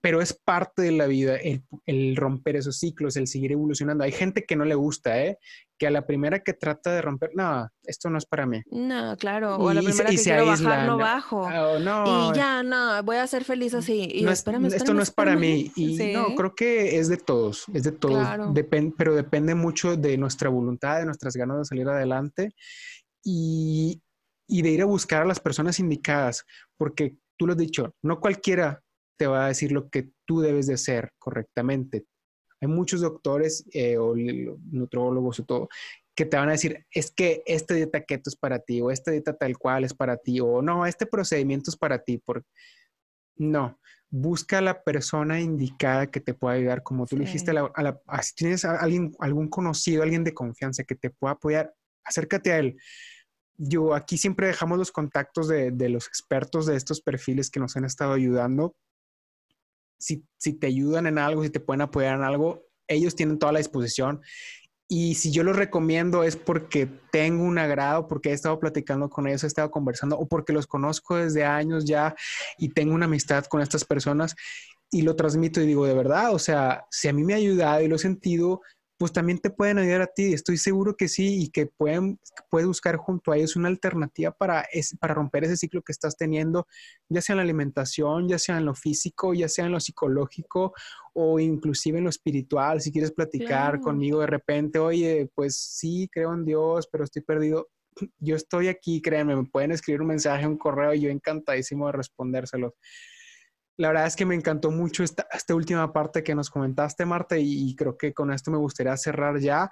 Pero 0.00 0.20
es 0.20 0.32
parte 0.32 0.82
de 0.82 0.92
la 0.92 1.06
vida 1.06 1.36
el, 1.36 2.16
romper 2.16 2.56
esos 2.56 2.78
ciclos, 2.78 3.16
el 3.16 3.26
seguir 3.26 3.52
evolucionando. 3.52 4.04
Hay 4.04 4.12
gente 4.12 4.44
que 4.44 4.54
no 4.56 4.64
le 4.64 4.74
gusta, 4.74 5.20
¿eh? 5.22 5.38
Que 5.76 5.86
a 5.86 5.90
la 5.90 6.06
primera 6.06 6.40
que 6.40 6.52
trata 6.52 6.92
de 6.92 7.02
romper, 7.02 7.30
no, 7.34 7.68
esto 7.82 8.08
no 8.10 8.18
es 8.18 8.26
para 8.26 8.46
mí. 8.46 8.62
No, 8.70 9.16
claro, 9.16 9.56
o 9.56 9.68
a 9.68 9.74
la 9.74 9.82
primera 9.82 10.10
que 10.10 10.16
quiero 10.16 10.46
bajar, 10.46 10.86
no 10.86 10.98
bajo. 10.98 11.46
Ah, 11.46 11.78
no, 11.80 12.32
y 12.32 12.36
ya, 12.36 12.62
no, 12.62 13.02
voy 13.02 13.16
a 13.16 13.26
ser 13.26 13.44
feliz 13.44 13.74
así. 13.74 14.08
Y 14.12 14.26
esto 14.26 14.52
no 14.94 15.02
es 15.02 15.10
para 15.10 15.36
mí. 15.36 15.72
Y 15.74 16.12
no, 16.12 16.34
creo 16.34 16.54
que 16.54 16.98
es 16.98 17.08
de 17.08 17.16
todos, 17.16 17.64
es 17.72 17.82
de 17.82 17.92
todos. 17.92 18.26
pero 18.96 19.14
depende 19.14 19.54
mucho 19.54 19.96
de 19.96 20.16
nuestra 20.16 20.48
voluntad, 20.48 20.98
de 20.98 21.06
nuestras 21.06 21.34
ganas 21.34 21.58
de 21.58 21.64
salir 21.64 21.88
adelante 21.88 22.54
y, 23.24 24.00
y 24.46 24.62
de 24.62 24.70
ir 24.70 24.82
a 24.82 24.86
buscar 24.86 25.22
a 25.22 25.26
las 25.26 25.40
personas 25.40 25.80
indicadas, 25.80 26.44
porque 26.76 27.16
tú 27.36 27.46
lo 27.46 27.52
has 27.52 27.58
dicho, 27.58 27.94
no 28.02 28.20
cualquiera 28.20 28.82
te 29.18 29.26
va 29.26 29.44
a 29.44 29.48
decir 29.48 29.72
lo 29.72 29.90
que 29.90 30.10
tú 30.24 30.40
debes 30.40 30.66
de 30.66 30.74
hacer 30.74 31.12
correctamente. 31.18 32.06
Hay 32.60 32.68
muchos 32.68 33.00
doctores 33.00 33.64
eh, 33.72 33.98
o 33.98 34.14
nutrólogos 34.16 35.40
o 35.40 35.44
todo 35.44 35.68
que 36.18 36.26
te 36.26 36.36
van 36.36 36.48
a 36.48 36.52
decir, 36.52 36.84
es 36.90 37.12
que 37.12 37.44
esta 37.46 37.74
dieta 37.74 38.02
keto 38.02 38.28
es 38.28 38.34
para 38.34 38.58
ti, 38.58 38.80
o 38.80 38.90
esta 38.90 39.12
dieta 39.12 39.36
tal 39.36 39.56
cual 39.56 39.84
es 39.84 39.94
para 39.94 40.16
ti, 40.16 40.40
o 40.40 40.60
no, 40.60 40.84
este 40.84 41.06
procedimiento 41.06 41.70
es 41.70 41.76
para 41.76 42.02
ti. 42.02 42.18
Por... 42.18 42.44
No, 43.36 43.78
busca 44.10 44.58
a 44.58 44.60
la 44.60 44.82
persona 44.82 45.40
indicada 45.40 46.10
que 46.10 46.18
te 46.18 46.34
pueda 46.34 46.56
ayudar, 46.56 46.82
como 46.82 47.06
tú 47.06 47.16
dijiste, 47.16 47.52
si 48.22 48.34
tienes 48.34 48.64
alguien, 48.64 49.14
algún 49.20 49.46
conocido, 49.46 50.02
alguien 50.02 50.24
de 50.24 50.34
confianza 50.34 50.82
que 50.82 50.96
te 50.96 51.10
pueda 51.10 51.34
apoyar, 51.34 51.72
acércate 52.02 52.50
a 52.50 52.58
él. 52.58 52.76
Yo 53.56 53.94
aquí 53.94 54.18
siempre 54.18 54.48
dejamos 54.48 54.76
los 54.76 54.90
contactos 54.90 55.46
de, 55.46 55.70
de 55.70 55.88
los 55.88 56.08
expertos 56.08 56.66
de 56.66 56.74
estos 56.74 57.00
perfiles 57.00 57.48
que 57.48 57.60
nos 57.60 57.76
han 57.76 57.84
estado 57.84 58.14
ayudando 58.14 58.74
si, 59.98 60.24
te 60.58 60.66
ayudan 60.66 61.06
en 61.06 61.18
algo, 61.18 61.42
si 61.42 61.50
te 61.50 61.60
pueden 61.60 61.82
apoyar 61.82 62.16
en 62.16 62.22
algo, 62.22 62.62
ellos 62.86 63.14
tienen 63.14 63.38
toda 63.38 63.52
la 63.52 63.58
disposición. 63.58 64.20
Y 64.90 65.16
si 65.16 65.30
yo 65.30 65.44
los 65.44 65.56
recomiendo 65.56 66.24
es 66.24 66.36
porque 66.36 66.88
tengo 67.12 67.44
un 67.44 67.58
agrado, 67.58 68.08
porque 68.08 68.30
he 68.30 68.32
estado 68.32 68.58
platicando 68.58 69.10
con 69.10 69.26
ellos, 69.26 69.44
he 69.44 69.46
estado 69.46 69.70
conversando 69.70 70.16
o 70.16 70.26
porque 70.26 70.54
los 70.54 70.66
conozco 70.66 71.16
desde 71.16 71.44
años 71.44 71.84
ya 71.84 72.14
y 72.56 72.70
tengo 72.70 72.94
una 72.94 73.04
amistad 73.04 73.44
con 73.44 73.60
estas 73.60 73.84
personas 73.84 74.34
y 74.90 75.02
lo 75.02 75.14
transmito 75.14 75.60
y 75.60 75.66
digo, 75.66 75.84
de 75.84 75.92
verdad, 75.92 76.32
o 76.34 76.38
sea, 76.38 76.86
si 76.90 77.08
a 77.08 77.12
mí 77.12 77.22
me 77.22 77.34
ha 77.34 77.36
ayudado 77.36 77.82
y 77.82 77.88
lo 77.88 77.96
he 77.96 77.98
sentido, 77.98 78.62
pues 78.98 79.12
también 79.12 79.38
te 79.38 79.50
pueden 79.50 79.78
ayudar 79.78 80.02
a 80.02 80.06
ti. 80.08 80.32
Estoy 80.32 80.56
seguro 80.56 80.96
que 80.96 81.08
sí 81.08 81.42
y 81.42 81.50
que 81.50 81.66
pueden, 81.66 82.18
puedes 82.50 82.66
buscar 82.66 82.96
junto 82.96 83.30
a 83.30 83.36
ellos 83.36 83.54
una 83.54 83.68
alternativa 83.68 84.32
para, 84.32 84.66
para 84.98 85.14
romper 85.14 85.44
ese 85.44 85.56
ciclo 85.56 85.82
que 85.82 85.92
estás 85.92 86.16
teniendo, 86.16 86.66
ya 87.08 87.22
sea 87.22 87.34
en 87.34 87.38
la 87.38 87.44
alimentación, 87.44 88.28
ya 88.28 88.40
sea 88.40 88.58
en 88.58 88.66
lo 88.66 88.74
físico, 88.74 89.34
ya 89.34 89.48
sea 89.48 89.66
en 89.66 89.72
lo 89.72 89.78
psicológico 89.78 90.74
o 91.14 91.38
inclusive 91.38 91.98
en 91.98 92.04
lo 92.04 92.10
espiritual. 92.10 92.80
Si 92.80 92.90
quieres 92.90 93.12
platicar 93.12 93.80
conmigo 93.80 94.20
de 94.20 94.26
repente, 94.26 94.80
oye, 94.80 95.30
pues 95.32 95.56
sí, 95.56 96.08
creo 96.12 96.34
en 96.34 96.44
Dios, 96.44 96.88
pero 96.90 97.04
estoy 97.04 97.22
perdido. 97.22 97.68
Yo 98.18 98.34
estoy 98.34 98.66
aquí, 98.66 99.00
créanme, 99.00 99.36
me 99.36 99.44
pueden 99.44 99.70
escribir 99.70 100.02
un 100.02 100.08
mensaje, 100.08 100.46
un 100.46 100.58
correo 100.58 100.92
y 100.92 101.00
yo 101.00 101.10
encantadísimo 101.10 101.86
de 101.86 101.92
respondérselos. 101.92 102.72
La 103.78 103.88
verdad 103.88 104.08
es 104.08 104.16
que 104.16 104.26
me 104.26 104.34
encantó 104.34 104.72
mucho 104.72 105.04
esta, 105.04 105.28
esta 105.32 105.54
última 105.54 105.92
parte 105.92 106.24
que 106.24 106.34
nos 106.34 106.50
comentaste, 106.50 107.06
Marta, 107.06 107.38
y, 107.38 107.74
creo 107.76 107.96
que 107.96 108.12
con 108.12 108.32
esto 108.32 108.50
me 108.50 108.58
gustaría 108.58 108.96
cerrar 108.96 109.38
ya. 109.38 109.70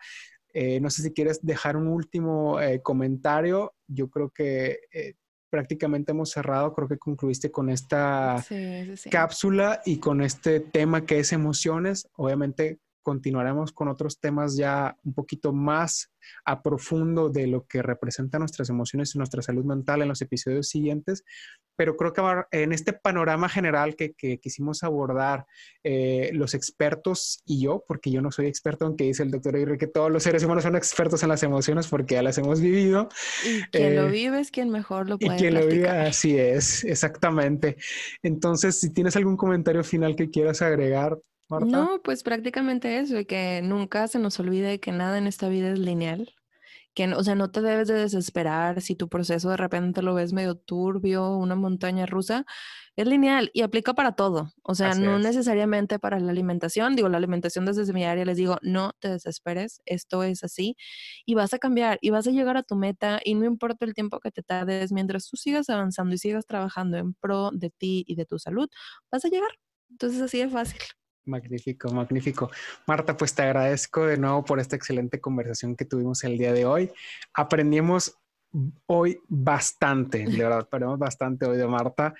Eh, 0.54 0.80
no 0.80 0.90
sé 0.90 1.02
si 1.02 1.12
quieres 1.12 1.44
dejar 1.44 1.76
un 1.76 1.88
último 1.88 2.60
eh, 2.60 2.80
comentario. 2.80 3.74
Yo 3.88 4.08
creo 4.08 4.30
que 4.30 4.78
eh, 4.92 5.14
prácticamente 5.50 6.12
hemos 6.12 6.30
cerrado. 6.30 6.72
Creo 6.72 6.86
que 6.86 6.98
concluiste 6.98 7.50
con 7.50 7.68
esta 7.68 8.42
cápsula 9.10 9.82
y 9.84 9.98
con 9.98 10.22
este 10.22 10.60
tema 10.60 11.04
que 11.04 11.18
es 11.18 11.32
emociones. 11.32 12.08
Obviamente 12.14 12.78
continuaremos 13.02 13.72
con 13.72 13.88
otros 13.88 14.20
temas 14.20 14.56
ya 14.56 14.96
un 15.04 15.14
poquito 15.14 15.52
más 15.52 16.12
a 16.44 16.62
profundo 16.62 17.28
de 17.28 17.46
lo 17.46 17.66
que 17.66 17.82
representan 17.82 18.40
nuestras 18.40 18.68
emociones 18.70 19.14
y 19.14 19.18
nuestra 19.18 19.42
salud 19.42 19.64
mental 19.64 20.02
en 20.02 20.08
los 20.08 20.22
episodios 20.22 20.68
siguientes, 20.68 21.24
pero 21.76 21.96
creo 21.96 22.12
que 22.12 22.22
en 22.52 22.72
este 22.72 22.92
panorama 22.92 23.48
general 23.48 23.96
que, 23.96 24.14
quisimos 24.40 24.82
abordar 24.82 25.46
eh, 25.84 26.30
los 26.32 26.54
expertos 26.54 27.42
y 27.44 27.62
yo, 27.62 27.84
porque 27.86 28.10
yo 28.10 28.22
no 28.22 28.32
soy 28.32 28.46
experto, 28.46 28.86
aunque 28.86 29.04
dice 29.04 29.22
el 29.22 29.30
doctor 29.30 29.56
Aguirre 29.56 29.78
que 29.78 29.86
todos 29.86 30.10
los 30.10 30.22
seres 30.22 30.42
humanos 30.42 30.64
son 30.64 30.76
expertos 30.76 31.22
en 31.22 31.28
las 31.28 31.42
emociones 31.42 31.86
porque 31.88 32.14
ya 32.14 32.22
las 32.22 32.38
hemos 32.38 32.60
vivido. 32.60 33.08
Y 33.44 33.62
quien 33.70 33.96
lo 33.96 34.06
eh, 34.06 34.10
vive 34.10 34.40
es 34.40 34.50
quien 34.50 34.70
mejor 34.70 35.08
lo 35.08 35.18
puede 35.18 35.36
Y 35.36 35.38
quien 35.38 35.54
lo 35.54 35.66
vive, 35.66 35.88
así 35.88 36.38
es, 36.38 36.84
exactamente. 36.84 37.76
Entonces, 38.22 38.80
si 38.80 38.92
tienes 38.92 39.16
algún 39.16 39.36
comentario 39.36 39.84
final 39.84 40.16
que 40.16 40.30
quieras 40.30 40.62
agregar, 40.62 41.18
no, 41.58 42.00
pues 42.02 42.22
prácticamente 42.22 42.98
eso, 42.98 43.18
y 43.18 43.24
que 43.26 43.60
nunca 43.62 44.08
se 44.08 44.18
nos 44.18 44.38
olvide 44.40 44.80
que 44.80 44.92
nada 44.92 45.18
en 45.18 45.26
esta 45.26 45.48
vida 45.48 45.70
es 45.72 45.78
lineal. 45.78 46.34
Que, 46.94 47.06
o 47.14 47.24
sea, 47.24 47.34
no 47.36 47.50
te 47.50 47.62
debes 47.62 47.88
de 47.88 47.94
desesperar 47.94 48.80
si 48.82 48.96
tu 48.96 49.08
proceso 49.08 49.50
de 49.50 49.56
repente 49.58 50.02
lo 50.02 50.14
ves 50.14 50.32
medio 50.32 50.56
turbio, 50.56 51.36
una 51.36 51.56
montaña 51.56 52.06
rusa, 52.06 52.46
es 52.96 53.06
lineal 53.08 53.50
y 53.54 53.62
aplica 53.62 53.94
para 53.94 54.12
todo. 54.12 54.52
O 54.62 54.74
sea, 54.74 54.94
no 54.94 55.18
necesariamente 55.18 55.98
para 56.00 56.20
la 56.20 56.32
alimentación. 56.32 56.96
Digo, 56.96 57.08
la 57.10 57.18
alimentación 57.18 57.66
desde 57.66 57.92
mi 57.92 58.04
área 58.04 58.24
les 58.26 58.36
digo, 58.38 58.58
no 58.62 58.92
te 59.00 59.08
desesperes, 59.10 59.80
esto 59.86 60.24
es 60.24 60.44
así 60.44 60.76
y 61.26 61.34
vas 61.34 61.54
a 61.54 61.58
cambiar 61.58 61.98
y 62.02 62.10
vas 62.10 62.26
a 62.28 62.32
llegar 62.32 62.56
a 62.58 62.62
tu 62.64 62.76
meta 62.76 63.20
y 63.24 63.34
no 63.36 63.46
importa 63.46 63.84
el 63.86 63.94
tiempo 63.94 64.20
que 64.20 64.32
te 64.32 64.42
tardes, 64.42 64.92
mientras 64.92 65.28
tú 65.28 65.36
sigas 65.36 65.70
avanzando 65.70 66.14
y 66.14 66.18
sigas 66.18 66.46
trabajando 66.46 66.98
en 66.98 67.14
pro 67.14 67.50
de 67.52 67.70
ti 67.70 68.04
y 68.06 68.16
de 68.16 68.26
tu 68.26 68.38
salud, 68.38 68.68
vas 69.12 69.24
a 69.24 69.28
llegar. 69.28 69.50
Entonces, 69.90 70.20
así 70.22 70.38
de 70.40 70.48
fácil. 70.50 70.80
Magnífico, 71.26 71.90
magnífico. 71.90 72.50
Marta, 72.86 73.16
pues 73.16 73.34
te 73.34 73.42
agradezco 73.42 74.06
de 74.06 74.16
nuevo 74.16 74.44
por 74.44 74.60
esta 74.60 74.76
excelente 74.76 75.20
conversación 75.20 75.74
que 75.74 75.84
tuvimos 75.84 76.22
el 76.22 76.38
día 76.38 76.52
de 76.52 76.64
hoy. 76.64 76.92
Aprendimos 77.34 78.16
hoy 78.86 79.18
bastante, 79.28 80.24
de 80.24 80.38
verdad, 80.38 80.60
aprendimos 80.60 81.00
bastante 81.00 81.44
hoy 81.44 81.56
de 81.56 81.66
Marta. 81.66 82.14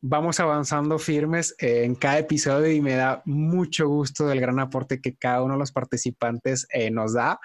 Vamos 0.00 0.38
avanzando 0.38 0.98
firmes 0.98 1.56
en 1.58 1.96
cada 1.96 2.20
episodio 2.20 2.70
y 2.70 2.80
me 2.80 2.94
da 2.94 3.22
mucho 3.24 3.88
gusto 3.88 4.26
del 4.26 4.40
gran 4.40 4.60
aporte 4.60 5.00
que 5.00 5.16
cada 5.16 5.42
uno 5.42 5.54
de 5.54 5.60
los 5.60 5.72
participantes 5.72 6.66
eh, 6.72 6.90
nos 6.90 7.14
da. 7.14 7.40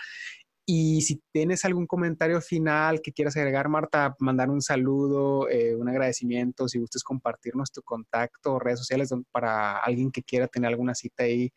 Y 0.70 1.02
si 1.04 1.22
tienes 1.32 1.64
algún 1.64 1.88
comentario 1.88 2.42
final 2.42 3.02
que 3.02 3.14
quieras 3.14 3.38
agregar, 3.38 3.70
Marta, 3.70 4.18
mandar 4.20 4.50
un 4.50 4.62
saludo, 4.62 5.48
eh, 5.48 5.74
un 5.74 5.88
agradecimiento, 5.88 6.68
si 6.68 6.78
gustes 6.78 7.04
compartirnos 7.04 7.72
tu 7.72 7.82
contacto 7.84 8.56
o 8.56 8.60
redes 8.60 8.80
sociales 8.80 9.10
para 9.32 9.78
alguien 9.78 10.12
que 10.12 10.24
quiera 10.24 10.50
tener 10.50 10.68
alguna 10.68 10.94
cita 10.94 11.24
ahí, 11.24 11.54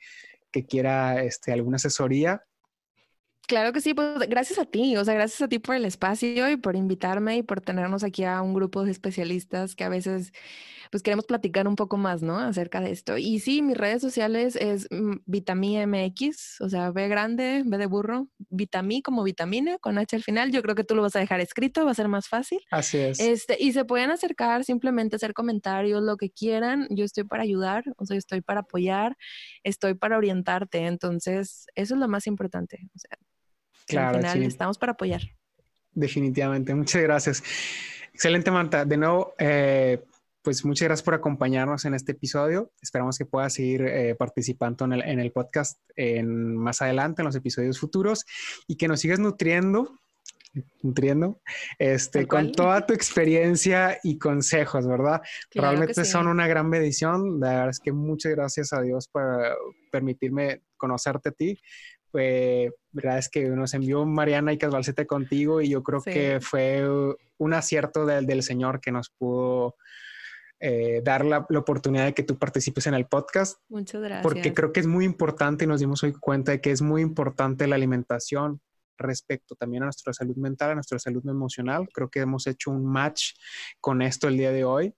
que 0.53 0.65
quiera 0.65 1.25
este, 1.25 1.53
alguna 1.53 1.75
asesoría, 1.77 2.45
Claro 3.51 3.73
que 3.73 3.81
sí, 3.81 3.95
pues 3.95 4.17
gracias 4.29 4.61
a 4.61 4.65
ti, 4.65 4.97
o 4.97 5.05
sea, 5.05 5.13
gracias 5.15 5.43
a 5.43 5.49
ti 5.49 5.59
por 5.59 5.75
el 5.75 5.85
espacio 5.85 6.49
y 6.49 6.57
por 6.57 6.77
invitarme 6.77 7.39
y 7.39 7.43
por 7.43 7.61
tenernos 7.61 8.05
aquí 8.05 8.23
a 8.23 8.43
un 8.43 8.55
grupo 8.55 8.85
de 8.85 8.93
especialistas 8.93 9.75
que 9.75 9.83
a 9.83 9.89
veces 9.89 10.31
pues 10.93 11.03
queremos 11.03 11.27
platicar 11.27 11.67
un 11.67 11.75
poco 11.75 11.97
más, 11.97 12.23
¿no? 12.23 12.39
Acerca 12.39 12.81
de 12.81 12.93
esto. 12.93 13.19
Y 13.19 13.41
sí, 13.41 13.61
mis 13.61 13.77
redes 13.77 14.03
sociales 14.03 14.55
es 14.55 14.87
mm, 14.93 15.17
MX, 15.27 16.61
o 16.61 16.69
sea, 16.69 16.93
B 16.93 17.09
grande, 17.09 17.65
B 17.67 17.77
de 17.77 17.87
burro, 17.87 18.29
Vitamí 18.51 19.03
como 19.03 19.25
vitamina 19.25 19.79
con 19.79 19.99
H 19.99 20.15
al 20.15 20.23
final. 20.23 20.53
Yo 20.53 20.63
creo 20.63 20.77
que 20.77 20.85
tú 20.85 20.95
lo 20.95 21.03
vas 21.03 21.17
a 21.17 21.19
dejar 21.19 21.41
escrito, 21.41 21.85
va 21.85 21.91
a 21.91 21.95
ser 21.95 22.07
más 22.07 22.29
fácil. 22.29 22.61
Así 22.71 22.99
es. 22.99 23.19
Este, 23.19 23.57
y 23.59 23.73
se 23.73 23.85
pueden 23.85 24.13
acercar, 24.13 24.63
simplemente 24.65 25.17
hacer 25.17 25.35
comentarios, 25.35 26.05
lo 26.05 26.17
que 26.17 26.31
quieran. 26.31 26.87
Yo 26.91 27.05
estoy 27.05 27.25
para 27.25 27.43
ayudar, 27.43 27.83
o 27.97 28.07
sea, 28.07 28.17
estoy 28.17 28.43
para 28.43 28.61
apoyar, 28.61 29.17
estoy 29.65 29.95
para 29.95 30.19
orientarte. 30.19 30.87
Entonces, 30.87 31.67
eso 31.75 31.95
es 31.95 32.01
lo 32.01 32.07
más 32.07 32.29
importante. 32.29 32.89
O 32.95 32.99
sea, 33.01 33.19
Claro, 33.91 34.19
al 34.19 34.27
final 34.27 34.43
estamos 34.49 34.79
para 34.79 34.93
apoyar. 34.93 35.23
Definitivamente, 35.93 36.75
muchas 36.75 37.03
gracias. 37.03 37.43
Excelente, 38.13 38.51
Manta. 38.51 38.85
De 38.85 38.97
nuevo, 38.97 39.35
eh, 39.39 40.03
pues 40.43 40.65
muchas 40.65 40.87
gracias 40.87 41.05
por 41.05 41.15
acompañarnos 41.15 41.85
en 41.85 41.95
este 41.95 42.13
episodio. 42.13 42.71
Esperamos 42.81 43.19
que 43.19 43.27
puedas 43.27 43.55
seguir 43.55 43.83
eh, 43.83 44.15
participando 44.15 44.85
en 44.85 44.93
el, 44.95 45.03
en 45.03 45.21
el 45.21 45.33
podcast 45.33 45.79
en, 45.97 46.57
más 46.57 46.81
adelante, 46.83 47.23
en 47.23 47.27
los 47.27 47.37
episodios 47.37 47.79
futuros, 47.79 48.25
y 48.67 48.77
que 48.77 48.89
nos 48.89 49.01
sigas 49.01 49.19
nutriendo, 49.19 49.99
nutriendo, 50.83 51.41
este, 51.79 52.27
con 52.27 52.53
toda 52.53 52.87
tu 52.87 52.95
experiencia 52.95 53.99
y 54.03 54.19
consejos, 54.19 54.87
¿verdad? 54.87 55.21
Realmente 55.53 56.05
son 56.05 56.27
una 56.27 56.47
gran 56.47 56.71
bendición. 56.71 57.41
La 57.41 57.51
verdad 57.51 57.71
es 57.71 57.81
que 57.81 57.93
muchas 57.93 58.33
gracias 58.33 58.73
a 58.73 58.81
Dios 58.81 59.09
por 59.09 59.57
permitirme 59.91 60.63
conocerte 60.77 61.29
a 61.29 61.33
ti 61.33 61.61
pues, 62.11 62.73
verdad 62.93 63.19
es 63.19 63.29
que 63.29 63.49
nos 63.49 63.75
envió 63.75 64.05
Mariana 64.05 64.53
y 64.53 64.59
Casbalcete 64.59 65.07
contigo 65.07 65.61
y 65.61 65.69
yo 65.69 65.83
creo 65.83 66.03
que 66.03 66.41
fue 66.41 66.85
un 67.39 67.55
acierto 67.55 68.07
del, 68.07 68.27
del 68.27 68.43
Señor 68.43 68.81
que 68.81 68.93
nos 68.93 69.11
pudo 69.11 69.77
eh, 70.59 71.01
dar 71.03 71.25
la, 71.25 71.47
la, 71.49 71.59
oportunidad 71.59 72.05
de 72.05 72.15
que 72.15 72.23
tú 72.23 72.39
participes 72.39 72.87
en 72.87 72.95
el 72.95 73.07
podcast. 73.07 73.59
Muchas 73.69 74.03
gracias. 74.03 74.23
Porque 74.23 74.53
creo 74.53 74.73
que 74.73 74.81
es 74.81 74.87
muy 74.87 75.05
importante 75.05 75.65
y 75.65 75.69
nos 75.69 75.81
dimos 75.81 76.03
hoy 76.03 76.13
cuenta 76.13 76.53
de 76.53 76.61
que 76.61 76.71
es 76.71 76.83
muy 76.83 77.01
importante 77.01 77.67
la 77.67 77.77
alimentación 77.77 78.61
respecto 78.99 79.55
también 79.55 79.83
a 79.83 79.87
nuestra 79.87 80.13
salud 80.13 80.37
mental, 80.37 80.71
a 80.71 80.75
nuestra 80.75 80.99
salud 80.99 81.27
emocional. 81.27 81.89
Creo 81.93 82.11
que 82.11 82.21
hemos 82.21 82.47
hecho 82.47 82.71
un 82.71 82.85
match 82.85 83.33
con 83.81 84.03
esto 84.03 84.29
el 84.29 84.37
día 84.37 84.53
de 84.53 84.65
hoy. 84.65 84.95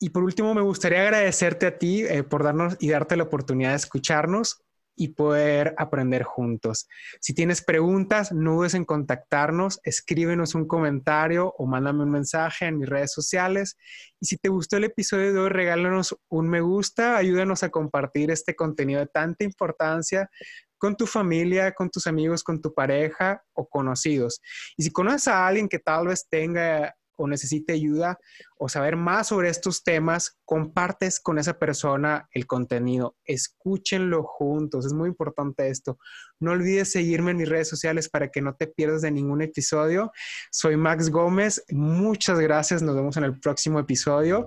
Y 0.00 0.10
por 0.10 0.24
último, 0.24 0.52
me 0.54 0.60
gustaría 0.60 1.02
agradecerte 1.02 1.66
a 1.66 1.78
ti 1.78 2.02
eh, 2.02 2.24
por 2.24 2.42
darnos 2.42 2.76
y 2.80 2.90
darte 2.90 3.16
la 3.16 3.22
oportunidad 3.22 3.70
de 3.70 3.76
escucharnos 3.76 4.63
y 4.96 5.08
poder 5.08 5.74
aprender 5.78 6.22
juntos. 6.22 6.88
Si 7.20 7.34
tienes 7.34 7.62
preguntas, 7.62 8.32
no 8.32 8.54
dudes 8.56 8.74
en 8.74 8.84
contactarnos, 8.84 9.80
escríbenos 9.84 10.54
un 10.54 10.66
comentario 10.66 11.54
o 11.58 11.66
mándame 11.66 12.04
un 12.04 12.10
mensaje 12.10 12.66
en 12.66 12.78
mis 12.78 12.88
redes 12.88 13.12
sociales. 13.12 13.76
Y 14.20 14.26
si 14.26 14.36
te 14.36 14.48
gustó 14.48 14.76
el 14.76 14.84
episodio 14.84 15.32
de 15.32 15.38
hoy, 15.38 15.48
regálanos 15.48 16.16
un 16.28 16.48
me 16.48 16.60
gusta, 16.60 17.16
ayúdanos 17.16 17.62
a 17.62 17.70
compartir 17.70 18.30
este 18.30 18.54
contenido 18.54 19.00
de 19.00 19.06
tanta 19.06 19.44
importancia 19.44 20.30
con 20.78 20.96
tu 20.96 21.06
familia, 21.06 21.72
con 21.72 21.90
tus 21.90 22.06
amigos, 22.06 22.42
con 22.42 22.60
tu 22.60 22.74
pareja 22.74 23.42
o 23.54 23.68
conocidos. 23.68 24.40
Y 24.76 24.82
si 24.82 24.90
conoces 24.90 25.28
a 25.28 25.46
alguien 25.46 25.68
que 25.68 25.78
tal 25.78 26.08
vez 26.08 26.26
tenga 26.28 26.94
o 27.16 27.26
necesite 27.26 27.72
ayuda 27.72 28.18
o 28.58 28.68
saber 28.68 28.96
más 28.96 29.28
sobre 29.28 29.48
estos 29.48 29.82
temas, 29.82 30.38
compartes 30.44 31.20
con 31.20 31.38
esa 31.38 31.58
persona 31.58 32.28
el 32.32 32.46
contenido. 32.46 33.16
Escúchenlo 33.24 34.22
juntos. 34.22 34.86
Es 34.86 34.92
muy 34.92 35.08
importante 35.08 35.68
esto. 35.68 35.98
No 36.40 36.52
olvides 36.52 36.92
seguirme 36.92 37.32
en 37.32 37.38
mis 37.38 37.48
redes 37.48 37.68
sociales 37.68 38.08
para 38.08 38.28
que 38.28 38.42
no 38.42 38.54
te 38.54 38.66
pierdas 38.66 39.02
de 39.02 39.10
ningún 39.10 39.42
episodio. 39.42 40.12
Soy 40.50 40.76
Max 40.76 41.10
Gómez. 41.10 41.64
Muchas 41.70 42.38
gracias. 42.38 42.82
Nos 42.82 42.96
vemos 42.96 43.16
en 43.16 43.24
el 43.24 43.38
próximo 43.38 43.78
episodio. 43.78 44.46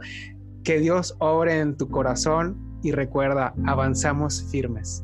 Que 0.64 0.80
Dios 0.80 1.16
obre 1.20 1.60
en 1.60 1.78
tu 1.78 1.90
corazón 1.90 2.80
y 2.84 2.92
recuerda, 2.92 3.54
avanzamos 3.66 4.46
firmes. 4.52 5.04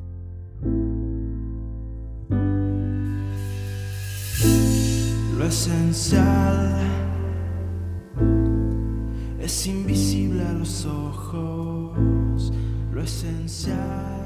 Lo 5.38 5.46
esencial 5.46 7.03
es 9.40 9.68
invisible 9.68 10.44
a 10.44 10.54
los 10.54 10.86
ojos, 10.86 12.52
lo 12.92 13.02
esencial. 13.02 14.23